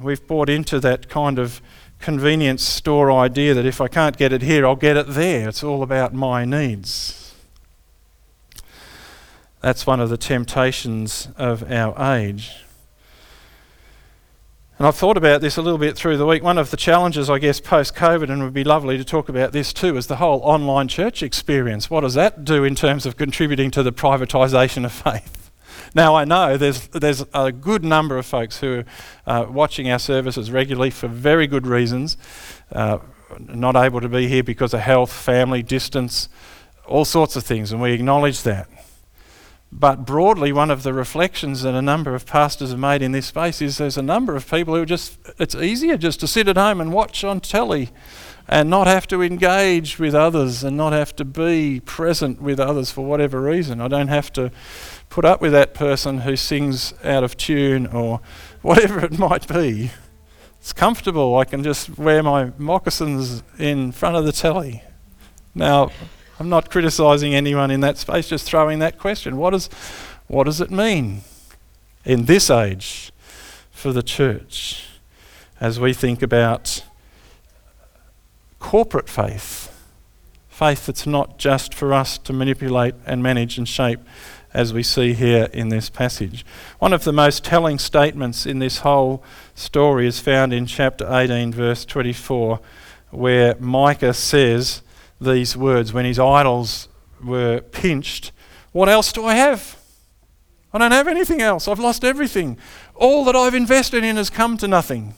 We've 0.00 0.24
bought 0.26 0.48
into 0.48 0.80
that 0.80 1.08
kind 1.08 1.38
of 1.38 1.60
convenience 1.98 2.62
store 2.62 3.10
idea 3.10 3.54
that 3.54 3.66
if 3.66 3.80
I 3.80 3.88
can't 3.88 4.16
get 4.16 4.32
it 4.32 4.42
here, 4.42 4.66
I'll 4.66 4.76
get 4.76 4.96
it 4.96 5.08
there. 5.08 5.48
It's 5.48 5.64
all 5.64 5.82
about 5.82 6.14
my 6.14 6.44
needs. 6.44 7.34
That's 9.60 9.86
one 9.86 9.98
of 9.98 10.08
the 10.08 10.16
temptations 10.16 11.28
of 11.36 11.70
our 11.70 12.16
age. 12.16 12.52
And 14.78 14.86
I've 14.86 14.94
thought 14.94 15.16
about 15.16 15.40
this 15.40 15.56
a 15.56 15.62
little 15.62 15.78
bit 15.78 15.96
through 15.96 16.18
the 16.18 16.26
week. 16.26 16.44
One 16.44 16.56
of 16.56 16.70
the 16.70 16.76
challenges, 16.76 17.28
I 17.28 17.40
guess, 17.40 17.60
post 17.60 17.96
COVID, 17.96 18.30
and 18.30 18.40
it 18.40 18.44
would 18.44 18.54
be 18.54 18.62
lovely 18.62 18.96
to 18.96 19.04
talk 19.04 19.28
about 19.28 19.50
this 19.50 19.72
too, 19.72 19.96
is 19.96 20.06
the 20.06 20.16
whole 20.16 20.40
online 20.44 20.86
church 20.86 21.20
experience. 21.20 21.90
What 21.90 22.02
does 22.02 22.14
that 22.14 22.44
do 22.44 22.62
in 22.62 22.76
terms 22.76 23.04
of 23.04 23.16
contributing 23.16 23.72
to 23.72 23.82
the 23.82 23.92
privatisation 23.92 24.84
of 24.84 24.92
faith? 24.92 25.47
Now, 25.94 26.14
I 26.14 26.24
know 26.24 26.56
there's, 26.56 26.88
there's 26.88 27.24
a 27.34 27.52
good 27.52 27.84
number 27.84 28.18
of 28.18 28.26
folks 28.26 28.58
who 28.58 28.84
are 29.26 29.44
uh, 29.44 29.50
watching 29.50 29.90
our 29.90 29.98
services 29.98 30.50
regularly 30.50 30.90
for 30.90 31.08
very 31.08 31.46
good 31.46 31.66
reasons, 31.66 32.16
uh, 32.72 32.98
not 33.38 33.76
able 33.76 34.00
to 34.00 34.08
be 34.08 34.28
here 34.28 34.42
because 34.42 34.74
of 34.74 34.80
health, 34.80 35.12
family, 35.12 35.62
distance, 35.62 36.28
all 36.86 37.04
sorts 37.04 37.36
of 37.36 37.44
things, 37.44 37.72
and 37.72 37.80
we 37.80 37.92
acknowledge 37.92 38.42
that. 38.42 38.68
But 39.70 40.06
broadly, 40.06 40.50
one 40.50 40.70
of 40.70 40.82
the 40.82 40.94
reflections 40.94 41.62
that 41.62 41.74
a 41.74 41.82
number 41.82 42.14
of 42.14 42.24
pastors 42.24 42.70
have 42.70 42.78
made 42.78 43.02
in 43.02 43.12
this 43.12 43.26
space 43.26 43.60
is 43.60 43.76
there's 43.76 43.98
a 43.98 44.02
number 44.02 44.34
of 44.34 44.50
people 44.50 44.74
who 44.74 44.86
just, 44.86 45.18
it's 45.38 45.54
easier 45.54 45.98
just 45.98 46.20
to 46.20 46.26
sit 46.26 46.48
at 46.48 46.56
home 46.56 46.80
and 46.80 46.92
watch 46.92 47.22
on 47.22 47.40
telly 47.40 47.90
and 48.48 48.70
not 48.70 48.86
have 48.86 49.06
to 49.06 49.22
engage 49.22 49.98
with 49.98 50.14
others 50.14 50.64
and 50.64 50.76
not 50.76 50.94
have 50.94 51.14
to 51.16 51.24
be 51.24 51.80
present 51.80 52.40
with 52.40 52.58
others 52.58 52.90
for 52.90 53.04
whatever 53.04 53.42
reason. 53.42 53.80
I 53.80 53.88
don't 53.88 54.08
have 54.08 54.32
to 54.34 54.50
put 55.10 55.26
up 55.26 55.42
with 55.42 55.52
that 55.52 55.74
person 55.74 56.20
who 56.20 56.34
sings 56.34 56.94
out 57.04 57.22
of 57.22 57.36
tune 57.36 57.86
or 57.86 58.20
whatever 58.62 59.04
it 59.04 59.18
might 59.18 59.46
be. 59.46 59.90
It's 60.58 60.72
comfortable. 60.72 61.36
I 61.36 61.44
can 61.44 61.62
just 61.62 61.98
wear 61.98 62.22
my 62.22 62.52
moccasins 62.56 63.42
in 63.58 63.92
front 63.92 64.16
of 64.16 64.24
the 64.24 64.32
telly. 64.32 64.82
Now, 65.54 65.90
I'm 66.40 66.48
not 66.48 66.70
criticizing 66.70 67.34
anyone 67.34 67.70
in 67.70 67.80
that 67.80 67.98
space, 67.98 68.28
just 68.28 68.46
throwing 68.46 68.78
that 68.78 68.98
question. 68.98 69.36
What, 69.36 69.54
is, 69.54 69.68
what 70.26 70.44
does 70.44 70.60
it 70.60 70.70
mean 70.70 71.20
in 72.04 72.24
this 72.24 72.48
age 72.48 73.12
for 73.70 73.92
the 73.92 74.02
church 74.02 74.86
as 75.60 75.78
we 75.78 75.92
think 75.92 76.22
about 76.22 76.82
corporate 78.58 79.08
faith? 79.08 79.74
Faith 80.48 80.86
that's 80.86 81.06
not 81.06 81.38
just 81.38 81.72
for 81.72 81.92
us 81.92 82.18
to 82.18 82.32
manipulate 82.32 82.94
and 83.06 83.22
manage 83.22 83.58
and 83.58 83.68
shape 83.68 84.00
as 84.54 84.72
we 84.72 84.82
see 84.82 85.12
here 85.12 85.48
in 85.52 85.68
this 85.68 85.90
passage. 85.90 86.44
One 86.78 86.92
of 86.92 87.04
the 87.04 87.12
most 87.12 87.44
telling 87.44 87.78
statements 87.78 88.46
in 88.46 88.58
this 88.58 88.78
whole 88.78 89.22
story 89.54 90.06
is 90.06 90.20
found 90.20 90.52
in 90.52 90.66
chapter 90.66 91.06
18, 91.10 91.52
verse 91.52 91.84
24, 91.84 92.60
where 93.10 93.54
Micah 93.60 94.14
says 94.14 94.82
these 95.20 95.56
words 95.56 95.92
when 95.92 96.04
his 96.04 96.18
idols 96.18 96.88
were 97.22 97.60
pinched 97.60 98.32
What 98.72 98.88
else 98.88 99.12
do 99.12 99.24
I 99.24 99.34
have? 99.34 99.76
I 100.72 100.78
don't 100.78 100.92
have 100.92 101.08
anything 101.08 101.40
else. 101.40 101.66
I've 101.66 101.78
lost 101.78 102.04
everything. 102.04 102.58
All 102.94 103.24
that 103.24 103.34
I've 103.34 103.54
invested 103.54 104.04
in 104.04 104.16
has 104.16 104.28
come 104.28 104.56
to 104.58 104.68
nothing. 104.68 105.14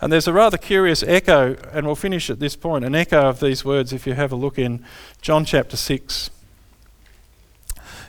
And 0.00 0.12
there's 0.12 0.28
a 0.28 0.32
rather 0.32 0.58
curious 0.58 1.02
echo, 1.02 1.56
and 1.72 1.86
we'll 1.86 1.96
finish 1.96 2.28
at 2.28 2.38
this 2.38 2.54
point 2.54 2.84
an 2.84 2.94
echo 2.94 3.28
of 3.28 3.40
these 3.40 3.64
words 3.64 3.92
if 3.92 4.06
you 4.06 4.12
have 4.12 4.30
a 4.30 4.36
look 4.36 4.58
in 4.58 4.84
John 5.22 5.44
chapter 5.44 5.76
6. 5.76 6.30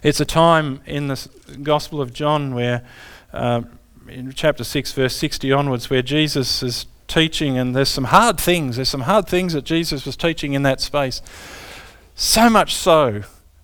It's 0.03 0.19
a 0.19 0.25
time 0.25 0.81
in 0.85 1.07
the 1.07 1.29
Gospel 1.63 2.01
of 2.01 2.13
John 2.13 2.53
where, 2.53 2.83
uh, 3.33 3.61
in 4.07 4.31
chapter 4.33 4.63
6, 4.63 4.91
verse 4.91 5.15
60 5.15 5.51
onwards, 5.51 5.89
where 5.89 6.01
Jesus 6.01 6.61
is 6.61 6.85
teaching, 7.07 7.57
and 7.57 7.75
there's 7.75 7.89
some 7.89 8.05
hard 8.05 8.39
things. 8.39 8.75
There's 8.75 8.89
some 8.89 9.01
hard 9.01 9.27
things 9.27 9.53
that 9.53 9.63
Jesus 9.63 10.05
was 10.05 10.15
teaching 10.15 10.53
in 10.53 10.63
that 10.63 10.81
space. 10.81 11.21
So 12.15 12.49
much 12.49 12.75
so 12.75 13.23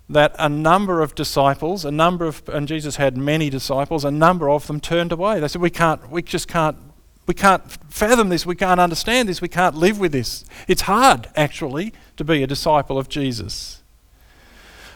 that 0.09 0.35
a 0.39 0.49
number 0.49 1.01
of 1.01 1.15
disciples, 1.15 1.85
a 1.85 1.91
number 1.91 2.25
of, 2.25 2.41
and 2.47 2.67
Jesus 2.67 2.95
had 2.97 3.17
many 3.17 3.49
disciples, 3.49 4.05
a 4.05 4.11
number 4.11 4.49
of 4.49 4.67
them 4.67 4.79
turned 4.79 5.11
away. 5.11 5.39
They 5.39 5.47
said, 5.47 5.61
"We 5.61 5.69
can't. 5.69 6.09
We 6.09 6.21
just 6.21 6.47
can't. 6.47 6.77
We 7.25 7.33
can't 7.33 7.63
fathom 7.89 8.29
this. 8.29 8.45
We 8.45 8.55
can't 8.55 8.79
understand 8.79 9.29
this. 9.29 9.41
We 9.41 9.47
can't 9.47 9.75
live 9.75 9.99
with 9.99 10.11
this. 10.11 10.43
It's 10.67 10.81
hard, 10.81 11.29
actually, 11.35 11.93
to 12.17 12.23
be 12.23 12.43
a 12.43 12.47
disciple 12.47 12.97
of 12.97 13.09
Jesus." 13.09 13.83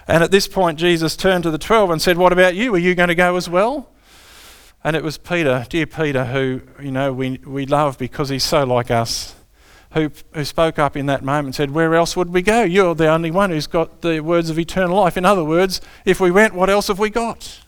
And 0.08 0.24
at 0.24 0.32
this 0.32 0.48
point, 0.48 0.80
Jesus 0.80 1.18
turned 1.18 1.44
to 1.44 1.52
the 1.52 1.58
12 1.58 1.90
and 1.92 2.02
said, 2.02 2.18
What 2.18 2.32
about 2.32 2.56
you? 2.56 2.74
Are 2.74 2.80
you 2.80 2.96
going 2.96 3.10
to 3.10 3.16
go 3.16 3.36
as 3.36 3.50
well? 3.50 3.90
And 4.84 4.96
it 4.96 5.04
was 5.04 5.18
Peter, 5.18 5.66
dear 5.70 5.86
Peter, 5.86 6.26
who, 6.26 6.62
you 6.82 6.92
know, 6.92 7.12
we, 7.12 7.40
we 7.46 7.66
love 7.66 7.98
because 7.98 8.30
he's 8.30 8.44
so 8.44 8.64
like 8.64 8.90
us, 8.90 9.36
who, 9.92 10.12
who 10.34 10.46
spoke 10.46 10.80
up 10.80 10.96
in 10.96 11.08
that 11.08 11.24
moment 11.24 11.48
and 11.48 11.56
said, 11.56 11.72
Where 11.72 11.94
else 11.94 12.16
would 12.16 12.30
we 12.30 12.42
go? 12.42 12.64
You're 12.64 12.96
the 12.96 13.10
only 13.10 13.32
one 13.32 13.50
who's 13.50 13.68
got 13.68 14.02
the 14.02 14.22
words 14.22 14.50
of 14.50 14.58
eternal 14.58 14.96
life. 14.96 15.18
In 15.18 15.26
other 15.26 15.44
words, 15.44 15.82
if 16.06 16.22
we 16.22 16.32
went, 16.32 16.54
what 16.54 16.70
else 16.70 16.88
have 16.88 17.00
we 17.00 17.10
got? 17.10 17.60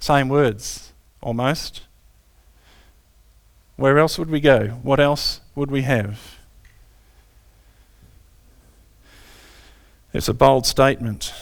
Same 0.00 0.28
words, 0.28 0.92
almost. 1.20 1.82
Where 3.76 3.98
else 3.98 4.18
would 4.18 4.30
we 4.30 4.40
go? 4.40 4.68
What 4.82 5.00
else 5.00 5.40
would 5.54 5.70
we 5.70 5.82
have? 5.82 6.36
It's 10.12 10.28
a 10.28 10.34
bold 10.34 10.66
statement, 10.66 11.32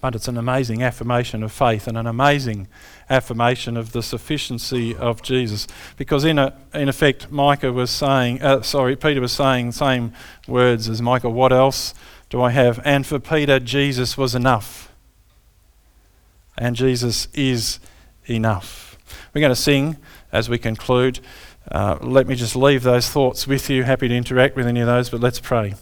but 0.00 0.14
it's 0.14 0.28
an 0.28 0.38
amazing 0.38 0.82
affirmation 0.84 1.42
of 1.42 1.50
faith 1.50 1.88
and 1.88 1.98
an 1.98 2.06
amazing 2.06 2.68
affirmation 3.10 3.76
of 3.76 3.90
the 3.90 4.04
sufficiency 4.04 4.94
of 4.94 5.20
Jesus. 5.20 5.66
Because 5.96 6.24
in, 6.24 6.38
a, 6.38 6.54
in 6.72 6.88
effect, 6.88 7.32
Micah 7.32 7.72
was 7.72 7.90
saying, 7.90 8.40
uh, 8.40 8.62
sorry, 8.62 8.94
Peter 8.94 9.20
was 9.20 9.32
saying 9.32 9.66
the 9.66 9.72
same 9.72 10.12
words 10.46 10.88
as 10.88 11.02
Micah. 11.02 11.28
What 11.28 11.52
else 11.52 11.92
do 12.30 12.40
I 12.40 12.50
have? 12.50 12.80
And 12.84 13.04
for 13.04 13.18
Peter, 13.18 13.58
Jesus 13.58 14.16
was 14.16 14.36
enough. 14.36 14.92
And 16.56 16.76
Jesus 16.76 17.26
is 17.34 17.80
enough. 18.26 18.85
We're 19.36 19.40
going 19.40 19.50
to 19.50 19.56
sing 19.56 19.98
as 20.32 20.48
we 20.48 20.56
conclude. 20.56 21.20
Uh, 21.70 21.98
let 22.00 22.26
me 22.26 22.36
just 22.36 22.56
leave 22.56 22.82
those 22.82 23.10
thoughts 23.10 23.46
with 23.46 23.68
you. 23.68 23.82
Happy 23.82 24.08
to 24.08 24.16
interact 24.16 24.56
with 24.56 24.66
any 24.66 24.80
of 24.80 24.86
those, 24.86 25.10
but 25.10 25.20
let's 25.20 25.40
pray. 25.40 25.74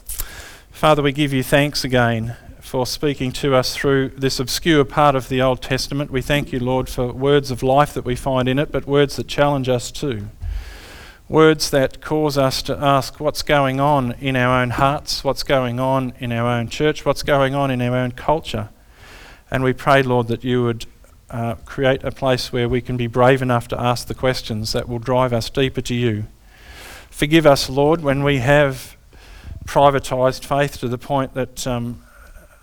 Father, 0.73 1.03
we 1.03 1.13
give 1.13 1.33
you 1.33 1.45
thanks 1.45 1.85
again 1.85 2.37
for 2.59 2.85
speaking 2.85 3.31
to 3.35 3.55
us 3.55 3.77
through 3.77 4.09
this 4.09 4.41
obscure 4.41 4.85
part 4.85 5.15
of 5.15 5.29
the 5.29 5.41
Old 5.41 5.63
Testament. 5.63 6.11
We 6.11 6.21
thank 6.21 6.51
you, 6.51 6.59
Lord, 6.59 6.89
for 6.89 7.13
words 7.13 7.53
of 7.53 7.63
life 7.63 7.95
that 7.95 8.05
we 8.05 8.17
find 8.17 8.49
in 8.49 8.59
it, 8.59 8.73
but 8.73 8.89
words 8.89 9.15
that 9.15 9.29
challenge 9.29 9.69
us 9.69 9.93
too. 9.93 10.31
Words 11.29 11.71
that 11.71 12.01
cause 12.01 12.37
us 12.37 12.61
to 12.63 12.77
ask 12.77 13.21
what's 13.21 13.43
going 13.43 13.79
on 13.79 14.17
in 14.19 14.35
our 14.35 14.61
own 14.63 14.71
hearts, 14.71 15.23
what's 15.23 15.45
going 15.45 15.79
on 15.79 16.13
in 16.19 16.33
our 16.33 16.49
own 16.49 16.67
church, 16.67 17.07
what's 17.07 17.23
going 17.23 17.55
on 17.55 17.71
in 17.71 17.81
our 17.81 17.97
own 17.97 18.11
culture. 18.11 18.71
And 19.49 19.63
we 19.63 19.73
pray, 19.73 20.03
Lord, 20.03 20.27
that 20.27 20.43
you 20.43 20.65
would 20.65 20.87
uh, 21.31 21.55
create 21.65 22.05
a 22.05 22.11
place 22.11 22.53
where 22.53 22.69
we 22.69 22.81
can 22.81 22.97
be 22.97 23.07
brave 23.07 23.43
enough 23.43 23.69
to 23.69 23.81
ask 23.81 24.07
the 24.07 24.15
questions 24.15 24.73
that 24.73 24.89
will 24.89 24.99
drive 24.99 25.33
us 25.33 25.51
deeper 25.51 25.81
to 25.81 25.95
you. 25.95 26.25
Forgive 27.11 27.47
us, 27.47 27.69
Lord, 27.71 28.03
when 28.03 28.25
we 28.25 28.39
have 28.39 28.97
privatised 29.65 30.45
faith 30.45 30.79
to 30.81 30.89
the 30.89 30.99
point 30.99 31.35
that 31.35 31.67
um, 31.67 32.03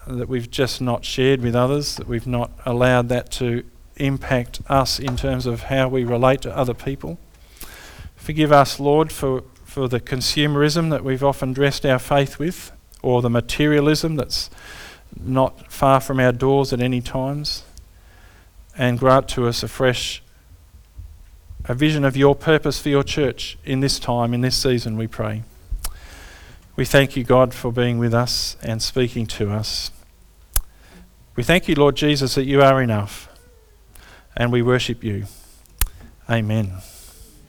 that 0.07 0.27
we've 0.27 0.49
just 0.49 0.81
not 0.81 1.05
shared 1.05 1.41
with 1.41 1.55
others, 1.55 1.95
that 1.95 2.07
we've 2.07 2.27
not 2.27 2.51
allowed 2.65 3.09
that 3.09 3.31
to 3.31 3.63
impact 3.97 4.61
us 4.67 4.99
in 4.99 5.15
terms 5.15 5.45
of 5.45 5.63
how 5.63 5.87
we 5.87 6.03
relate 6.03 6.41
to 6.41 6.57
other 6.57 6.73
people. 6.73 7.19
Forgive 8.15 8.51
us, 8.51 8.79
Lord, 8.79 9.11
for, 9.11 9.43
for 9.63 9.87
the 9.87 9.99
consumerism 9.99 10.89
that 10.89 11.03
we've 11.03 11.23
often 11.23 11.53
dressed 11.53 11.85
our 11.85 11.99
faith 11.99 12.39
with, 12.39 12.71
or 13.01 13.21
the 13.21 13.29
materialism 13.29 14.15
that's 14.15 14.49
not 15.19 15.71
far 15.71 15.99
from 15.99 16.19
our 16.19 16.31
doors 16.31 16.71
at 16.71 16.79
any 16.79 17.01
times. 17.01 17.63
And 18.77 18.97
grant 18.97 19.27
to 19.29 19.47
us 19.47 19.63
a 19.63 19.67
fresh 19.67 20.21
a 21.65 21.73
vision 21.73 22.03
of 22.03 22.17
your 22.17 22.35
purpose 22.35 22.79
for 22.79 22.89
your 22.89 23.03
church 23.03 23.57
in 23.63 23.81
this 23.81 23.99
time, 23.99 24.33
in 24.33 24.41
this 24.41 24.55
season, 24.55 24.97
we 24.97 25.07
pray. 25.07 25.43
We 26.75 26.85
thank 26.85 27.15
you, 27.15 27.23
God, 27.23 27.53
for 27.53 27.71
being 27.71 27.99
with 27.99 28.13
us 28.13 28.57
and 28.63 28.81
speaking 28.81 29.27
to 29.27 29.51
us. 29.51 29.91
We 31.35 31.43
thank 31.43 31.67
you, 31.67 31.75
Lord 31.75 31.95
Jesus, 31.95 32.35
that 32.35 32.45
you 32.45 32.61
are 32.61 32.81
enough, 32.81 33.29
and 34.35 34.51
we 34.51 34.61
worship 34.61 35.03
you. 35.03 35.25
Amen. 36.29 36.81